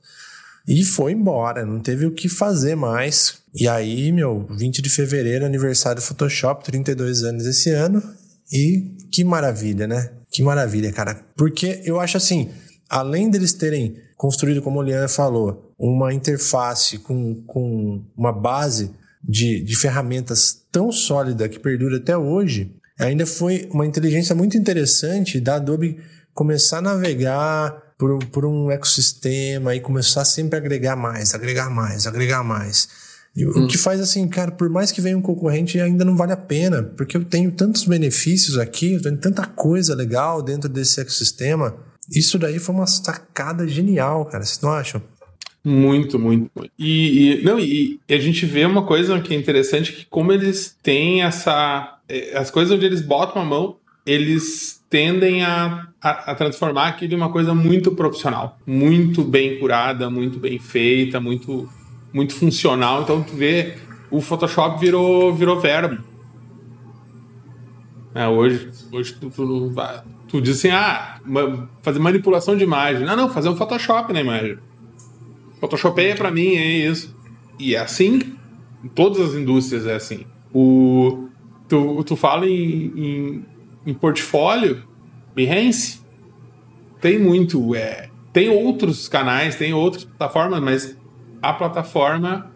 e 0.67 0.85
foi 0.85 1.13
embora, 1.13 1.65
não 1.65 1.81
teve 1.81 2.07
o 2.07 2.13
que 2.13 2.29
fazer 2.29 2.77
mais. 2.77 3.39
E 3.55 3.67
aí, 3.67 4.13
meu, 4.13 4.47
20 4.51 4.81
de 4.81 4.89
fevereiro, 4.91 5.45
aniversário 5.45 6.01
do 6.01 6.05
Photoshop, 6.05 6.65
32 6.65 7.25
anos 7.25 7.47
esse 7.47 7.71
ano. 7.71 8.03
E 8.53 8.97
que 9.11 9.25
maravilha, 9.25 9.87
né? 9.87 10.11
Que 10.31 10.43
maravilha, 10.43 10.93
cara. 10.93 11.21
Porque 11.37 11.81
eu 11.85 11.99
acho 11.99 12.17
assim, 12.17 12.51
além 12.89 13.31
deles 13.31 13.53
terem 13.53 13.97
construído, 14.17 14.63
como 14.63 14.79
o 14.79 14.83
Liana 14.83 15.09
falou, 15.09 15.73
uma 15.79 16.13
interface 16.13 16.99
com, 16.99 17.43
com 17.47 18.05
uma 18.17 18.33
base 18.33 18.93
de, 19.23 19.63
de 19.63 19.77
ferramentas 19.77 20.63
tão 20.71 20.93
sólida 20.93 21.49
que 21.49 21.59
perdura 21.59 21.97
até 21.97 22.17
hoje, 22.17 22.75
ainda 23.01 23.27
foi 23.27 23.69
uma 23.73 23.87
inteligência 23.87 24.35
muito 24.35 24.57
interessante 24.57 25.41
da 25.41 25.57
Adobe 25.57 25.99
começar 26.35 26.79
a 26.79 26.83
navegar 26.83 27.91
por, 27.99 28.19
por 28.27 28.45
um 28.47 28.71
ecossistema 28.71 29.75
e 29.75 29.81
começar 29.81 30.25
sempre 30.25 30.57
a 30.57 30.59
agregar 30.59 30.97
mais, 30.97 31.35
agregar 31.35 31.69
mais, 31.69 32.07
agregar 32.07 32.43
mais. 32.43 32.89
E 33.37 33.47
hum. 33.47 33.65
O 33.65 33.69
que 33.69 33.79
faz 33.79 34.01
assim, 34.01 34.27
cara, 34.29 34.51
por 34.51 34.69
mais 34.69 34.91
que 34.91 35.01
venha 35.01 35.17
um 35.17 35.23
concorrente, 35.23 35.79
ainda 35.79 36.05
não 36.05 36.17
vale 36.17 36.33
a 36.33 36.37
pena, 36.37 36.83
porque 36.83 37.17
eu 37.17 37.25
tenho 37.25 37.53
tantos 37.53 37.85
benefícios 37.85 38.59
aqui, 38.59 38.95
eu 38.95 39.03
tenho 39.03 39.17
tanta 39.19 39.47
coisa 39.47 39.95
legal 39.95 40.43
dentro 40.43 40.69
desse 40.69 41.01
ecossistema. 41.01 41.77
Isso 42.11 42.39
daí 42.39 42.59
foi 42.59 42.75
uma 42.75 42.87
sacada 42.87 43.69
genial, 43.69 44.25
cara, 44.25 44.45
vocês 44.45 44.61
não 44.61 44.73
acham? 44.73 45.01
Muito, 45.63 46.19
muito. 46.19 46.51
E, 46.79 47.41
e, 47.41 47.45
não, 47.45 47.61
e 47.61 48.01
a 48.09 48.17
gente 48.17 48.47
vê 48.47 48.65
uma 48.65 48.85
coisa 48.87 49.21
que 49.21 49.35
é 49.35 49.37
interessante, 49.37 49.93
que 49.93 50.07
como 50.07 50.33
eles 50.33 50.75
têm 50.83 51.23
essa 51.23 52.00
as 52.35 52.51
coisas 52.51 52.75
onde 52.75 52.87
eles 52.87 53.03
botam 53.03 53.41
a 53.41 53.45
mão, 53.45 53.77
eles 54.05 54.85
tendem 54.89 55.45
a, 55.45 55.89
a, 56.01 56.33
a, 56.33 56.35
transformar 56.35 56.89
aquilo 56.89 57.15
em 57.15 57.17
uma 57.17 57.31
coisa 57.31 57.55
muito 57.55 57.93
profissional, 57.93 58.59
muito 58.67 59.23
bem 59.23 59.59
curada, 59.59 60.11
muito 60.11 60.39
bem 60.39 60.59
feita, 60.59 61.21
muito, 61.21 61.69
muito 62.13 62.35
funcional. 62.35 63.03
Então 63.03 63.23
tu 63.23 63.35
vê, 63.35 63.77
o 64.11 64.21
Photoshop 64.21 64.81
virou, 64.81 65.35
virou 65.35 65.61
verbo. 65.61 66.03
É, 68.13 68.27
hoje 68.27 68.69
hoje 68.91 69.15
tu, 69.15 69.31
tu, 69.31 69.73
tu 70.27 70.41
diz 70.41 70.59
assim, 70.59 70.71
ah, 70.71 71.21
fazer 71.83 71.99
manipulação 71.99 72.57
de 72.57 72.65
imagem. 72.65 73.05
Não, 73.05 73.17
não, 73.17 73.29
fazer 73.29 73.49
um 73.49 73.57
Photoshop 73.57 74.13
na 74.13 74.21
imagem. 74.21 74.59
Photoshop 75.61 76.01
é 76.01 76.15
para 76.15 76.31
mim, 76.31 76.57
é 76.57 76.67
isso. 76.67 77.15
E 77.59 77.75
é 77.75 77.79
assim, 77.79 78.35
em 78.83 78.89
todas 78.89 79.21
as 79.21 79.35
indústrias 79.35 79.87
é 79.87 79.95
assim. 79.95 80.25
O, 80.53 81.29
tu, 81.71 82.05
tu 82.05 82.17
fala 82.17 82.47
em, 82.47 82.93
em, 82.97 83.47
em 83.87 83.95
portfólio, 83.95 84.83
Behance, 85.35 86.01
tem 87.01 87.19
muito. 87.19 87.75
É, 87.75 88.11
tem 88.33 88.49
outros 88.51 89.09
canais, 89.09 89.57
tem 89.57 89.73
outras 89.73 90.05
plataformas, 90.05 90.61
mas 90.61 90.97
a 91.41 91.53
plataforma 91.53 92.51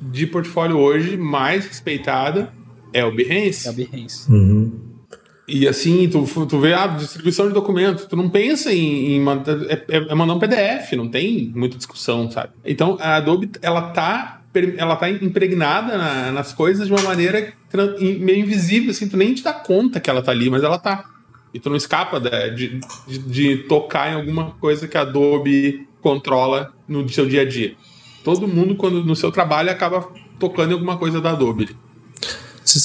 de 0.00 0.26
portfólio 0.26 0.78
hoje 0.78 1.16
mais 1.16 1.66
respeitada 1.66 2.52
é 2.92 3.04
o 3.04 3.14
Behance. 3.14 3.68
É 3.68 3.70
o 3.70 3.74
Behance. 3.74 4.32
Uhum. 4.32 4.92
E 5.46 5.66
assim, 5.66 6.08
tu, 6.08 6.24
tu 6.46 6.58
vê 6.60 6.72
a 6.72 6.86
distribuição 6.86 7.48
de 7.48 7.52
documento, 7.52 8.06
tu 8.08 8.16
não 8.16 8.30
pensa 8.30 8.72
em, 8.72 9.12
em 9.14 9.20
mandar, 9.20 9.60
é, 9.70 9.84
é, 9.88 10.14
mandar 10.14 10.34
um 10.34 10.38
PDF, 10.38 10.92
não 10.96 11.08
tem 11.08 11.52
muita 11.54 11.76
discussão, 11.76 12.30
sabe? 12.30 12.52
Então 12.64 12.96
a 13.00 13.16
Adobe, 13.16 13.50
ela 13.60 13.90
tá, 13.90 14.41
ela 14.76 14.96
tá 14.96 15.08
impregnada 15.08 15.96
na, 15.96 16.32
nas 16.32 16.52
coisas 16.52 16.86
de 16.86 16.92
uma 16.92 17.02
maneira 17.02 17.52
meio 18.00 18.40
invisível, 18.40 18.90
assim, 18.90 19.08
tu 19.08 19.16
nem 19.16 19.34
te 19.34 19.42
dá 19.42 19.52
conta 19.52 20.00
que 20.00 20.10
ela 20.10 20.22
tá 20.22 20.30
ali, 20.30 20.50
mas 20.50 20.62
ela 20.62 20.78
tá. 20.78 21.04
E 21.54 21.58
tu 21.58 21.68
não 21.68 21.76
escapa 21.76 22.18
de, 22.18 22.80
de, 23.06 23.18
de 23.18 23.56
tocar 23.68 24.10
em 24.10 24.14
alguma 24.14 24.52
coisa 24.52 24.88
que 24.88 24.96
a 24.96 25.02
Adobe 25.02 25.86
controla 26.00 26.72
no 26.88 27.08
seu 27.08 27.26
dia 27.26 27.42
a 27.42 27.44
dia. 27.48 27.74
Todo 28.24 28.48
mundo, 28.48 28.74
quando 28.74 29.04
no 29.04 29.16
seu 29.16 29.30
trabalho, 29.30 29.70
acaba 29.70 30.08
tocando 30.38 30.70
em 30.70 30.74
alguma 30.74 30.96
coisa 30.96 31.20
da 31.20 31.30
Adobe. 31.30 31.76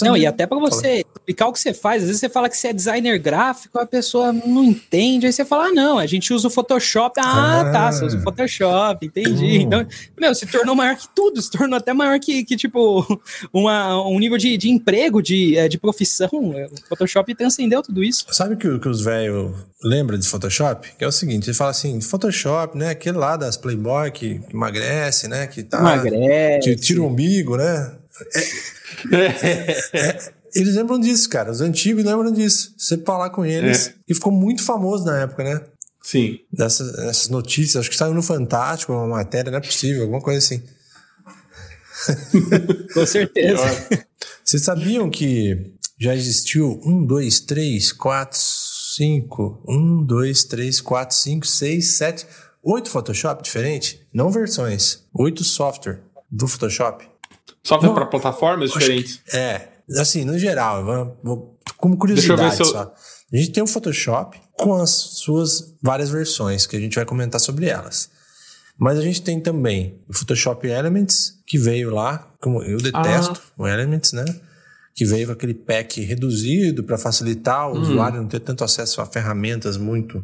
Não, 0.02 0.18
e 0.18 0.26
até 0.26 0.46
para 0.46 0.60
você 0.60 1.06
explicar 1.16 1.48
o 1.48 1.54
que 1.54 1.60
você 1.60 1.74
faz, 1.74 2.04
às 2.04 2.08
vezes 2.08 2.20
você 2.22 2.30
fala 2.30 2.50
que 2.50 2.58
você 2.58 2.70
é 2.70 2.74
designer 2.74 3.18
gráfico, 3.20 3.80
a 3.80 3.86
pessoa 3.86 4.32
não 4.32 4.64
entende, 4.64 5.26
aí 5.26 5.34
você 5.34 5.44
fala, 5.44 5.66
ah, 5.66 5.72
não, 5.72 5.98
a 5.98 6.06
gente 6.06 6.34
usa 6.34 6.48
o 6.48 6.52
Photoshop. 6.52 7.20
Ah, 7.20 7.62
ah. 7.62 7.72
tá, 7.72 7.92
você 7.92 8.06
usa 8.06 8.18
o 8.18 8.22
Photoshop, 8.22 9.06
entendi. 9.06 9.60
Hum. 9.60 9.62
Então, 9.62 9.88
meu, 10.20 10.34
se 10.34 10.46
tornou 10.46 10.76
maior 10.76 10.96
que 10.96 11.08
tudo, 11.14 11.42
se 11.42 11.52
tornou 11.52 11.78
até 11.78 11.94
maior 11.94 12.20
que, 12.20 12.44
que 12.44 12.56
tipo, 12.56 13.06
uma, 13.52 14.02
um 14.08 14.20
nível 14.20 14.38
de, 14.38 14.58
de 14.58 14.70
emprego, 14.70 15.22
de, 15.22 15.58
é, 15.58 15.68
de 15.68 15.78
profissão. 15.78 16.30
O 16.32 16.88
Photoshop 16.90 17.34
transcendeu 17.36 17.82
tudo 17.82 18.04
isso. 18.04 18.26
Sabe 18.32 18.56
que, 18.56 18.80
que 18.80 18.88
os 18.88 19.02
velhos 19.02 19.54
lembram 19.84 20.18
de 20.18 20.28
Photoshop? 20.28 20.88
Que 20.98 21.04
é 21.04 21.08
o 21.08 21.12
seguinte, 21.12 21.50
ele 21.50 21.58
fala 21.58 21.72
assim, 21.72 22.00
Photoshop, 22.02 22.78
né, 22.78 22.90
aquele 22.90 23.18
lá 23.18 23.36
das 23.36 23.58
Playboy 23.58 24.12
que, 24.12 24.40
que 24.40 24.56
emagrece, 24.56 25.28
né, 25.28 25.48
que 25.48 25.64
tá... 25.64 25.80
Emagrece. 25.80 26.70
Que 26.70 26.76
tira 26.76 27.02
o 27.02 27.08
umbigo, 27.08 27.58
né? 27.58 27.97
É, 29.11 29.97
é, 29.97 30.32
eles 30.55 30.76
lembram 30.76 30.99
disso, 30.99 31.30
cara. 31.30 31.51
Os 31.51 31.61
antigos 31.61 32.03
lembram 32.03 32.32
disso. 32.32 32.74
Você 32.78 32.97
falar 32.97 33.30
com 33.30 33.45
eles. 33.45 33.88
É. 33.88 33.93
E 34.07 34.13
ficou 34.13 34.32
muito 34.32 34.63
famoso 34.63 35.05
na 35.05 35.22
época, 35.22 35.43
né? 35.43 35.61
Sim. 36.01 36.39
Dessas, 36.51 36.93
dessas 36.93 37.30
notícias. 37.30 37.82
Acho 37.82 37.89
que 37.89 37.97
saiu 37.97 38.13
no 38.13 38.24
Fantástico, 38.24 38.93
uma 38.93 39.07
matéria, 39.07 39.51
não 39.51 39.59
é 39.59 39.61
possível, 39.61 40.03
alguma 40.03 40.22
coisa 40.22 40.39
assim. 40.39 40.63
com 42.93 43.05
certeza. 43.05 43.63
Vocês 44.43 44.63
sabiam 44.63 45.09
que 45.09 45.74
já 45.99 46.15
existiu 46.15 46.80
um, 46.86 47.05
dois, 47.05 47.39
três, 47.39 47.91
quatro, 47.91 48.39
cinco, 48.39 49.61
um, 49.68 50.03
dois, 50.03 50.43
três, 50.43 50.80
quatro, 50.80 51.15
cinco, 51.15 51.45
seis, 51.45 51.97
sete, 51.97 52.26
oito 52.63 52.89
Photoshop 52.89 53.43
diferentes? 53.43 53.99
Não 54.13 54.32
versões. 54.32 55.03
Oito 55.13 55.43
software 55.43 56.01
do 56.32 56.47
Photoshop. 56.47 57.05
Software 57.68 57.93
para 57.93 58.05
plataformas 58.05 58.72
diferentes? 58.72 59.22
é. 59.34 59.68
Assim, 59.99 60.26
no 60.26 60.38
geral, 60.38 61.18
como 61.78 61.97
curiosidade 61.97 62.57
só. 62.57 62.93
A 63.32 63.38
gente 63.38 63.51
tem 63.51 63.63
o 63.63 63.68
Photoshop 63.68 64.39
com 64.53 64.74
as 64.76 64.89
suas 64.89 65.76
várias 65.82 66.09
versões, 66.09 66.65
que 66.65 66.76
a 66.76 66.80
gente 66.80 66.95
vai 66.95 67.05
comentar 67.05 67.39
sobre 67.39 67.68
elas. 67.68 68.09
Mas 68.78 68.97
a 68.97 69.01
gente 69.01 69.22
tem 69.22 69.39
também 69.39 69.99
o 70.07 70.13
Photoshop 70.13 70.68
Elements, 70.68 71.41
que 71.45 71.57
veio 71.57 71.89
lá, 71.89 72.32
como 72.39 72.61
eu 72.63 72.78
detesto 72.78 73.41
ah. 73.57 73.63
o 73.63 73.68
Elements, 73.68 74.13
né? 74.13 74.26
Que 74.95 75.05
veio 75.05 75.28
com 75.28 75.34
aquele 75.34 75.53
pack 75.53 76.01
reduzido 76.01 76.84
para 76.84 76.97
facilitar 76.97 77.70
o 77.70 77.76
hum. 77.76 77.82
usuário 77.82 78.22
não 78.22 78.28
ter 78.28 78.39
tanto 78.39 78.63
acesso 78.63 79.01
a 79.01 79.05
ferramentas 79.05 79.78
muito, 79.78 80.24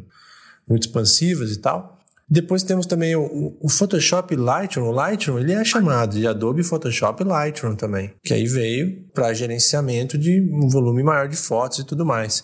muito 0.68 0.86
expansivas 0.86 1.50
e 1.50 1.58
tal. 1.58 1.98
Depois 2.28 2.62
temos 2.62 2.86
também 2.86 3.14
o, 3.14 3.56
o, 3.60 3.68
Photoshop 3.68 4.34
Lightroom. 4.34 4.88
O 4.88 4.92
Lightroom 4.92 5.38
ele 5.38 5.52
é 5.52 5.64
chamado 5.64 6.18
de 6.18 6.26
Adobe 6.26 6.62
Photoshop 6.62 7.22
Lightroom 7.22 7.76
também, 7.76 8.12
que 8.24 8.32
aí 8.32 8.46
veio 8.46 9.04
para 9.12 9.34
gerenciamento 9.34 10.16
de 10.16 10.40
um 10.40 10.68
volume 10.68 11.02
maior 11.02 11.28
de 11.28 11.36
fotos 11.36 11.80
e 11.80 11.84
tudo 11.84 12.04
mais. 12.04 12.42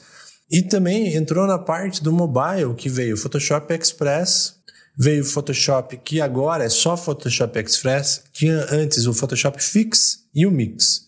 E 0.51 0.63
também 0.63 1.15
entrou 1.15 1.47
na 1.47 1.59
parte 1.59 2.03
do 2.03 2.13
mobile 2.13 2.75
que 2.77 2.89
veio 2.89 3.17
Photoshop 3.17 3.73
Express, 3.73 4.57
veio 4.99 5.25
Photoshop 5.25 5.97
que 5.99 6.21
agora 6.21 6.65
é 6.65 6.69
só 6.69 6.97
Photoshop 6.97 7.59
Express, 7.59 8.25
tinha 8.33 8.67
antes 8.71 9.07
o 9.07 9.15
Photoshop 9.15 9.63
Fix 9.63 10.19
e 10.35 10.45
o 10.47 10.51
Mix. 10.51 11.07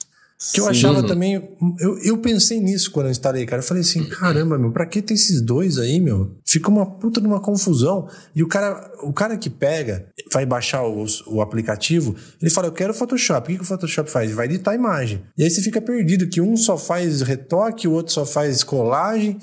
Que 0.50 0.58
eu 0.58 0.64
Sim. 0.64 0.70
achava 0.70 1.06
também. 1.06 1.34
Eu, 1.78 1.98
eu 1.98 2.18
pensei 2.18 2.60
nisso 2.60 2.90
quando 2.90 3.06
eu 3.06 3.12
instalei, 3.12 3.46
cara. 3.46 3.62
Eu 3.62 3.66
falei 3.66 3.82
assim: 3.82 4.02
caramba, 4.04 4.58
meu, 4.58 4.72
pra 4.72 4.86
que 4.86 5.00
tem 5.00 5.14
esses 5.14 5.40
dois 5.40 5.78
aí, 5.78 6.00
meu? 6.00 6.36
Fica 6.44 6.68
uma 6.68 6.84
puta 6.84 7.20
de 7.20 7.26
uma 7.26 7.40
confusão. 7.40 8.08
E 8.34 8.42
o 8.42 8.48
cara, 8.48 8.90
o 9.04 9.12
cara 9.12 9.36
que 9.36 9.48
pega, 9.48 10.08
vai 10.32 10.44
baixar 10.44 10.82
o, 10.82 11.06
o 11.28 11.40
aplicativo, 11.40 12.16
ele 12.40 12.50
fala: 12.50 12.66
Eu 12.66 12.72
quero 12.72 12.92
Photoshop. 12.92 13.44
O 13.44 13.50
que, 13.52 13.56
que 13.58 13.62
o 13.62 13.66
Photoshop 13.66 14.10
faz? 14.10 14.32
Vai 14.32 14.46
editar 14.46 14.72
a 14.72 14.74
imagem. 14.74 15.22
E 15.38 15.44
aí 15.44 15.50
você 15.50 15.62
fica 15.62 15.80
perdido, 15.80 16.28
que 16.28 16.40
um 16.40 16.56
só 16.56 16.76
faz 16.76 17.22
retoque, 17.22 17.86
o 17.86 17.92
outro 17.92 18.12
só 18.12 18.26
faz 18.26 18.64
colagem 18.64 19.38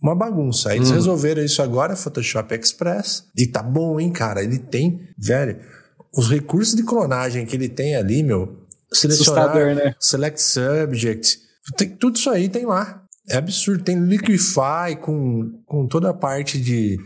uma 0.00 0.14
bagunça. 0.14 0.70
Aí 0.70 0.76
eles 0.76 0.90
hum. 0.90 0.94
resolveram 0.94 1.42
isso 1.42 1.62
agora, 1.62 1.96
Photoshop 1.96 2.54
Express. 2.54 3.24
E 3.36 3.46
tá 3.46 3.62
bom, 3.62 3.98
hein, 3.98 4.12
cara? 4.12 4.42
Ele 4.42 4.58
tem, 4.58 5.00
velho, 5.18 5.58
os 6.16 6.30
recursos 6.30 6.74
de 6.74 6.82
clonagem 6.82 7.46
que 7.46 7.56
ele 7.56 7.68
tem 7.68 7.96
ali, 7.96 8.22
meu, 8.22 8.63
selecionar, 8.96 9.74
né? 9.74 9.94
select 9.98 10.40
subject, 10.40 11.38
tem, 11.76 11.90
tudo 11.96 12.16
isso 12.16 12.30
aí 12.30 12.48
tem 12.48 12.66
lá. 12.66 13.02
É 13.28 13.36
absurdo. 13.36 13.82
Tem 13.82 13.98
Liquify 13.98 14.96
com, 15.00 15.62
com 15.64 15.86
toda 15.86 16.10
a 16.10 16.14
parte 16.14 16.60
de, 16.60 16.98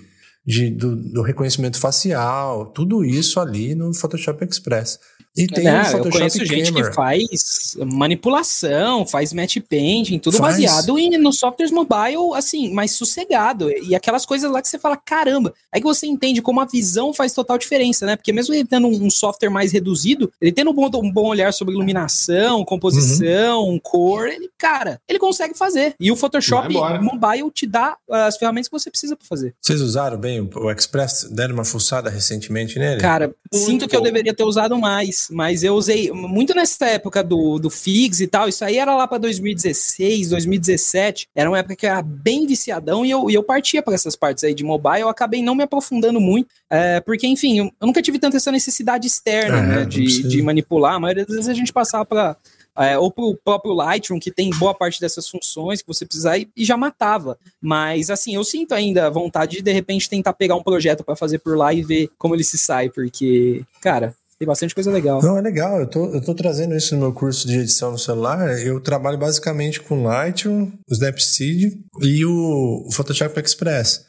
de 0.44 0.70
do, 0.70 0.96
do, 0.96 1.22
reconhecimento 1.22 1.78
facial, 1.78 2.66
tudo 2.72 3.04
isso 3.04 3.38
ali 3.38 3.74
no 3.74 3.94
Photoshop 3.94 4.44
Express. 4.44 4.98
E 5.38 5.46
tem 5.46 5.64
Não, 5.64 5.80
o 5.80 5.84
Photoshop 5.84 6.06
eu 6.06 6.12
conheço 6.12 6.44
gente 6.44 6.72
que 6.72 6.92
faz 6.92 7.76
manipulação, 7.86 9.06
faz 9.06 9.32
match 9.32 9.58
painting, 9.68 10.18
tudo 10.18 10.36
faz. 10.36 10.56
baseado 10.56 10.98
em, 10.98 11.16
no 11.16 11.32
softwares 11.32 11.72
mobile, 11.72 12.34
assim, 12.34 12.72
mais 12.72 12.92
sossegado. 12.92 13.70
E 13.70 13.94
aquelas 13.94 14.26
coisas 14.26 14.50
lá 14.50 14.60
que 14.60 14.68
você 14.68 14.78
fala, 14.78 14.96
caramba, 14.96 15.54
é 15.72 15.78
que 15.78 15.84
você 15.84 16.06
entende 16.06 16.42
como 16.42 16.60
a 16.60 16.64
visão 16.64 17.14
faz 17.14 17.32
total 17.32 17.56
diferença, 17.56 18.04
né? 18.04 18.16
Porque 18.16 18.32
mesmo 18.32 18.52
ele 18.52 18.64
tendo 18.64 18.88
um 18.88 19.10
software 19.10 19.50
mais 19.50 19.72
reduzido, 19.72 20.32
ele 20.40 20.50
tendo 20.50 20.70
um 20.70 20.74
bom, 20.74 20.90
um 21.02 21.12
bom 21.12 21.28
olhar 21.28 21.52
sobre 21.52 21.74
iluminação, 21.74 22.64
composição, 22.64 23.68
uhum. 23.68 23.78
cor, 23.78 24.26
ele, 24.26 24.50
cara, 24.58 25.00
ele 25.08 25.18
consegue 25.18 25.56
fazer. 25.56 25.94
E 26.00 26.10
o 26.10 26.16
Photoshop 26.16 26.72
mobile 27.00 27.50
te 27.52 27.66
dá 27.66 27.96
as 28.10 28.36
ferramentas 28.36 28.68
que 28.68 28.72
você 28.72 28.90
precisa 28.90 29.14
para 29.14 29.26
fazer. 29.26 29.54
Vocês 29.60 29.80
usaram 29.80 30.18
bem 30.18 30.40
o 30.40 30.70
Express? 30.70 31.28
Deram 31.30 31.54
uma 31.54 31.64
fuçada 31.64 32.10
recentemente 32.10 32.78
nele? 32.78 33.00
Cara, 33.00 33.26
Muito 33.52 33.66
sinto 33.66 33.82
bom. 33.82 33.88
que 33.88 33.96
eu 33.96 34.00
deveria 34.00 34.34
ter 34.34 34.44
usado 34.44 34.76
mais 34.78 35.27
mas 35.30 35.62
eu 35.62 35.74
usei 35.74 36.10
muito 36.12 36.54
nessa 36.54 36.86
época 36.86 37.22
do, 37.22 37.58
do 37.58 37.70
Figs 37.70 38.20
e 38.20 38.26
tal. 38.26 38.48
Isso 38.48 38.64
aí 38.64 38.78
era 38.78 38.94
lá 38.94 39.06
para 39.06 39.18
2016, 39.18 40.30
2017. 40.30 41.28
Era 41.34 41.50
uma 41.50 41.58
época 41.58 41.76
que 41.76 41.86
eu 41.86 41.90
era 41.90 42.02
bem 42.02 42.46
viciadão 42.46 43.04
e 43.04 43.10
eu, 43.10 43.30
e 43.30 43.34
eu 43.34 43.42
partia 43.42 43.82
para 43.82 43.94
essas 43.94 44.16
partes 44.16 44.44
aí 44.44 44.54
de 44.54 44.64
mobile. 44.64 45.00
Eu 45.00 45.08
acabei 45.08 45.42
não 45.42 45.54
me 45.54 45.62
aprofundando 45.62 46.20
muito, 46.20 46.48
é, 46.70 47.00
porque, 47.00 47.26
enfim, 47.26 47.58
eu, 47.58 47.64
eu, 47.80 47.86
nunca 47.86 48.02
tive 48.02 48.18
tanta 48.18 48.36
essa 48.36 48.52
necessidade 48.52 49.06
externa, 49.06 49.58
é, 49.58 49.62
né, 49.62 49.84
de, 49.84 50.22
de 50.22 50.42
manipular. 50.42 50.94
A 50.94 51.00
maioria 51.00 51.24
das 51.24 51.34
vezes 51.34 51.48
a 51.48 51.54
gente 51.54 51.72
passava 51.72 52.04
para 52.04 52.36
é, 52.78 52.96
ou 52.96 53.10
para 53.10 53.24
o 53.24 53.36
próprio 53.36 53.74
Lightroom, 53.74 54.20
que 54.20 54.30
tem 54.30 54.50
boa 54.50 54.72
parte 54.72 55.00
dessas 55.00 55.28
funções 55.28 55.82
que 55.82 55.88
você 55.88 56.06
precisar, 56.06 56.38
e, 56.38 56.48
e, 56.56 56.64
já 56.64 56.76
matava. 56.76 57.36
Mas, 57.60 58.08
assim, 58.08 58.36
eu 58.36 58.44
sinto 58.44 58.72
ainda 58.72 59.10
vontade 59.10 59.56
de, 59.56 59.62
de 59.62 59.72
repente, 59.72 60.08
tentar 60.08 60.32
pegar 60.32 60.54
um 60.54 60.62
projeto 60.62 61.02
para 61.02 61.16
fazer 61.16 61.40
por 61.40 61.56
lá 61.56 61.74
e 61.74 61.82
ver 61.82 62.08
como 62.16 62.36
ele 62.36 62.44
se 62.44 62.56
sai, 62.56 62.88
porque, 62.88 63.64
cara, 63.80 64.14
tem 64.38 64.46
bastante 64.46 64.74
coisa 64.74 64.90
legal. 64.90 65.20
Não, 65.20 65.36
é 65.36 65.40
legal. 65.40 65.80
Eu 65.80 65.86
tô, 65.86 66.14
eu 66.14 66.20
tô 66.20 66.32
trazendo 66.32 66.74
isso 66.76 66.94
no 66.94 67.00
meu 67.00 67.12
curso 67.12 67.46
de 67.46 67.58
edição 67.58 67.90
no 67.90 67.98
celular. 67.98 68.56
Eu 68.60 68.80
trabalho 68.80 69.18
basicamente 69.18 69.80
com 69.80 70.04
Lightroom, 70.04 70.70
o 70.88 70.92
Snapseed 70.92 71.72
e 72.00 72.24
o 72.24 72.88
Photoshop 72.92 73.40
Express. 73.40 74.06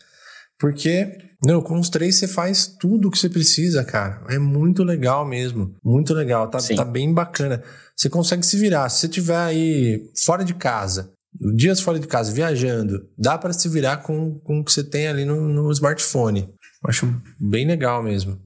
Porque, 0.59 1.17
não, 1.43 1.61
com 1.61 1.80
os 1.80 1.89
três 1.89 2.15
você 2.15 2.27
faz 2.27 2.67
tudo 2.67 3.07
o 3.07 3.11
que 3.11 3.17
você 3.17 3.27
precisa, 3.27 3.84
cara. 3.84 4.21
É 4.30 4.38
muito 4.38 4.84
legal 4.84 5.25
mesmo. 5.25 5.75
Muito 5.84 6.13
legal. 6.13 6.47
Tá, 6.47 6.59
tá 6.59 6.86
bem 6.86 7.11
bacana. 7.11 7.63
Você 7.97 8.07
consegue 8.07 8.45
se 8.45 8.55
virar. 8.55 8.88
Se 8.89 8.99
você 8.99 9.07
estiver 9.07 9.36
aí 9.36 10.11
fora 10.23 10.45
de 10.45 10.53
casa, 10.53 11.11
dias 11.55 11.82
fora 11.82 11.97
de 11.97 12.05
casa, 12.05 12.32
viajando, 12.32 13.01
dá 13.17 13.36
para 13.36 13.51
se 13.51 13.67
virar 13.67 13.97
com, 13.97 14.39
com 14.41 14.59
o 14.59 14.63
que 14.63 14.71
você 14.71 14.84
tem 14.84 15.07
ali 15.07 15.25
no, 15.25 15.47
no 15.47 15.71
smartphone. 15.71 16.41
Eu 16.84 16.89
acho 16.89 17.21
bem 17.39 17.65
legal 17.65 18.03
mesmo 18.03 18.39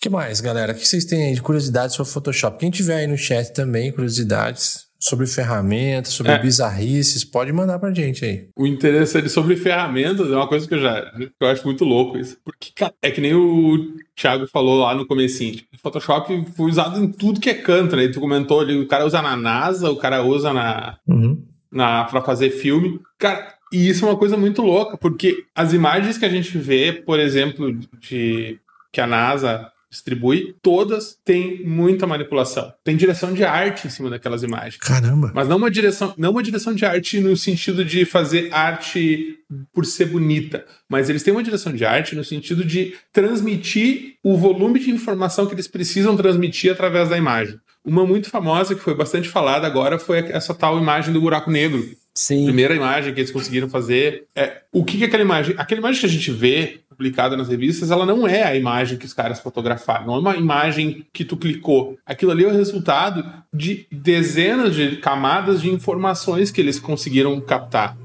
que 0.00 0.08
mais, 0.08 0.40
galera? 0.40 0.72
O 0.72 0.74
que 0.74 0.86
vocês 0.86 1.04
têm 1.04 1.26
aí 1.26 1.34
de 1.34 1.42
curiosidades 1.42 1.94
sobre 1.94 2.10
Photoshop? 2.10 2.58
Quem 2.58 2.70
tiver 2.70 2.96
aí 2.96 3.06
no 3.06 3.18
chat 3.18 3.52
também, 3.52 3.92
curiosidades, 3.92 4.86
sobre 4.98 5.26
ferramentas, 5.26 6.14
sobre 6.14 6.32
é. 6.32 6.38
bizarrices, 6.38 7.22
pode 7.22 7.52
mandar 7.52 7.78
pra 7.78 7.92
gente 7.92 8.24
aí. 8.24 8.48
O 8.56 8.66
interessante 8.66 9.28
sobre 9.28 9.56
ferramentas 9.56 10.30
é 10.30 10.34
uma 10.34 10.48
coisa 10.48 10.66
que 10.66 10.74
eu 10.74 10.80
já 10.80 11.02
que 11.02 11.32
eu 11.38 11.48
acho 11.48 11.66
muito 11.66 11.84
louco 11.84 12.16
isso. 12.16 12.38
Porque 12.42 12.72
é 13.02 13.10
que 13.10 13.20
nem 13.20 13.34
o 13.34 13.94
Thiago 14.16 14.46
falou 14.46 14.80
lá 14.80 14.94
no 14.94 15.06
comecinho. 15.06 15.56
Tipo, 15.56 15.78
Photoshop 15.82 16.46
foi 16.56 16.70
usado 16.70 16.98
em 16.98 17.12
tudo 17.12 17.40
que 17.40 17.50
é 17.50 17.54
canto, 17.54 17.94
né? 17.94 18.08
Tu 18.08 18.20
comentou 18.20 18.60
ali, 18.60 18.78
o 18.78 18.88
cara 18.88 19.04
usa 19.04 19.20
na 19.20 19.36
NASA, 19.36 19.90
o 19.90 19.96
cara 19.96 20.22
usa 20.22 20.50
na, 20.54 20.96
uhum. 21.06 21.42
na 21.70 22.04
pra 22.04 22.22
fazer 22.22 22.50
filme. 22.50 22.98
Cara, 23.18 23.54
e 23.70 23.86
isso 23.88 24.06
é 24.06 24.08
uma 24.08 24.18
coisa 24.18 24.36
muito 24.36 24.62
louca, 24.62 24.96
porque 24.96 25.44
as 25.54 25.74
imagens 25.74 26.16
que 26.16 26.24
a 26.24 26.30
gente 26.30 26.56
vê, 26.56 26.90
por 26.90 27.20
exemplo, 27.20 27.70
de 28.00 28.58
que 28.92 29.00
a 29.00 29.06
NASA 29.06 29.70
distribui, 29.90 30.54
todas 30.62 31.18
têm 31.24 31.66
muita 31.66 32.06
manipulação. 32.06 32.72
Tem 32.84 32.96
direção 32.96 33.34
de 33.34 33.42
arte 33.42 33.88
em 33.88 33.90
cima 33.90 34.08
daquelas 34.08 34.42
imagens. 34.42 34.76
Caramba. 34.76 35.32
Mas 35.34 35.48
não 35.48 35.56
uma 35.56 35.70
direção, 35.70 36.14
não 36.16 36.30
uma 36.30 36.42
direção 36.42 36.72
de 36.72 36.86
arte 36.86 37.20
no 37.20 37.36
sentido 37.36 37.84
de 37.84 38.04
fazer 38.04 38.54
arte 38.54 39.36
por 39.72 39.84
ser 39.84 40.06
bonita, 40.06 40.64
mas 40.88 41.10
eles 41.10 41.24
têm 41.24 41.32
uma 41.32 41.42
direção 41.42 41.72
de 41.72 41.84
arte 41.84 42.14
no 42.14 42.24
sentido 42.24 42.64
de 42.64 42.94
transmitir 43.12 44.14
o 44.22 44.36
volume 44.36 44.78
de 44.78 44.90
informação 44.92 45.46
que 45.46 45.54
eles 45.54 45.66
precisam 45.66 46.16
transmitir 46.16 46.70
através 46.70 47.08
da 47.08 47.18
imagem. 47.18 47.58
Uma 47.84 48.06
muito 48.06 48.28
famosa 48.28 48.74
que 48.74 48.82
foi 48.82 48.94
bastante 48.94 49.28
falada 49.28 49.66
agora 49.66 49.98
foi 49.98 50.18
essa 50.18 50.54
tal 50.54 50.78
imagem 50.78 51.12
do 51.12 51.20
buraco 51.20 51.50
negro. 51.50 51.84
Sim. 52.20 52.44
Primeira 52.44 52.76
imagem 52.76 53.14
que 53.14 53.20
eles 53.20 53.30
conseguiram 53.30 53.66
fazer. 53.66 54.24
É, 54.36 54.60
o 54.70 54.84
que, 54.84 54.98
que 54.98 55.04
é 55.04 55.06
aquela 55.06 55.22
imagem? 55.22 55.54
Aquela 55.56 55.80
imagem 55.80 56.00
que 56.00 56.06
a 56.06 56.10
gente 56.10 56.30
vê 56.30 56.80
publicada 56.90 57.34
nas 57.34 57.48
revistas, 57.48 57.90
ela 57.90 58.04
não 58.04 58.28
é 58.28 58.42
a 58.42 58.54
imagem 58.54 58.98
que 58.98 59.06
os 59.06 59.14
caras 59.14 59.40
fotografaram, 59.40 60.06
não 60.06 60.16
é 60.16 60.18
uma 60.18 60.36
imagem 60.36 61.06
que 61.14 61.24
tu 61.24 61.34
clicou. 61.34 61.96
Aquilo 62.04 62.30
ali 62.30 62.44
é 62.44 62.48
o 62.48 62.52
resultado 62.52 63.24
de 63.50 63.86
dezenas 63.90 64.74
de 64.74 64.96
camadas 64.96 65.62
de 65.62 65.70
informações 65.70 66.50
que 66.50 66.60
eles 66.60 66.78
conseguiram 66.78 67.40
captar. 67.40 67.96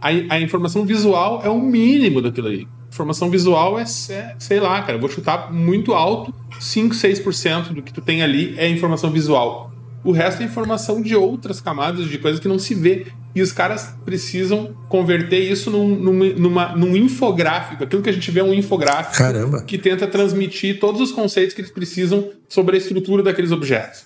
A, 0.00 0.10
a 0.36 0.40
informação 0.40 0.86
visual 0.86 1.42
é 1.42 1.48
o 1.48 1.60
mínimo 1.60 2.22
daquilo 2.22 2.46
ali. 2.46 2.68
Informação 2.88 3.28
visual 3.28 3.80
é, 3.80 3.84
sei 3.84 4.60
lá, 4.60 4.80
cara, 4.82 4.96
vou 4.96 5.08
chutar 5.08 5.52
muito 5.52 5.92
alto, 5.92 6.32
5, 6.60 6.94
6% 6.94 7.72
do 7.72 7.82
que 7.82 7.92
tu 7.92 8.00
tem 8.00 8.22
ali 8.22 8.54
é 8.56 8.68
informação 8.68 9.10
visual. 9.10 9.73
O 10.04 10.12
resto 10.12 10.42
é 10.42 10.44
informação 10.44 11.00
de 11.00 11.16
outras 11.16 11.60
camadas, 11.60 12.08
de 12.08 12.18
coisas 12.18 12.38
que 12.38 12.46
não 12.46 12.58
se 12.58 12.74
vê. 12.74 13.06
E 13.34 13.40
os 13.40 13.50
caras 13.50 13.94
precisam 14.04 14.76
converter 14.88 15.40
isso 15.40 15.70
num, 15.70 15.88
num, 15.96 16.34
numa, 16.34 16.76
num 16.76 16.94
infográfico. 16.94 17.82
Aquilo 17.84 18.02
que 18.02 18.10
a 18.10 18.12
gente 18.12 18.30
vê 18.30 18.40
é 18.40 18.44
um 18.44 18.52
infográfico 18.52 19.16
Caramba. 19.16 19.62
que 19.62 19.78
tenta 19.78 20.06
transmitir 20.06 20.78
todos 20.78 21.00
os 21.00 21.10
conceitos 21.10 21.54
que 21.54 21.62
eles 21.62 21.70
precisam 21.70 22.30
sobre 22.48 22.76
a 22.76 22.78
estrutura 22.78 23.22
daqueles 23.22 23.50
objetos. 23.50 24.04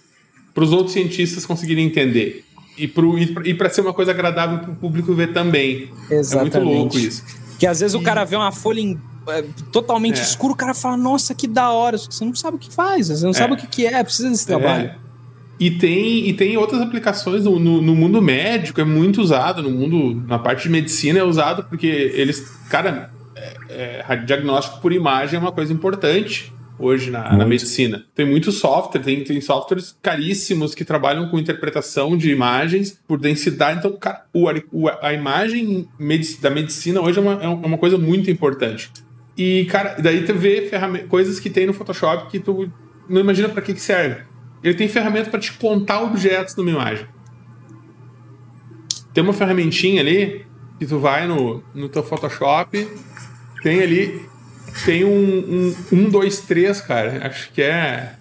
Para 0.55 0.65
os 0.65 0.73
outros 0.73 0.93
cientistas 0.93 1.45
conseguirem 1.45 1.85
entender. 1.85 2.45
E 2.79 2.87
para 3.55 3.69
ser 3.69 3.81
uma 3.81 3.93
coisa 3.93 4.13
agradável 4.13 4.61
para 4.61 4.71
o 4.71 4.77
público 4.77 5.13
ver 5.13 5.33
também. 5.33 5.91
Exatamente. 6.09 6.57
É 6.57 6.61
muito 6.61 6.79
louco 6.79 6.99
isso. 6.99 7.25
Que 7.59 7.67
às 7.67 7.81
vezes 7.81 7.95
e... 7.95 7.97
o 7.97 8.03
cara 8.03 8.25
vê 8.25 8.37
uma 8.37 8.53
folha 8.53 8.81
em, 8.81 8.97
é, 9.29 9.45
totalmente 9.73 10.21
é. 10.21 10.23
escura, 10.23 10.53
o 10.53 10.57
cara 10.57 10.73
fala, 10.75 10.97
nossa, 10.97 11.35
que 11.35 11.49
da 11.49 11.71
hora. 11.71 11.99
Você 11.99 12.25
não 12.25 12.35
sabe 12.35 12.57
o 12.57 12.61
que 12.61 12.73
faz, 12.73 13.09
você 13.09 13.25
não 13.25 13.31
é. 13.31 13.35
sabe 13.35 13.55
o 13.55 13.57
que, 13.57 13.67
que 13.67 13.85
é, 13.85 14.03
precisa 14.05 14.31
desse 14.31 14.47
trabalho. 14.47 14.87
É. 14.87 15.08
E 15.61 15.73
tem, 15.73 16.29
e 16.29 16.33
tem 16.33 16.57
outras 16.57 16.81
aplicações 16.81 17.45
no, 17.45 17.59
no, 17.59 17.83
no, 17.83 17.95
mundo 17.95 18.23
médico, 18.23 18.81
é 18.81 18.85
muito 18.85 19.21
usado, 19.21 19.61
no 19.61 19.71
mundo, 19.71 20.23
na 20.27 20.39
parte 20.39 20.63
de 20.65 20.69
medicina 20.71 21.19
é 21.19 21.25
usado 21.25 21.65
porque 21.65 21.87
eles, 21.87 22.41
cara, 22.71 23.11
é, 23.69 24.05
é, 24.09 24.17
diagnóstico 24.17 24.81
por 24.81 24.93
imagem 24.93 25.37
é 25.37 25.41
uma 25.41 25.51
coisa 25.51 25.73
importante 25.73 26.53
hoje 26.79 27.11
na, 27.11 27.37
na, 27.37 27.45
medicina. 27.45 28.05
Tem 28.15 28.25
muito 28.25 28.53
software, 28.53 29.01
tem, 29.01 29.25
tem 29.25 29.41
softwares 29.41 29.97
caríssimos 30.01 30.75
que 30.75 30.85
trabalham 30.85 31.29
com 31.29 31.39
interpretação 31.39 32.17
de 32.17 32.31
imagens 32.31 33.01
por 33.07 33.19
densidade. 33.19 33.81
Então, 33.81 33.93
cara, 33.97 34.25
o, 34.33 34.49
a 35.03 35.13
imagem 35.13 35.89
medic, 35.99 36.41
da 36.41 36.51
medicina 36.51 37.01
hoje 37.01 37.19
é 37.19 37.23
uma, 37.23 37.43
é 37.43 37.49
uma 37.49 37.79
coisa 37.79 37.99
muito 37.99 38.31
importante. 38.31 38.93
E, 39.37 39.65
cara, 39.67 39.97
daí 40.01 40.25
tu 40.25 40.35
vê 40.35 40.71
coisas 41.09 41.41
que 41.41 41.51
tem 41.51 41.67
no 41.67 41.73
Photoshop 41.73 42.31
que 42.31 42.39
tu 42.39 42.71
não 43.09 43.21
imagina 43.21 43.49
para 43.49 43.63
que, 43.63 43.75
que 43.75 43.81
serve. 43.81 44.28
Ele 44.63 44.75
tem 44.75 44.89
ferramenta 44.89 45.31
para 45.31 45.41
te 45.41 45.53
contar 45.53 46.03
objetos 46.03 46.57
numa 46.57 46.71
imagem. 46.71 47.07
Tem 49.15 49.23
uma 49.23 49.33
ferramentinha 49.33 50.01
ali 50.01 50.47
que 50.79 50.87
tu 50.87 50.99
vai 50.99 51.27
no, 51.27 51.63
no 51.75 51.89
teu 51.89 52.03
Photoshop, 52.03 52.89
tem 53.63 53.81
ali, 53.81 54.23
tem 54.85 55.05
um, 55.05 55.11
um, 55.11 55.77
um 55.93 56.09
dois, 56.09 56.41
três, 56.41 56.81
cara. 56.81 57.27
Acho 57.27 57.51
que 57.53 57.63
é 57.63 58.15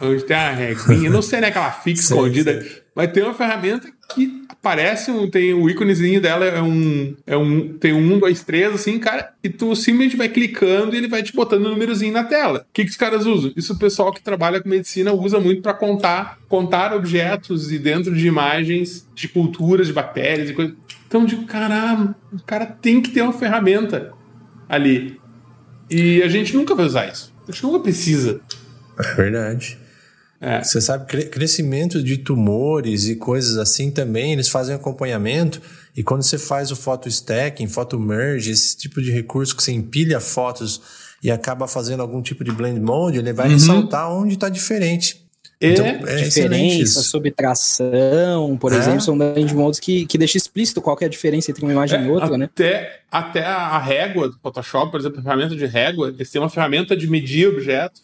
onde 0.00 0.24
tem 0.24 0.36
a 0.36 0.52
reguinha. 0.52 1.10
Não 1.10 1.22
sei, 1.22 1.40
né? 1.40 1.48
Aquela 1.48 1.70
fica 1.70 2.00
escondida. 2.00 2.64
Mas 2.94 3.12
tem 3.12 3.22
uma 3.22 3.34
ferramenta 3.34 3.88
que 4.14 4.41
aparece, 4.62 5.10
tem 5.30 5.52
o 5.52 5.68
íconezinho 5.68 6.20
dela, 6.20 6.44
é 6.44 6.62
um, 6.62 7.16
é 7.26 7.36
um. 7.36 7.76
Tem 7.76 7.92
um, 7.92 8.16
dois, 8.18 8.44
três, 8.44 8.72
assim, 8.72 8.96
cara, 8.98 9.32
e 9.42 9.48
tu 9.48 9.74
simplesmente 9.74 10.16
vai 10.16 10.28
clicando 10.28 10.94
e 10.94 10.98
ele 10.98 11.08
vai 11.08 11.20
te 11.20 11.34
botando 11.34 11.66
um 11.66 11.70
númerozinho 11.70 12.12
na 12.12 12.22
tela. 12.22 12.60
O 12.60 12.72
que, 12.72 12.84
que 12.84 12.90
os 12.90 12.96
caras 12.96 13.26
usam? 13.26 13.52
Isso 13.56 13.74
o 13.74 13.78
pessoal 13.78 14.12
que 14.12 14.22
trabalha 14.22 14.62
com 14.62 14.68
medicina 14.68 15.12
usa 15.12 15.40
muito 15.40 15.62
para 15.62 15.74
contar, 15.74 16.38
contar 16.48 16.94
objetos 16.94 17.72
e 17.72 17.78
dentro 17.78 18.14
de 18.14 18.26
imagens 18.26 19.06
de 19.12 19.26
culturas, 19.26 19.88
de 19.88 19.92
bactérias 19.92 20.50
e 20.50 20.54
coisas. 20.54 20.74
Então, 21.08 21.26
digo, 21.26 21.44
caramba, 21.44 22.14
o 22.32 22.42
cara 22.44 22.64
tem 22.64 23.02
que 23.02 23.10
ter 23.10 23.20
uma 23.20 23.32
ferramenta 23.32 24.12
ali. 24.68 25.20
E 25.90 26.22
a 26.22 26.28
gente 26.28 26.56
nunca 26.56 26.74
vai 26.74 26.86
usar 26.86 27.06
isso. 27.12 27.34
A 27.48 27.50
gente 27.50 27.64
nunca 27.64 27.80
precisa. 27.80 28.40
É 28.98 29.14
verdade. 29.14 29.81
É. 30.44 30.64
Você 30.64 30.80
sabe, 30.80 31.06
crescimento 31.06 32.02
de 32.02 32.18
tumores 32.18 33.06
e 33.06 33.14
coisas 33.14 33.56
assim 33.58 33.92
também, 33.92 34.32
eles 34.32 34.48
fazem 34.48 34.74
acompanhamento. 34.74 35.62
E 35.96 36.02
quando 36.02 36.24
você 36.24 36.36
faz 36.36 36.72
o 36.72 36.76
photo 36.76 37.08
stacking, 37.08 37.68
photo 37.68 37.96
merge, 37.96 38.50
esse 38.50 38.76
tipo 38.76 39.00
de 39.00 39.12
recurso 39.12 39.54
que 39.54 39.62
você 39.62 39.70
empilha 39.70 40.18
fotos 40.18 40.80
e 41.22 41.30
acaba 41.30 41.68
fazendo 41.68 42.00
algum 42.00 42.20
tipo 42.20 42.42
de 42.42 42.50
blend 42.50 42.80
mode, 42.80 43.18
ele 43.18 43.32
vai 43.32 43.46
uhum. 43.46 43.52
ressaltar 43.52 44.12
onde 44.12 44.34
está 44.34 44.48
diferente. 44.48 45.22
É, 45.60 45.70
então, 45.70 45.86
é 45.86 46.16
diferença, 46.16 47.02
subtração, 47.02 48.58
por 48.58 48.72
é. 48.72 48.78
exemplo, 48.78 49.00
são 49.00 49.16
blend 49.16 49.54
modes 49.54 49.78
que, 49.78 50.04
que 50.06 50.18
deixam 50.18 50.38
explícito 50.38 50.82
qual 50.82 50.98
é 51.00 51.04
a 51.04 51.08
diferença 51.08 51.52
entre 51.52 51.62
uma 51.62 51.70
imagem 51.70 52.00
é, 52.00 52.04
e 52.04 52.10
outra, 52.10 52.36
né? 52.36 52.46
até, 52.46 52.80
né? 52.80 52.90
Até 53.08 53.44
a 53.44 53.78
régua 53.78 54.28
do 54.28 54.36
Photoshop, 54.42 54.90
por 54.90 54.98
exemplo, 54.98 55.20
a 55.20 55.22
ferramenta 55.22 55.54
de 55.54 55.66
régua, 55.66 56.08
eles 56.08 56.28
têm 56.32 56.42
uma 56.42 56.50
ferramenta 56.50 56.96
de 56.96 57.06
medir 57.06 57.46
objetos 57.46 58.02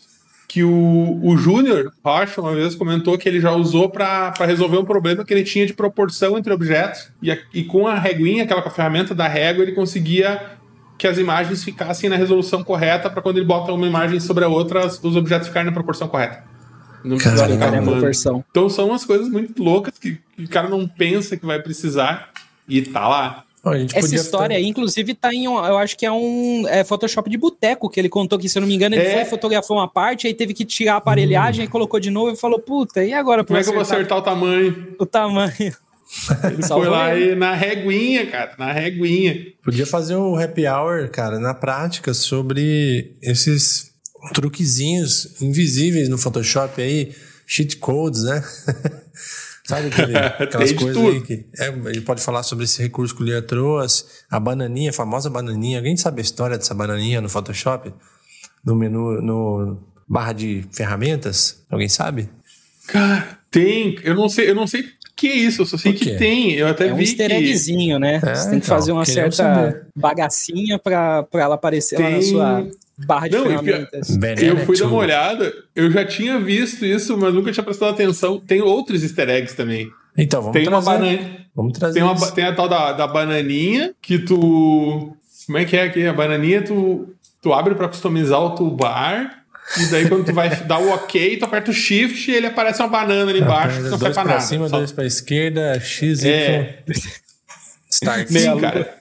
que 0.48 0.64
o, 0.64 1.20
o 1.22 1.36
Júnior 1.36 1.92
Rocha 2.02 2.40
uma 2.40 2.54
vez 2.54 2.74
comentou 2.74 3.18
que 3.18 3.28
ele 3.28 3.38
já 3.38 3.52
usou 3.52 3.90
para 3.90 4.32
resolver 4.40 4.78
um 4.78 4.84
problema 4.84 5.22
que 5.22 5.34
ele 5.34 5.44
tinha 5.44 5.66
de 5.66 5.74
proporção 5.74 6.38
entre 6.38 6.50
objetos 6.50 7.10
e, 7.20 7.30
a, 7.30 7.36
e 7.52 7.62
com 7.62 7.86
a 7.86 7.98
reguinha, 7.98 8.44
aquela 8.44 8.62
com 8.62 8.70
a 8.70 8.72
ferramenta 8.72 9.14
da 9.14 9.28
régua, 9.28 9.62
ele 9.62 9.72
conseguia 9.72 10.56
que 10.96 11.06
as 11.06 11.18
imagens 11.18 11.62
ficassem 11.62 12.08
na 12.08 12.16
resolução 12.16 12.64
correta 12.64 13.10
para 13.10 13.20
quando 13.20 13.36
ele 13.36 13.46
bota 13.46 13.72
uma 13.72 13.86
imagem 13.86 14.18
sobre 14.18 14.42
a 14.42 14.48
outra, 14.48 14.86
os 14.86 15.16
objetos 15.16 15.48
ficarem 15.48 15.66
na 15.66 15.72
proporção 15.72 16.08
correta. 16.08 16.42
Não 17.04 17.16
precisa 17.16 17.46
ficar 17.46 17.70
na 17.70 17.82
proporção. 17.82 18.44
Então 18.50 18.68
são 18.70 18.88
umas 18.88 19.04
coisas 19.04 19.28
muito 19.28 19.62
loucas 19.62 19.98
que, 19.98 20.18
que 20.34 20.44
o 20.44 20.48
cara 20.48 20.68
não 20.68 20.88
pensa 20.88 21.36
que 21.36 21.46
vai 21.46 21.60
precisar 21.60 22.30
e 22.66 22.82
tá 22.82 23.06
lá. 23.06 23.44
Essa 23.94 24.14
história 24.14 24.56
aí, 24.56 24.66
inclusive, 24.66 25.14
tá 25.14 25.34
em. 25.34 25.44
Eu 25.44 25.78
acho 25.78 25.96
que 25.96 26.06
é 26.06 26.12
um 26.12 26.66
é 26.68 26.84
Photoshop 26.84 27.28
de 27.28 27.36
boteco 27.36 27.90
que 27.90 28.00
ele 28.00 28.08
contou 28.08 28.38
que, 28.38 28.48
se 28.48 28.56
eu 28.56 28.60
não 28.60 28.68
me 28.68 28.74
engano, 28.74 28.94
ele 28.94 29.04
é. 29.04 29.14
foi 29.14 29.24
fotografou 29.24 29.76
uma 29.76 29.88
parte, 29.88 30.26
aí 30.26 30.34
teve 30.34 30.54
que 30.54 30.64
tirar 30.64 30.94
a 30.94 30.96
aparelhagem, 30.98 31.66
hum. 31.66 31.70
colocou 31.70 31.98
de 31.98 32.10
novo 32.10 32.32
e 32.32 32.36
falou: 32.36 32.60
Puta, 32.60 33.04
e 33.04 33.12
agora? 33.12 33.44
Como 33.44 33.58
é 33.58 33.62
que 33.62 33.68
eu 33.68 33.74
vou 33.74 33.82
acertar 33.82 34.18
o 34.18 34.22
tamanho? 34.22 34.94
O 34.98 35.06
tamanho. 35.06 35.74
Ele 36.44 36.62
foi 36.62 36.88
lá 36.88 37.14
e 37.14 37.34
na 37.34 37.54
reguinha, 37.54 38.26
cara, 38.26 38.54
na 38.58 38.72
reguinha. 38.72 39.46
Podia 39.62 39.86
fazer 39.86 40.16
um 40.16 40.36
happy 40.36 40.66
hour, 40.66 41.10
cara, 41.10 41.38
na 41.38 41.52
prática, 41.52 42.14
sobre 42.14 43.16
esses 43.20 43.92
truquezinhos 44.32 45.40
invisíveis 45.42 46.08
no 46.08 46.16
Photoshop 46.16 46.80
aí, 46.80 47.12
cheat 47.46 47.76
codes, 47.76 48.22
né? 48.22 48.42
Sabe 49.68 49.88
aquele, 49.88 50.16
aquelas 50.16 50.72
coisas 50.72 50.96
aí 50.96 51.20
que. 51.20 51.46
É, 51.58 51.68
ele 51.68 52.00
pode 52.00 52.22
falar 52.22 52.42
sobre 52.42 52.64
esse 52.64 52.80
recurso 52.80 53.14
que 53.14 53.22
o 53.22 53.24
Lia 53.26 53.42
trouxe, 53.42 54.04
a 54.30 54.40
bananinha, 54.40 54.88
a 54.88 54.94
famosa 54.94 55.28
bananinha. 55.28 55.78
Alguém 55.78 55.94
sabe 55.94 56.20
a 56.20 56.22
história 56.22 56.56
dessa 56.56 56.74
bananinha 56.74 57.20
no 57.20 57.28
Photoshop? 57.28 57.92
No 58.64 58.74
menu, 58.74 59.20
no 59.20 59.78
barra 60.08 60.32
de 60.32 60.64
ferramentas? 60.72 61.62
Alguém 61.70 61.88
sabe? 61.88 62.30
Cara, 62.86 63.38
tem. 63.50 63.98
Eu 64.02 64.14
não 64.14 64.30
sei, 64.30 64.48
eu 64.48 64.54
não 64.54 64.66
sei 64.66 64.86
que 65.14 65.28
é 65.28 65.34
isso, 65.34 65.60
eu 65.60 65.66
só 65.66 65.76
sei 65.76 65.92
que 65.92 66.16
tem. 66.16 66.52
Eu 66.52 66.68
até 66.68 66.86
é 66.86 66.88
vi 66.88 66.94
um 66.94 67.00
easter 67.00 67.30
eggzinho, 67.30 67.98
né? 67.98 68.22
É, 68.24 68.34
Você 68.34 68.48
tem 68.48 68.60
que 68.60 68.64
então, 68.64 68.76
fazer 68.78 68.92
uma 68.92 69.04
certa 69.04 69.86
bagacinha 69.94 70.78
pra, 70.78 71.24
pra 71.24 71.42
ela 71.42 71.56
aparecer 71.56 71.96
tem... 71.96 72.06
lá 72.06 72.10
na 72.12 72.22
sua 72.22 72.70
barra 73.06 73.28
de 73.28 73.36
Não, 73.36 73.46
ferramentas. 73.46 74.18
Eu 74.40 74.58
fui 74.58 74.78
dar 74.78 74.86
uma 74.86 74.96
olhada, 74.96 75.52
eu 75.74 75.90
já 75.90 76.04
tinha 76.04 76.38
visto 76.38 76.84
isso, 76.84 77.16
mas 77.16 77.32
nunca 77.32 77.52
tinha 77.52 77.64
prestado 77.64 77.90
atenção. 77.90 78.40
Tem 78.40 78.60
outros 78.60 79.02
easter 79.02 79.28
eggs 79.28 79.54
também. 79.54 79.90
Então, 80.16 80.40
vamos 80.40 80.54
tem 80.54 80.64
trazer. 80.64 80.86
Uma 80.86 80.98
banana, 80.98 81.46
vamos 81.54 81.78
trazer 81.78 81.94
tem, 81.94 82.02
uma, 82.02 82.30
tem 82.32 82.44
a 82.44 82.54
tal 82.54 82.68
da, 82.68 82.92
da 82.92 83.06
bananinha 83.06 83.94
que 84.02 84.18
tu... 84.18 85.14
Como 85.46 85.58
é 85.58 85.64
que 85.64 85.76
é 85.76 85.84
aqui? 85.84 86.06
A 86.06 86.12
bananinha 86.12 86.62
tu, 86.62 87.14
tu 87.40 87.52
abre 87.52 87.74
para 87.74 87.88
customizar 87.88 88.40
o 88.40 88.50
toolbar 88.50 89.38
E 89.76 89.86
daí 89.86 90.08
quando 90.08 90.24
tu 90.24 90.32
vai 90.32 90.54
dar 90.64 90.78
o 90.78 90.90
ok, 90.90 91.36
tu 91.36 91.44
aperta 91.44 91.70
o 91.70 91.74
shift 91.74 92.30
e 92.30 92.34
ele 92.34 92.46
aparece 92.46 92.80
uma 92.80 92.88
banana 92.88 93.30
ali 93.30 93.40
embaixo, 93.40 93.82
que 93.82 93.88
não 93.88 93.98
faz 93.98 94.14
pra 94.14 94.24
nada. 94.24 94.40
cima, 94.40 94.68
Só... 94.68 94.78
dois 94.78 94.92
pra 94.92 95.04
esquerda, 95.04 95.78
X, 95.78 96.22
Y. 96.22 96.30
É. 96.30 96.78
Start. 97.90 98.28
Sim, 98.28 98.58
cara. 98.58 98.98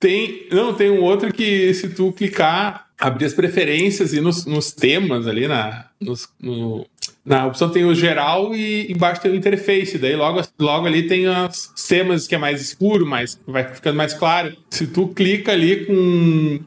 Tem, 0.00 0.48
não, 0.50 0.72
tem 0.72 0.90
um 0.90 1.02
outro 1.02 1.30
que 1.30 1.74
se 1.74 1.90
tu 1.90 2.10
clicar, 2.10 2.86
abrir 2.98 3.26
as 3.26 3.34
preferências 3.34 4.14
e 4.14 4.20
nos, 4.20 4.46
nos 4.46 4.72
temas 4.72 5.26
ali 5.26 5.46
na, 5.46 5.84
nos, 6.00 6.26
no, 6.40 6.86
na 7.24 7.46
opção 7.46 7.68
tem 7.68 7.84
o 7.84 7.94
geral 7.94 8.54
e 8.54 8.90
embaixo 8.90 9.20
tem 9.20 9.30
o 9.30 9.34
interface. 9.34 9.98
Daí 9.98 10.16
logo, 10.16 10.40
logo 10.58 10.86
ali 10.86 11.06
tem 11.06 11.28
os 11.28 11.70
temas 11.86 12.26
que 12.26 12.34
é 12.34 12.38
mais 12.38 12.62
escuro, 12.62 13.06
mais, 13.06 13.38
vai 13.46 13.74
ficando 13.74 13.96
mais 13.96 14.14
claro. 14.14 14.56
Se 14.70 14.86
tu 14.86 15.08
clica 15.08 15.52
ali 15.52 15.84
com 15.84 16.60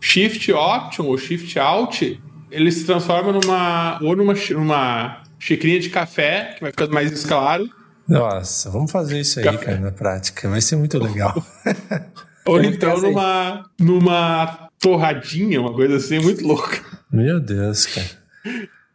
Shift 0.00 0.50
Option 0.52 1.04
ou 1.04 1.18
Shift 1.18 1.58
Alt, 1.58 2.02
ele 2.50 2.72
se 2.72 2.84
transforma 2.84 3.32
numa 3.32 3.98
ou 4.02 4.16
numa, 4.16 4.34
numa 4.50 5.22
xicrinha 5.38 5.78
de 5.78 5.90
café, 5.90 6.54
que 6.54 6.62
vai 6.62 6.70
ficando 6.70 6.94
mais 6.94 7.24
claro. 7.24 7.68
Nossa, 8.08 8.70
vamos 8.70 8.90
fazer 8.90 9.20
isso 9.20 9.38
aí, 9.38 9.44
café. 9.44 9.64
cara, 9.66 9.78
na 9.78 9.92
prática. 9.92 10.48
Vai 10.48 10.62
ser 10.62 10.76
muito 10.76 10.98
legal. 10.98 11.44
ou 12.48 12.62
então 12.62 13.00
numa, 13.00 13.70
numa 13.78 14.68
torradinha, 14.80 15.60
uma 15.60 15.72
coisa 15.72 15.96
assim, 15.96 16.18
muito 16.18 16.46
louca. 16.46 16.80
Meu 17.12 17.38
Deus, 17.38 17.86
cara. 17.86 18.08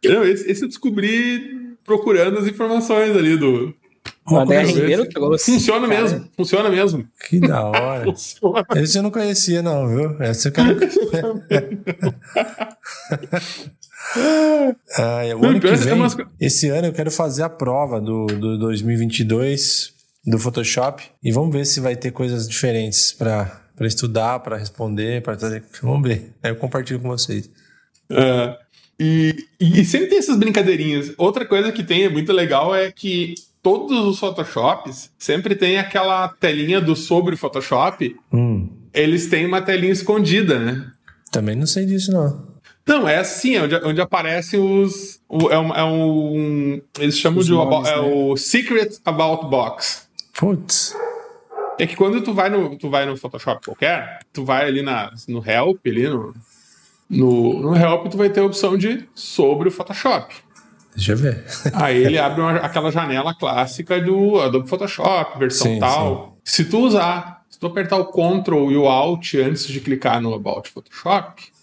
Não, 0.04 0.24
esse, 0.24 0.50
esse 0.50 0.64
eu 0.64 0.68
descobri 0.68 1.76
procurando 1.84 2.38
as 2.38 2.46
informações 2.46 3.16
ali 3.16 3.36
do. 3.36 3.74
O 4.26 4.36
André 4.36 4.64
Ribeiro 4.64 5.06
Funciona 5.38 5.86
cara. 5.86 6.02
mesmo, 6.02 6.28
funciona 6.36 6.70
mesmo. 6.70 7.06
Que 7.28 7.38
da 7.40 7.64
hora. 7.64 8.04
funciona. 8.10 8.64
Esse 8.76 8.98
eu 8.98 9.02
não 9.02 9.10
conhecia, 9.10 9.62
não, 9.62 9.88
viu? 9.88 10.22
Esse 10.22 10.48
eu 10.48 10.52
quero. 10.52 10.78
ah, 14.98 15.22
o 15.40 15.44
ano 15.46 15.60
que 15.60 15.66
vem, 15.76 15.98
esse 16.40 16.68
ano 16.68 16.88
eu 16.88 16.92
quero 16.92 17.10
fazer 17.10 17.42
a 17.42 17.48
prova 17.48 18.00
do, 18.00 18.26
do 18.26 18.58
2022 18.58 19.93
do 20.26 20.38
Photoshop 20.38 21.02
e 21.22 21.30
vamos 21.30 21.54
ver 21.54 21.66
se 21.66 21.80
vai 21.80 21.96
ter 21.96 22.10
coisas 22.10 22.48
diferentes 22.48 23.12
para 23.12 23.60
estudar, 23.80 24.40
para 24.40 24.56
responder, 24.56 25.22
para 25.22 25.36
trazer. 25.36 25.62
Vamos 25.82 26.08
ver. 26.08 26.32
Aí 26.42 26.50
eu 26.50 26.56
compartilho 26.56 27.00
com 27.00 27.08
vocês. 27.08 27.50
Uh, 28.10 28.56
e, 28.98 29.34
e 29.60 29.84
sempre 29.84 30.08
tem 30.08 30.18
essas 30.18 30.36
brincadeirinhas. 30.36 31.12
Outra 31.18 31.44
coisa 31.44 31.72
que 31.72 31.82
tem 31.82 32.04
é 32.04 32.08
muito 32.08 32.32
legal 32.32 32.74
é 32.74 32.90
que 32.90 33.34
todos 33.62 33.98
os 34.06 34.18
Photoshops 34.18 35.10
sempre 35.18 35.54
tem 35.54 35.78
aquela 35.78 36.28
telinha 36.28 36.80
do 36.80 36.94
sobre 36.94 37.36
Photoshop. 37.36 38.14
Hum. 38.32 38.70
Eles 38.92 39.26
têm 39.26 39.46
uma 39.46 39.60
telinha 39.60 39.92
escondida, 39.92 40.58
né? 40.58 40.90
Também 41.32 41.56
não 41.56 41.66
sei 41.66 41.84
disso, 41.84 42.12
não. 42.12 42.54
Não, 42.86 43.08
é 43.08 43.16
assim, 43.16 43.56
é 43.56 43.62
onde, 43.62 43.74
onde 43.76 44.00
aparecem 44.00 44.60
os. 44.60 45.18
O, 45.28 45.50
é, 45.50 45.58
um, 45.58 45.74
é 45.74 45.84
um. 45.84 46.82
Eles 46.98 47.18
chamam 47.18 47.40
os 47.40 47.46
de. 47.46 47.52
Nomes, 47.52 47.88
é 47.88 47.96
né? 47.96 48.02
o 48.02 48.36
Secret 48.36 48.98
About 49.04 49.48
Box. 49.48 50.03
Putz. 50.38 50.96
É 51.78 51.86
que 51.86 51.96
quando 51.96 52.20
tu 52.22 52.32
vai 52.32 52.48
no, 52.48 52.76
tu 52.76 52.88
vai 52.88 53.06
no 53.06 53.16
Photoshop 53.16 53.64
qualquer, 53.64 54.20
tu 54.32 54.44
vai 54.44 54.66
ali 54.66 54.82
na, 54.82 55.12
no 55.28 55.42
Help, 55.44 55.80
ali 55.86 56.08
no, 56.08 56.34
no, 57.10 57.60
no 57.60 57.76
Help, 57.76 58.08
tu 58.08 58.16
vai 58.16 58.30
ter 58.30 58.40
a 58.40 58.44
opção 58.44 58.76
de 58.76 59.08
sobre 59.14 59.68
o 59.68 59.72
Photoshop. 59.72 60.34
Deixa 60.94 61.12
eu 61.12 61.16
ver. 61.16 61.44
Aí 61.72 62.04
ele 62.04 62.18
abre 62.18 62.40
uma, 62.40 62.56
aquela 62.56 62.90
janela 62.92 63.34
clássica 63.34 64.00
do 64.00 64.40
Adobe 64.40 64.68
Photoshop, 64.68 65.38
versão 65.38 65.66
sim, 65.66 65.78
tal. 65.80 66.38
Sim. 66.44 66.62
Se 66.64 66.64
tu 66.70 66.78
usar, 66.78 67.42
se 67.50 67.58
tu 67.58 67.66
apertar 67.66 67.96
o 67.96 68.06
Ctrl 68.06 68.70
e 68.70 68.76
o 68.76 68.86
Alt 68.86 69.34
antes 69.34 69.66
de 69.66 69.80
clicar 69.80 70.20
no 70.20 70.34
About 70.34 70.70
Photoshop, 70.70 71.54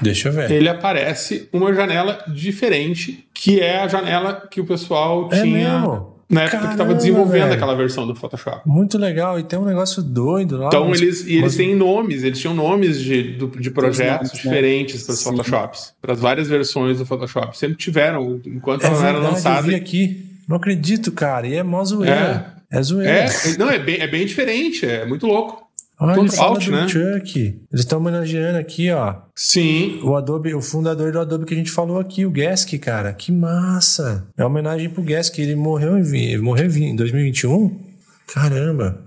Deixa 0.00 0.28
eu 0.28 0.32
ver. 0.32 0.50
Ele 0.50 0.68
aparece 0.68 1.48
uma 1.52 1.74
janela 1.74 2.24
diferente, 2.28 3.28
que 3.34 3.60
é 3.60 3.80
a 3.80 3.88
janela 3.88 4.48
que 4.50 4.60
o 4.60 4.64
pessoal 4.64 5.28
é 5.30 5.42
tinha. 5.42 5.80
Mesmo? 5.80 6.19
Na 6.30 6.42
época 6.42 6.58
Caramba, 6.58 6.68
que 6.68 6.74
estava 6.74 6.94
desenvolvendo 6.94 7.52
aquela 7.52 7.74
versão 7.74 8.06
do 8.06 8.14
Photoshop. 8.14 8.62
Muito 8.64 8.96
legal, 8.96 9.38
e 9.38 9.42
tem 9.42 9.58
um 9.58 9.64
negócio 9.64 10.00
doido 10.00 10.58
lá. 10.58 10.68
Então, 10.68 10.88
mas, 10.88 11.02
eles, 11.02 11.26
e 11.26 11.36
eles 11.36 11.56
têm 11.56 11.74
nomes, 11.74 12.22
eles 12.22 12.38
tinham 12.38 12.54
nomes 12.54 13.00
de, 13.00 13.36
de 13.36 13.70
projetos 13.70 14.28
nomes, 14.28 14.32
né? 14.32 14.40
diferentes 14.42 15.00
né? 15.00 15.06
para 15.06 15.12
os 15.12 15.22
Photoshops, 15.24 15.94
para 16.00 16.12
as 16.12 16.20
várias 16.20 16.48
versões 16.48 16.98
do 16.98 17.04
Photoshop. 17.04 17.58
Sempre 17.58 17.76
tiveram, 17.76 18.40
enquanto 18.46 18.84
é 18.84 18.86
ela 18.86 18.94
verdade, 18.94 19.18
era 19.18 19.28
lançada. 19.28 19.66
Eu 19.66 19.70
vi 19.70 19.74
aqui. 19.74 20.24
Não 20.46 20.56
acredito, 20.56 21.10
cara, 21.10 21.48
e 21.48 21.54
é 21.54 21.62
mó 21.64 21.82
zoeira. 21.84 22.54
É, 22.70 22.78
é 22.78 22.82
zoeira. 22.82 23.12
É, 23.12 23.28
não, 23.58 23.68
é 23.68 23.78
bem, 23.78 24.00
é 24.00 24.06
bem 24.06 24.24
diferente, 24.24 24.86
é 24.86 25.04
muito 25.04 25.26
louco. 25.26 25.69
Olha, 26.00 26.32
fala 26.32 26.52
out, 26.52 26.64
do 26.64 26.72
né? 26.72 26.88
Chuck. 26.88 27.38
Eles 27.38 27.84
estão 27.84 27.98
homenageando 27.98 28.58
aqui, 28.58 28.90
ó. 28.90 29.16
Sim. 29.36 30.00
O 30.02 30.16
Adobe, 30.16 30.54
o 30.54 30.62
fundador 30.62 31.12
do 31.12 31.20
Adobe 31.20 31.44
que 31.44 31.52
a 31.52 31.56
gente 31.56 31.70
falou 31.70 32.00
aqui, 32.00 32.24
o 32.24 32.30
Gask, 32.30 32.72
cara. 32.78 33.12
Que 33.12 33.30
massa. 33.30 34.26
É 34.34 34.42
uma 34.42 34.48
homenagem 34.48 34.88
pro 34.88 35.02
Gask. 35.02 35.38
Ele 35.38 35.54
morreu 35.54 35.98
em, 35.98 36.16
ele 36.16 36.40
morreu 36.40 36.70
em 36.70 36.96
2021? 36.96 37.78
Caramba. 38.26 38.98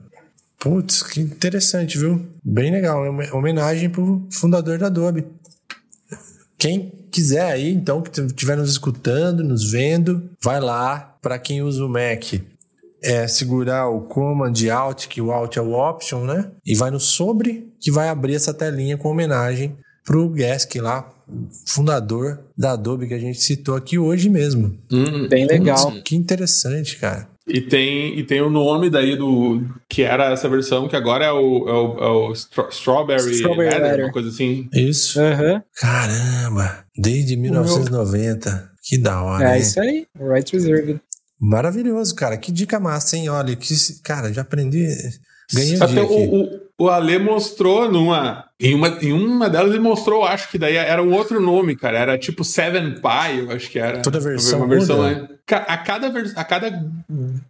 Putz, 0.59 1.01
que 1.01 1.19
interessante, 1.19 1.97
viu? 1.97 2.23
Bem 2.43 2.71
legal. 2.71 3.03
É 3.03 3.09
uma 3.09 3.35
homenagem 3.35 3.89
pro 3.89 4.27
fundador 4.31 4.77
da 4.77 4.85
Adobe. 4.85 5.25
Quem 6.59 6.91
quiser 7.11 7.51
aí, 7.51 7.73
então, 7.73 8.01
que 8.01 8.21
estiver 8.21 8.55
nos 8.55 8.69
escutando, 8.69 9.43
nos 9.43 9.71
vendo, 9.71 10.29
vai 10.41 10.59
lá. 10.61 11.09
Para 11.21 11.39
quem 11.39 11.61
usa 11.61 11.85
o 11.85 11.89
Mac, 11.89 12.33
é 13.03 13.27
segurar 13.27 13.89
o 13.89 14.01
Command 14.01 14.53
Alt, 14.71 15.07
que 15.07 15.21
o 15.21 15.31
Alt 15.31 15.57
é 15.57 15.61
o 15.61 15.73
Option, 15.73 16.23
né? 16.25 16.51
E 16.65 16.75
vai 16.75 16.89
no 16.89 16.99
sobre, 16.99 17.67
que 17.79 17.91
vai 17.91 18.09
abrir 18.09 18.35
essa 18.35 18.53
telinha 18.53 18.97
com 18.97 19.09
homenagem 19.09 19.75
pro 20.05 20.29
Gask 20.29 20.75
lá, 20.75 21.09
fundador 21.65 22.39
da 22.57 22.71
Adobe 22.71 23.07
que 23.07 23.13
a 23.13 23.19
gente 23.19 23.41
citou 23.41 23.75
aqui 23.75 23.97
hoje 23.97 24.29
mesmo. 24.29 24.77
Hum, 24.91 25.27
bem 25.27 25.45
legal. 25.47 25.91
que 26.03 26.15
interessante, 26.15 26.97
cara. 26.97 27.27
E 27.45 27.59
tem, 27.59 28.17
e 28.17 28.23
tem 28.23 28.41
o 28.41 28.49
nome 28.49 28.89
daí 28.89 29.17
do. 29.17 29.61
que 29.89 30.01
era 30.01 30.31
essa 30.31 30.47
versão, 30.47 30.87
que 30.87 30.95
agora 30.95 31.25
é 31.25 31.31
o, 31.31 31.67
é 31.67 31.73
o, 31.73 31.97
é 31.99 32.07
o 32.07 32.31
Strawberry, 32.31 33.31
Strawberry 33.31 33.69
Leather, 33.69 33.81
Leather, 33.81 34.05
uma 34.05 34.13
coisa 34.13 34.29
assim. 34.29 34.69
Isso. 34.73 35.19
Uhum. 35.19 35.61
Caramba! 35.75 36.85
Desde 36.97 37.35
1990. 37.35 38.49
Meu... 38.49 38.73
Que 38.81 38.97
da 38.97 39.21
hora. 39.21 39.49
É 39.49 39.55
hein? 39.55 39.61
isso 39.61 39.79
aí. 39.79 40.07
Right 40.17 40.53
Reserved. 40.53 41.01
Maravilhoso, 41.43 42.15
cara. 42.15 42.37
Que 42.37 42.53
dica 42.53 42.79
massa, 42.79 43.17
hein? 43.17 43.27
Olha, 43.27 43.53
que, 43.53 43.75
cara, 44.01 44.31
já 44.31 44.43
aprendi. 44.43 44.87
Ganhei 45.53 45.75
Até 45.75 46.01
o, 46.01 46.41
o, 46.41 46.59
o 46.79 46.89
Ale 46.89 47.19
mostrou 47.19 47.91
numa. 47.91 48.45
Em 48.57 48.73
uma, 48.73 48.87
em 49.01 49.11
uma 49.11 49.49
delas 49.49 49.71
ele 49.71 49.83
mostrou, 49.83 50.23
acho 50.23 50.49
que 50.49 50.57
daí 50.57 50.77
era 50.77 51.03
um 51.03 51.11
outro 51.13 51.41
nome, 51.41 51.75
cara. 51.75 51.99
Era 51.99 52.17
tipo 52.17 52.45
Seven 52.45 52.95
Pi, 52.95 53.39
eu 53.39 53.51
acho 53.51 53.69
que 53.69 53.77
era. 53.77 54.01
Toda 54.01 54.21
versão. 54.21 54.59
Uma 54.59 54.67
versão 54.69 55.03
né? 55.03 55.27
a, 55.51 55.77
cada, 55.77 56.07
a 56.07 56.43
cada 56.45 56.85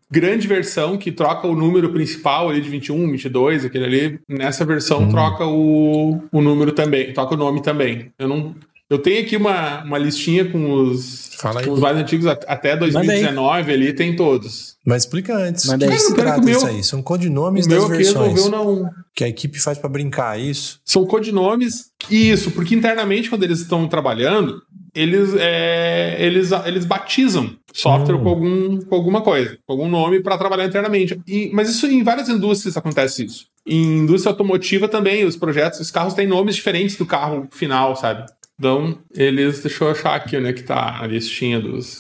grande 0.10 0.48
versão 0.48 0.98
que 0.98 1.12
troca 1.12 1.48
o 1.48 1.56
número 1.56 1.92
principal 1.92 2.50
ali 2.50 2.62
de 2.62 2.70
21, 2.70 3.12
22, 3.12 3.66
aquele 3.66 3.86
ali, 3.86 4.20
nessa 4.28 4.66
versão 4.66 5.04
hum. 5.04 5.10
troca 5.10 5.46
o, 5.46 6.20
o 6.32 6.42
número 6.42 6.72
também, 6.72 7.14
troca 7.14 7.36
o 7.36 7.38
nome 7.38 7.62
também. 7.62 8.12
Eu 8.18 8.28
não. 8.28 8.56
Eu 8.90 9.00
tenho 9.00 9.22
aqui 9.22 9.36
uma, 9.38 9.84
uma 9.84 9.98
listinha 9.98 10.46
com 10.46 10.84
os, 10.84 11.32
com 11.66 11.72
os 11.72 11.80
mais 11.80 11.98
antigos 11.98 12.28
até 12.28 12.76
2019 12.76 13.72
ali, 13.72 13.94
tem 13.94 14.16
todos. 14.16 14.76
Mas 14.86 15.04
explica 15.04 15.36
antes. 15.36 15.66
Manda 15.66 15.90
aí. 15.90 15.98
se 15.98 16.14
trata 16.14 16.42
meu, 16.42 16.58
isso 16.58 16.68
aí? 16.68 16.84
São 16.84 17.02
codinomes 17.02 17.66
das 17.66 17.88
versões. 17.88 18.50
Não... 18.50 18.90
Que 19.16 19.24
a 19.24 19.28
equipe 19.28 19.60
faz 19.60 19.78
para 19.78 19.90
brincar, 19.90 20.38
é 20.38 20.44
isso? 20.44 20.80
São 20.84 21.06
codinomes, 21.06 21.92
isso, 22.10 22.52
porque 22.52 22.76
internamente 22.76 23.30
quando 23.30 23.44
eles 23.44 23.62
estão 23.62 23.88
trabalhando, 23.88 24.62
eles, 24.94 25.34
é, 25.38 26.18
eles, 26.20 26.52
eles 26.66 26.86
batizam 26.86 27.56
software 27.74 28.16
hum. 28.16 28.24
com, 28.24 28.30
algum, 28.30 28.82
com 28.82 28.96
alguma 28.96 29.22
coisa, 29.22 29.58
com 29.66 29.74
algum 29.74 29.90
nome 29.90 30.22
para 30.22 30.38
trabalhar 30.38 30.66
internamente. 30.66 31.20
E, 31.28 31.50
mas 31.54 31.70
isso 31.70 31.88
em 31.88 32.04
várias 32.04 32.30
indústrias 32.30 32.78
acontece 32.78 33.26
isso. 33.26 33.48
Em 33.66 34.00
indústria 34.00 34.32
automotiva 34.32 34.88
também, 34.88 35.26
os 35.26 35.38
projetos, 35.38 35.80
os 35.80 35.90
carros 35.90 36.14
têm 36.14 36.28
nomes 36.28 36.56
diferentes 36.56 36.96
do 36.96 37.06
carro 37.06 37.48
final, 37.52 37.96
sabe? 37.96 38.26
Então, 38.58 39.00
eles, 39.14 39.62
deixa 39.62 39.84
eu 39.84 39.92
achar 39.92 40.16
aqui 40.16 40.38
onde 40.38 40.48
é 40.48 40.54
que 40.54 40.64
tá 40.64 41.00
a 41.02 41.08
listinha 41.08 41.60
dos. 41.60 42.00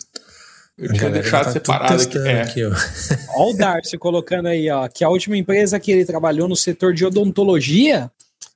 Eu 0.78 0.92
tinha 0.94 1.10
deixado 1.10 1.46
tá 1.46 1.52
separado 1.52 2.02
aqui. 2.02 2.18
É. 2.18 2.42
aqui 2.42 2.66
ó. 2.66 2.72
ó. 3.36 3.52
o 3.52 3.54
Darcy 3.58 3.98
colocando 3.98 4.48
aí, 4.48 4.70
ó, 4.70 4.88
que 4.88 5.04
a 5.04 5.10
última 5.10 5.38
empresa 5.38 5.80
que 5.80 5.92
ele 5.92 6.06
trabalhou 6.06 6.48
no 6.48 6.56
setor 6.56 6.94
de 6.94 7.06
odontologia, 7.06 8.12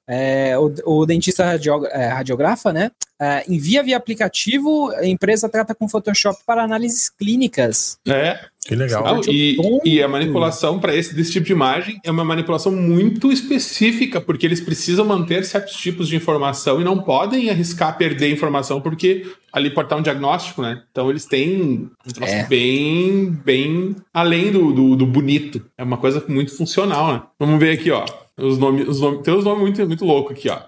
é, 0.07 0.57
o, 0.57 0.73
o, 0.85 1.05
dentista 1.05 1.45
radio, 1.45 1.85
é, 1.87 2.07
radiografa, 2.07 2.73
né? 2.73 2.91
É, 3.19 3.43
envia 3.47 3.81
via 3.81 3.97
aplicativo, 3.97 4.91
a 4.91 5.05
empresa 5.05 5.49
trata 5.49 5.73
com 5.73 5.89
Photoshop 5.89 6.39
para 6.45 6.63
análises 6.63 7.09
clínicas. 7.09 7.97
É. 8.07 8.39
Que 8.67 8.75
legal. 8.75 9.01
Não, 9.01 9.21
e, 9.29 9.57
e, 9.85 10.03
a 10.03 10.09
manipulação 10.09 10.77
para 10.77 10.93
esse 10.93 11.15
desse 11.15 11.31
tipo 11.31 11.45
de 11.45 11.53
imagem 11.53 12.01
é 12.03 12.11
uma 12.11 12.25
manipulação 12.25 12.69
muito 12.69 13.31
específica, 13.31 14.19
porque 14.19 14.45
eles 14.45 14.59
precisam 14.59 15.05
manter 15.05 15.45
certos 15.45 15.77
tipos 15.77 16.09
de 16.09 16.17
informação 16.17 16.81
e 16.81 16.83
não 16.83 17.01
podem 17.01 17.49
arriscar 17.49 17.97
perder 17.97 18.29
informação, 18.29 18.81
porque 18.81 19.25
ali 19.53 19.69
pode 19.69 19.85
estar 19.85 19.95
um 19.95 20.01
diagnóstico, 20.01 20.61
né? 20.61 20.83
Então 20.91 21.09
eles 21.09 21.23
têm 21.23 21.89
um 22.05 22.11
troço 22.13 22.33
é. 22.33 22.45
bem, 22.45 23.31
bem 23.31 23.95
além 24.13 24.51
do, 24.51 24.73
do, 24.73 24.95
do, 24.97 25.05
bonito. 25.05 25.65
É 25.77 25.83
uma 25.83 25.97
coisa 25.97 26.21
muito 26.27 26.53
funcional, 26.53 27.13
né? 27.13 27.21
Vamos 27.39 27.57
ver 27.61 27.71
aqui, 27.71 27.89
ó. 27.89 28.05
Os 28.37 28.57
nomes, 28.57 28.85
os 28.85 28.99
nomes, 28.99 29.21
tem 29.23 29.33
uns 29.33 29.45
nomes 29.45 29.61
muito, 29.61 29.87
muito 29.87 30.03
loucos 30.03 30.33
aqui, 30.33 30.49
ó. 30.49 30.59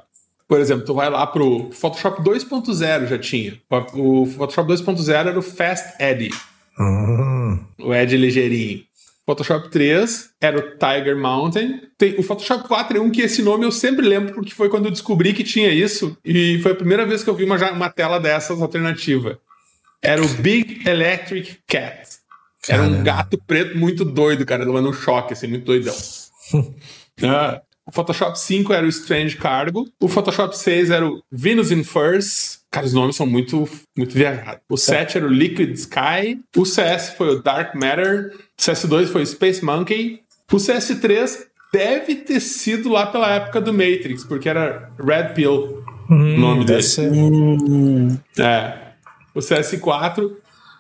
Por 0.50 0.60
exemplo, 0.60 0.84
tu 0.84 0.96
vai 0.96 1.12
lá 1.12 1.28
pro 1.28 1.70
Photoshop 1.72 2.24
2.0 2.24 3.06
já 3.06 3.20
tinha. 3.20 3.62
O 3.94 4.26
Photoshop 4.26 4.68
2.0 4.74 5.14
era 5.14 5.38
o 5.38 5.44
Fast 5.44 5.94
Edit. 6.04 6.36
Uhum. 6.80 7.64
O 7.80 7.94
Edge 7.94 8.18
ligeirinho. 8.18 8.84
Photoshop 9.28 9.70
3 9.70 10.32
era 10.42 10.58
o 10.58 10.62
Tiger 10.72 11.16
Mountain. 11.16 11.82
Tem 11.96 12.16
o 12.18 12.24
Photoshop 12.24 12.68
4 12.68 12.98
é 12.98 13.00
um 13.00 13.12
que 13.12 13.22
esse 13.22 13.44
nome 13.44 13.64
eu 13.64 13.72
sempre 13.72 14.04
lembro 14.04 14.34
porque 14.34 14.52
foi 14.52 14.70
quando 14.70 14.86
eu 14.86 14.92
descobri 14.92 15.34
que 15.34 15.44
tinha 15.44 15.70
isso 15.70 16.18
e 16.26 16.58
foi 16.64 16.72
a 16.72 16.76
primeira 16.76 17.06
vez 17.06 17.24
que 17.24 17.30
eu 17.30 17.36
vi 17.36 17.44
uma, 17.44 17.72
uma 17.72 17.90
tela 17.92 18.20
dessas 18.20 18.60
alternativa. 18.60 19.40
Era 20.02 20.24
o 20.24 20.28
Big 20.30 20.82
Electric 20.90 21.60
Cat. 21.68 22.10
Era 22.68 22.82
um 22.82 23.04
gato 23.04 23.40
preto 23.46 23.78
muito 23.78 24.04
doido, 24.04 24.48
cara, 24.48 24.66
levando 24.66 24.90
um 24.90 24.94
choque, 24.94 25.34
assim, 25.34 25.46
muito 25.46 25.66
doidão. 25.66 25.96
ah, 27.24 27.62
o 27.90 27.92
Photoshop 27.92 28.40
5 28.40 28.72
era 28.72 28.86
o 28.86 28.90
Strange 28.90 29.36
Cargo. 29.36 29.90
O 30.00 30.08
Photoshop 30.08 30.56
6 30.56 30.92
era 30.92 31.08
o 31.08 31.24
Venus 31.32 31.72
in 31.72 31.84
Furs. 31.84 32.60
Cara, 32.70 32.86
os 32.86 32.94
nomes 32.94 33.16
são 33.16 33.26
muito, 33.26 33.68
muito 33.98 34.14
viajados. 34.14 34.62
O 34.70 34.78
7 34.78 35.18
era 35.18 35.26
o 35.26 35.30
Liquid 35.30 35.74
Sky. 35.74 36.40
O 36.56 36.66
CS 36.66 37.16
foi 37.18 37.30
o 37.30 37.42
Dark 37.42 37.74
Matter. 37.74 38.32
O 38.36 38.62
CS2 38.62 39.08
foi 39.08 39.24
o 39.24 39.26
Space 39.26 39.66
Monkey. 39.66 40.22
O 40.52 40.58
CS3 40.58 41.48
deve 41.74 42.16
ter 42.16 42.40
sido 42.40 42.90
lá 42.90 43.08
pela 43.08 43.34
época 43.34 43.60
do 43.60 43.74
Matrix, 43.74 44.24
porque 44.24 44.48
era 44.48 44.92
Red 45.00 45.34
Pill 45.34 45.84
hum, 46.08 46.36
o 46.36 46.40
nome 46.40 46.66
dele. 46.66 46.84
Ser... 46.84 47.12
É. 48.38 48.90
O 49.34 49.40
CS4 49.40 50.32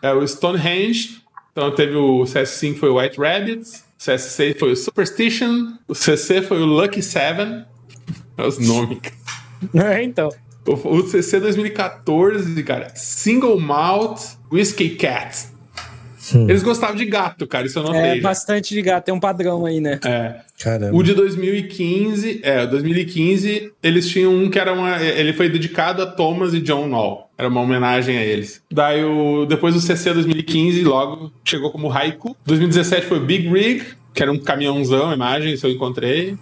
é 0.03 0.13
o 0.13 0.27
Stonehenge. 0.27 1.23
Então 1.51 1.71
teve 1.71 1.95
o 1.95 2.21
CS5 2.21 2.77
foi 2.77 2.89
o 2.89 2.99
White 2.99 3.19
Rabbit. 3.19 3.88
O 3.99 4.01
CS6 4.01 4.57
foi 4.57 4.71
o 4.71 4.75
Superstition. 4.77 5.73
O 5.85 5.93
CC 5.93 6.41
foi 6.41 6.61
o 6.61 6.65
Lucky 6.65 7.01
Seven. 7.03 7.65
É 8.37 8.47
os 8.47 8.57
nomes. 8.57 8.99
É, 9.75 10.01
então. 10.01 10.29
O, 10.65 10.71
o 10.71 11.07
CC 11.07 11.37
2014, 11.39 12.63
cara, 12.63 12.93
Single 12.95 13.59
Malt 13.59 14.21
Whiskey 14.49 14.91
Cat. 14.91 15.47
Hum. 16.33 16.47
Eles 16.49 16.63
gostavam 16.63 16.95
de 16.95 17.05
gato, 17.05 17.45
cara, 17.45 17.65
isso 17.65 17.79
eu 17.79 17.83
não 17.83 17.93
É, 17.93 18.21
bastante 18.21 18.73
de 18.73 18.81
gato, 18.81 19.05
tem 19.05 19.13
um 19.13 19.19
padrão 19.19 19.65
aí, 19.65 19.81
né? 19.81 19.99
É. 20.05 20.35
Caramba. 20.57 20.95
O 20.95 21.03
de 21.03 21.13
2015, 21.13 22.39
é, 22.43 22.67
2015, 22.67 23.73
eles 23.83 24.07
tinham 24.07 24.33
um 24.33 24.49
que 24.49 24.59
era 24.59 24.71
uma. 24.71 25.01
Ele 25.01 25.33
foi 25.33 25.49
dedicado 25.49 26.01
a 26.01 26.05
Thomas 26.05 26.53
e 26.53 26.61
John 26.61 26.87
Knoll. 26.87 27.28
Era 27.39 27.47
uma 27.47 27.61
homenagem 27.61 28.17
a 28.17 28.21
eles. 28.21 28.61
Daí 28.69 29.01
o. 29.01 29.45
Depois 29.45 29.73
do 29.73 29.79
CC 29.79 30.13
2015, 30.13 30.83
logo 30.83 31.31
chegou 31.45 31.71
como 31.71 31.89
Haiku. 31.89 32.35
2017 32.45 33.07
foi 33.07 33.17
o 33.17 33.21
Big 33.21 33.47
Rig, 33.47 33.81
que 34.13 34.21
era 34.21 34.29
um 34.29 34.37
caminhãozão, 34.37 35.13
imagem, 35.13 35.57
eu 35.63 35.69
encontrei. 35.69 36.37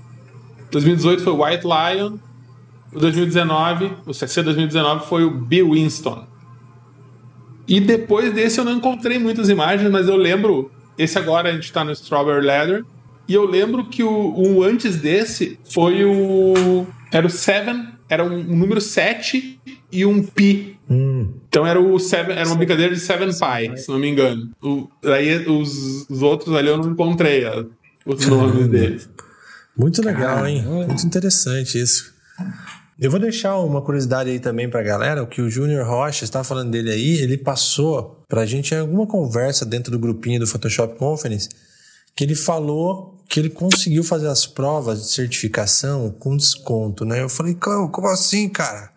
2018 0.72 1.22
foi 1.22 1.34
o 1.34 1.45
White 1.45 1.66
Lion. 1.68 2.18
O 2.91 3.00
2019, 3.00 3.91
o 4.08 4.14
CC 4.14 4.41
2019 4.41 5.06
foi 5.06 5.24
o 5.24 5.30
Bill 5.30 5.74
Winston. 5.74 6.26
E 7.68 7.80
depois 7.80 8.34
desse 8.34 8.60
eu 8.60 8.66
não 8.66 8.72
encontrei 8.72 9.20
muitas 9.20 9.50
imagens, 9.50 9.91
mas 9.91 10.08
eu 10.08 10.16
lembro. 10.16 10.72
Esse 10.98 11.20
agora 11.20 11.50
a 11.50 11.54
gente 11.54 11.72
tá 11.72 11.84
no 11.84 11.91
Strawberry 11.91 12.43
Leather. 12.43 12.84
E 13.28 13.36
eu 13.36 13.45
lembro 13.45 13.86
que 13.86 14.02
o, 14.02 14.34
o 14.36 14.64
antes 14.64 14.95
desse 14.95 15.60
foi 15.64 16.04
o. 16.04 16.88
Era 17.12 17.28
o 17.28 17.30
Seven, 17.30 17.88
era 18.10 18.24
um, 18.24 18.39
um 18.39 18.56
número 18.56 18.82
7 18.82 19.62
e 19.91 20.04
um 20.04 20.24
Pi. 20.24 20.76
Hum. 20.90 21.34
Então 21.50 21.68
era 21.68 21.80
o 21.80 22.00
Seven, 22.00 22.38
era 22.38 22.48
uma 22.48 22.56
brincadeira 22.56 22.94
de 22.94 23.00
Seven 23.00 23.30
Pi, 23.30 23.78
se 23.78 23.90
não 23.90 24.00
me 24.00 24.10
engano. 24.10 24.50
O, 24.62 24.88
aí 25.04 25.46
os, 25.48 26.10
os 26.10 26.22
outros 26.22 26.56
ali 26.56 26.70
eu 26.70 26.78
não 26.78 26.92
encontrei 26.92 27.44
os 28.06 28.26
nomes 28.28 28.68
deles. 28.68 29.10
Muito 29.76 30.02
legal, 30.02 30.48
hein? 30.48 30.64
Muito 30.64 31.06
interessante 31.06 31.80
isso. 31.80 32.14
Eu 33.00 33.12
vou 33.12 33.20
deixar 33.20 33.58
uma 33.60 33.82
curiosidade 33.82 34.30
aí 34.30 34.40
também 34.40 34.68
pra 34.68 34.82
galera, 34.82 35.22
o 35.22 35.28
que 35.28 35.40
o 35.40 35.50
Júnior 35.50 35.86
Rocha 35.86 36.24
está 36.24 36.44
falando 36.44 36.72
dele 36.72 36.90
aí, 36.90 37.18
ele 37.18 37.38
passou 37.38 38.24
pra 38.28 38.44
gente 38.46 38.74
em 38.74 38.80
alguma 38.80 39.06
conversa 39.06 39.64
dentro 39.64 39.92
do 39.92 40.00
grupinho 40.00 40.40
do 40.40 40.48
Photoshop 40.48 40.98
Conference, 40.98 41.48
que 42.16 42.24
ele 42.24 42.34
falou 42.34 43.16
que 43.30 43.40
ele 43.40 43.52
conseguiu 43.52 44.04
fazer 44.04 44.28
as 44.28 44.48
provas 44.48 45.02
de 45.02 45.12
certificação 45.12 46.10
com 46.18 46.36
desconto, 46.36 47.06
né? 47.06 47.22
Eu 47.22 47.30
falei, 47.30 47.54
como 47.54 48.08
assim, 48.08 48.50
cara? 48.50 48.90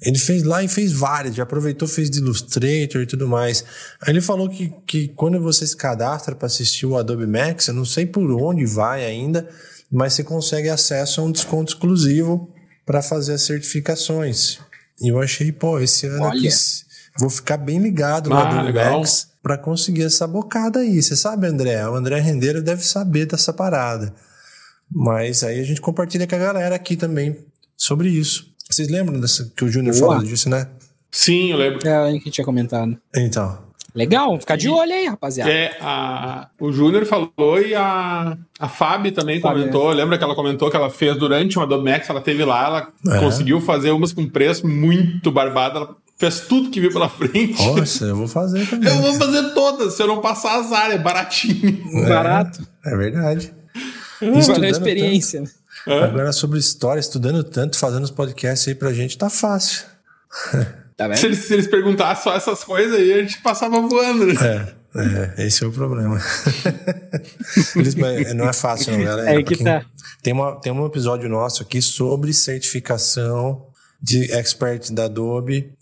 Ele 0.00 0.18
fez 0.18 0.42
lá 0.42 0.62
e 0.62 0.68
fez 0.68 0.92
várias, 0.92 1.34
já 1.34 1.42
aproveitou, 1.42 1.88
fez 1.88 2.10
de 2.10 2.18
Illustrator 2.18 3.02
e 3.02 3.06
tudo 3.06 3.26
mais. 3.26 3.64
Aí 4.00 4.12
ele 4.12 4.20
falou 4.20 4.48
que, 4.48 4.72
que 4.86 5.08
quando 5.08 5.40
você 5.40 5.66
se 5.66 5.76
cadastra 5.76 6.34
para 6.34 6.46
assistir 6.46 6.84
o 6.84 6.96
Adobe 6.96 7.26
Max, 7.26 7.68
eu 7.68 7.74
não 7.74 7.84
sei 7.84 8.04
por 8.04 8.30
onde 8.30 8.66
vai 8.66 9.04
ainda, 9.06 9.48
mas 9.90 10.12
você 10.12 10.22
consegue 10.22 10.68
acesso 10.68 11.20
a 11.20 11.24
um 11.24 11.32
desconto 11.32 11.72
exclusivo 11.72 12.52
para 12.84 13.00
fazer 13.00 13.34
as 13.34 13.42
certificações. 13.42 14.58
E 15.00 15.10
eu 15.10 15.20
achei, 15.20 15.50
pô, 15.50 15.78
esse 15.80 16.06
ano 16.06 16.26
aqui 16.26 16.48
vou 17.18 17.30
ficar 17.30 17.56
bem 17.56 17.78
ligado 17.78 18.28
no 18.28 18.36
ah, 18.36 18.48
Adobe 18.48 18.74
Max 18.74 19.28
para 19.42 19.56
conseguir 19.56 20.04
essa 20.04 20.26
bocada 20.26 20.80
aí. 20.80 21.02
Você 21.02 21.16
sabe, 21.16 21.46
André? 21.46 21.86
O 21.88 21.94
André 21.94 22.20
Rendeiro 22.20 22.62
deve 22.62 22.84
saber 22.84 23.26
dessa 23.26 23.52
parada. 23.52 24.12
Mas 24.90 25.42
aí 25.42 25.58
a 25.58 25.64
gente 25.64 25.80
compartilha 25.80 26.26
com 26.26 26.34
a 26.34 26.38
galera 26.38 26.74
aqui 26.74 26.96
também 26.96 27.36
sobre 27.76 28.08
isso. 28.08 28.54
Vocês 28.68 28.88
lembram 28.88 29.20
dessa, 29.20 29.50
que 29.56 29.64
o 29.64 29.68
Júnior 29.68 29.94
falou 29.94 30.22
disso, 30.22 30.48
né? 30.48 30.68
Sim, 31.10 31.52
eu 31.52 31.56
lembro. 31.56 31.86
É, 31.86 31.96
aí 31.96 32.20
que 32.20 32.30
tinha 32.30 32.44
comentado. 32.44 32.96
Então. 33.14 33.66
Legal, 33.94 34.38
ficar 34.38 34.56
de 34.56 34.68
olho 34.68 34.92
aí, 34.92 35.06
rapaziada. 35.06 35.50
É, 35.50 35.74
a, 35.80 36.48
o 36.60 36.70
Júnior 36.70 37.06
falou 37.06 37.58
e 37.58 37.74
a, 37.74 38.36
a 38.60 38.68
Fábio 38.68 39.10
também 39.10 39.40
Fábio, 39.40 39.60
comentou. 39.60 39.90
É. 39.90 39.94
Lembra 39.94 40.18
que 40.18 40.24
ela 40.24 40.34
comentou 40.34 40.70
que 40.70 40.76
ela 40.76 40.90
fez 40.90 41.16
durante 41.16 41.56
uma 41.56 41.64
Adobe 41.64 41.90
Max, 41.90 42.10
ela 42.10 42.20
teve 42.20 42.44
lá, 42.44 42.66
ela 42.66 43.16
é. 43.16 43.20
conseguiu 43.20 43.58
fazer 43.58 43.92
umas 43.92 44.12
com 44.12 44.28
preço 44.28 44.68
muito 44.68 45.30
barbado. 45.30 45.78
Ela 45.78 45.96
fez 46.18 46.40
tudo 46.40 46.68
que 46.68 46.78
viu 46.78 46.92
pela 46.92 47.08
frente. 47.08 47.56
Nossa, 47.66 48.04
eu 48.04 48.16
vou 48.16 48.28
fazer 48.28 48.66
também. 48.68 48.86
eu 48.86 49.00
vou 49.00 49.14
fazer 49.14 49.54
todas, 49.54 49.94
se 49.94 50.02
eu 50.02 50.06
não 50.06 50.20
passar 50.20 50.60
as 50.60 50.72
áreas, 50.72 51.00
baratinho. 51.00 51.82
É, 51.94 52.06
Barato. 52.06 52.66
É 52.84 52.94
verdade. 52.94 53.50
Isso 54.20 54.52
é 54.52 54.68
experiência. 54.68 55.40
Tanto, 55.40 55.54
agora 55.86 56.32
sobre 56.32 56.58
história, 56.58 57.00
estudando 57.00 57.44
tanto, 57.44 57.78
fazendo 57.78 58.04
os 58.04 58.10
podcasts 58.10 58.66
aí 58.68 58.74
pra 58.74 58.92
gente, 58.92 59.16
tá 59.16 59.30
fácil. 59.30 59.84
Tá 60.96 61.14
se, 61.14 61.26
eles, 61.26 61.40
se 61.40 61.52
eles 61.52 61.66
perguntassem 61.66 62.24
só 62.24 62.34
essas 62.34 62.64
coisas 62.64 62.98
aí, 62.98 63.12
a 63.12 63.18
gente 63.18 63.40
passava 63.42 63.80
voando, 63.80 64.26
né? 64.26 64.34
É, 64.94 65.42
é 65.42 65.46
esse 65.46 65.62
é 65.62 65.66
o 65.66 65.72
problema. 65.72 66.18
eles, 67.76 67.94
não 68.34 68.48
é 68.48 68.52
fácil, 68.52 68.96
não, 68.96 69.04
galera. 69.04 69.38
É 69.38 69.42
que 69.42 69.62
tá. 69.62 69.84
Tem, 70.22 70.32
uma, 70.32 70.58
tem 70.58 70.72
um 70.72 70.86
episódio 70.86 71.28
nosso 71.28 71.62
aqui 71.62 71.82
sobre 71.82 72.32
certificação 72.32 73.66
de 74.00 74.32
expert 74.32 74.90
da 74.90 75.04
Adobe. 75.04 75.72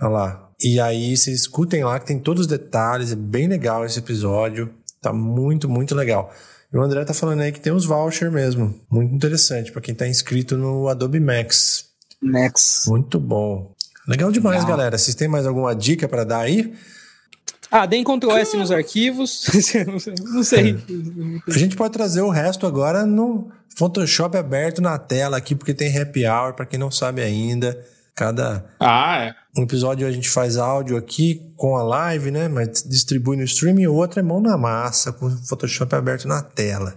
Olha 0.00 0.10
lá. 0.10 0.48
E 0.60 0.78
aí, 0.78 1.16
vocês 1.16 1.40
escutem 1.40 1.82
lá 1.82 1.98
que 1.98 2.06
tem 2.06 2.18
todos 2.18 2.42
os 2.42 2.46
detalhes. 2.46 3.10
É 3.10 3.16
bem 3.16 3.48
legal 3.48 3.84
esse 3.84 3.98
episódio. 3.98 4.72
Tá 5.00 5.12
muito, 5.12 5.68
muito 5.68 5.92
legal. 5.94 6.32
E 6.72 6.76
o 6.76 6.82
André 6.82 7.04
tá 7.04 7.12
falando 7.12 7.40
aí 7.40 7.52
que 7.52 7.60
tem 7.60 7.72
os 7.72 7.84
vouchers 7.84 8.32
mesmo. 8.32 8.74
Muito 8.90 9.14
interessante 9.14 9.70
para 9.70 9.82
quem 9.82 9.94
tá 9.94 10.08
inscrito 10.08 10.56
no 10.56 10.88
Adobe 10.88 11.20
Max. 11.20 11.86
Max. 12.20 12.84
Muito 12.88 13.20
bom. 13.20 13.74
Legal 14.08 14.32
demais, 14.32 14.62
Legal. 14.62 14.76
galera. 14.76 14.96
Vocês 14.96 15.14
têm 15.14 15.28
mais 15.28 15.46
alguma 15.46 15.74
dica 15.74 16.08
para 16.08 16.24
dar 16.24 16.40
aí? 16.40 16.72
Ah, 17.70 17.86
dê 17.86 18.02
Ctrl 18.02 18.32
S 18.32 18.56
nos 18.56 18.70
arquivos. 18.70 19.46
não 20.32 20.42
sei. 20.42 20.76
A 21.46 21.58
gente 21.58 21.76
pode 21.76 21.92
trazer 21.92 22.20
o 22.20 22.28
resto 22.30 22.66
agora 22.66 23.06
no 23.06 23.50
Photoshop 23.76 24.36
aberto 24.36 24.82
na 24.82 24.98
tela 24.98 25.36
aqui, 25.36 25.54
porque 25.54 25.72
tem 25.72 25.96
happy 25.96 26.26
hour, 26.26 26.54
para 26.54 26.66
quem 26.66 26.78
não 26.78 26.90
sabe 26.90 27.22
ainda. 27.22 27.82
Cada 28.14 28.64
ah, 28.78 29.24
é. 29.24 29.34
um 29.56 29.62
episódio 29.62 30.06
a 30.06 30.10
gente 30.10 30.28
faz 30.28 30.58
áudio 30.58 30.98
aqui 30.98 31.40
com 31.56 31.76
a 31.76 31.82
live, 31.82 32.30
né? 32.30 32.46
Mas 32.46 32.82
distribui 32.82 33.36
no 33.36 33.42
stream 33.44 33.78
e 33.78 33.88
o 33.88 33.94
outro 33.94 34.20
é 34.20 34.22
mão 34.22 34.40
na 34.40 34.56
massa, 34.58 35.12
com 35.12 35.26
o 35.26 35.30
Photoshop 35.30 35.94
aberto 35.94 36.28
na 36.28 36.42
tela. 36.42 36.94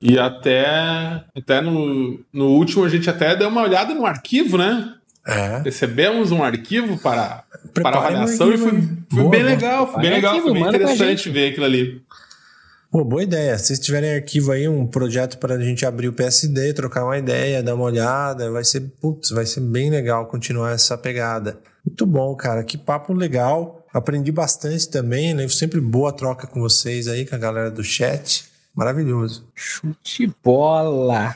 E 0.00 0.18
até, 0.18 1.24
até 1.36 1.60
no, 1.60 2.20
no 2.32 2.46
último 2.48 2.84
a 2.84 2.88
gente 2.88 3.08
até 3.08 3.36
deu 3.36 3.48
uma 3.48 3.62
olhada 3.62 3.94
no 3.94 4.04
arquivo, 4.04 4.58
né? 4.58 4.94
É. 5.26 5.62
Recebemos 5.64 6.30
um 6.32 6.42
arquivo 6.42 6.98
para, 6.98 7.44
para 7.72 7.96
avaliação 7.96 8.48
um 8.48 8.52
e 8.52 8.58
foi, 8.58 8.70
foi 8.70 8.80
boa, 9.10 9.30
bem 9.30 9.40
boa. 9.40 9.54
legal, 9.54 9.92
foi 9.92 10.02
bem 10.02 10.10
legal, 10.10 10.32
arquivo, 10.32 10.48
foi 10.48 10.60
bem 10.60 10.68
interessante 10.68 11.30
ver 11.30 11.52
aquilo 11.52 11.64
ali. 11.64 12.02
Pô, 12.94 13.02
boa 13.02 13.24
ideia. 13.24 13.58
Se 13.58 13.66
vocês 13.66 13.80
tiverem 13.80 14.14
arquivo 14.14 14.52
aí, 14.52 14.68
um 14.68 14.86
projeto 14.86 15.38
para 15.38 15.56
a 15.56 15.60
gente 15.60 15.84
abrir 15.84 16.06
o 16.06 16.12
PSD, 16.12 16.72
trocar 16.74 17.04
uma 17.04 17.18
ideia, 17.18 17.60
dar 17.60 17.74
uma 17.74 17.86
olhada, 17.86 18.52
vai 18.52 18.62
ser, 18.62 18.82
putz, 19.00 19.30
vai 19.30 19.44
ser 19.46 19.62
bem 19.62 19.90
legal 19.90 20.26
continuar 20.26 20.70
essa 20.70 20.96
pegada. 20.96 21.58
Muito 21.84 22.06
bom, 22.06 22.32
cara. 22.36 22.62
Que 22.62 22.78
papo 22.78 23.12
legal. 23.12 23.84
Aprendi 23.92 24.30
bastante 24.30 24.88
também, 24.88 25.34
né? 25.34 25.48
Sempre 25.48 25.80
boa 25.80 26.12
troca 26.12 26.46
com 26.46 26.60
vocês 26.60 27.08
aí, 27.08 27.26
com 27.26 27.34
a 27.34 27.38
galera 27.38 27.68
do 27.68 27.82
chat. 27.82 28.44
Maravilhoso. 28.72 29.44
Chute 29.56 30.32
bola. 30.40 31.34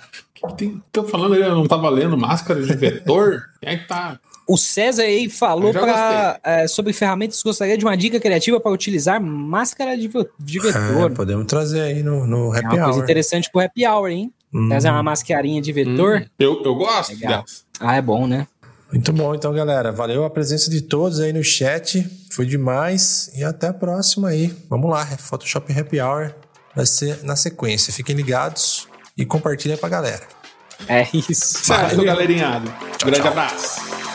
Estão 0.61 1.09
falando 1.09 1.35
aí, 1.35 1.41
não 1.41 1.67
tá 1.67 1.77
valendo 1.77 2.17
máscara 2.17 2.63
de 2.63 2.73
vetor? 2.77 3.51
Quem 3.61 3.71
é 3.71 3.77
que 3.79 3.89
tá? 3.89 4.21
O 4.49 4.57
César 4.57 5.03
aí 5.03 5.29
falou 5.29 5.73
pra, 5.73 6.41
é, 6.43 6.67
sobre 6.67 6.93
ferramentas. 6.93 7.43
Gostaria 7.43 7.77
de 7.77 7.85
uma 7.85 7.97
dica 7.97 8.19
criativa 8.19 8.59
para 8.59 8.73
utilizar 8.73 9.21
máscara 9.21 9.97
de, 9.97 10.09
de 10.39 10.59
vetor. 10.59 11.11
É, 11.11 11.15
podemos 11.15 11.47
trazer 11.47 11.81
aí 11.83 12.03
no, 12.03 12.27
no 12.27 12.53
happy 12.53 12.65
é 12.65 12.69
uma 12.69 12.77
hour. 12.77 12.85
coisa 12.85 13.01
interessante 13.01 13.51
pro 13.51 13.61
happy 13.61 13.87
hour, 13.87 14.09
hein? 14.09 14.33
Hum. 14.53 14.73
É 14.73 14.91
uma 14.91 15.03
mascarinha 15.03 15.61
de 15.61 15.71
vetor. 15.71 16.23
Hum. 16.23 16.27
Eu, 16.39 16.63
eu 16.65 16.75
gosto 16.75 17.13
Legal. 17.13 17.45
Ah, 17.79 17.97
é 17.97 18.03
bom, 18.03 18.27
né? 18.27 18.47
Muito 18.91 19.13
bom, 19.13 19.35
então, 19.35 19.53
galera. 19.53 19.93
Valeu 19.93 20.25
a 20.25 20.31
presença 20.31 20.71
de 20.71 20.81
todos 20.81 21.21
aí 21.21 21.33
no 21.33 21.45
chat. 21.45 22.09
Foi 22.33 22.47
demais. 22.47 23.31
E 23.37 23.45
até 23.45 23.69
a 23.69 23.75
próxima 23.75 24.31
aí. 24.31 24.55
Vamos 24.71 24.91
lá, 24.91 25.05
Photoshop 25.05 25.79
Happy 25.79 26.01
Hour 26.01 26.35
vai 26.75 26.87
ser 26.87 27.25
na 27.25 27.35
sequência. 27.35 27.93
Fiquem 27.93 28.15
ligados 28.15 28.87
e 29.17 29.27
compartilhem 29.27 29.77
pra 29.77 29.89
galera. 29.89 30.23
É 30.87 31.09
isso. 31.13 31.65
Certo, 31.65 32.03
galerinhado. 32.05 32.73
Grande 33.01 33.21
tchau. 33.21 33.29
abraço. 33.29 34.08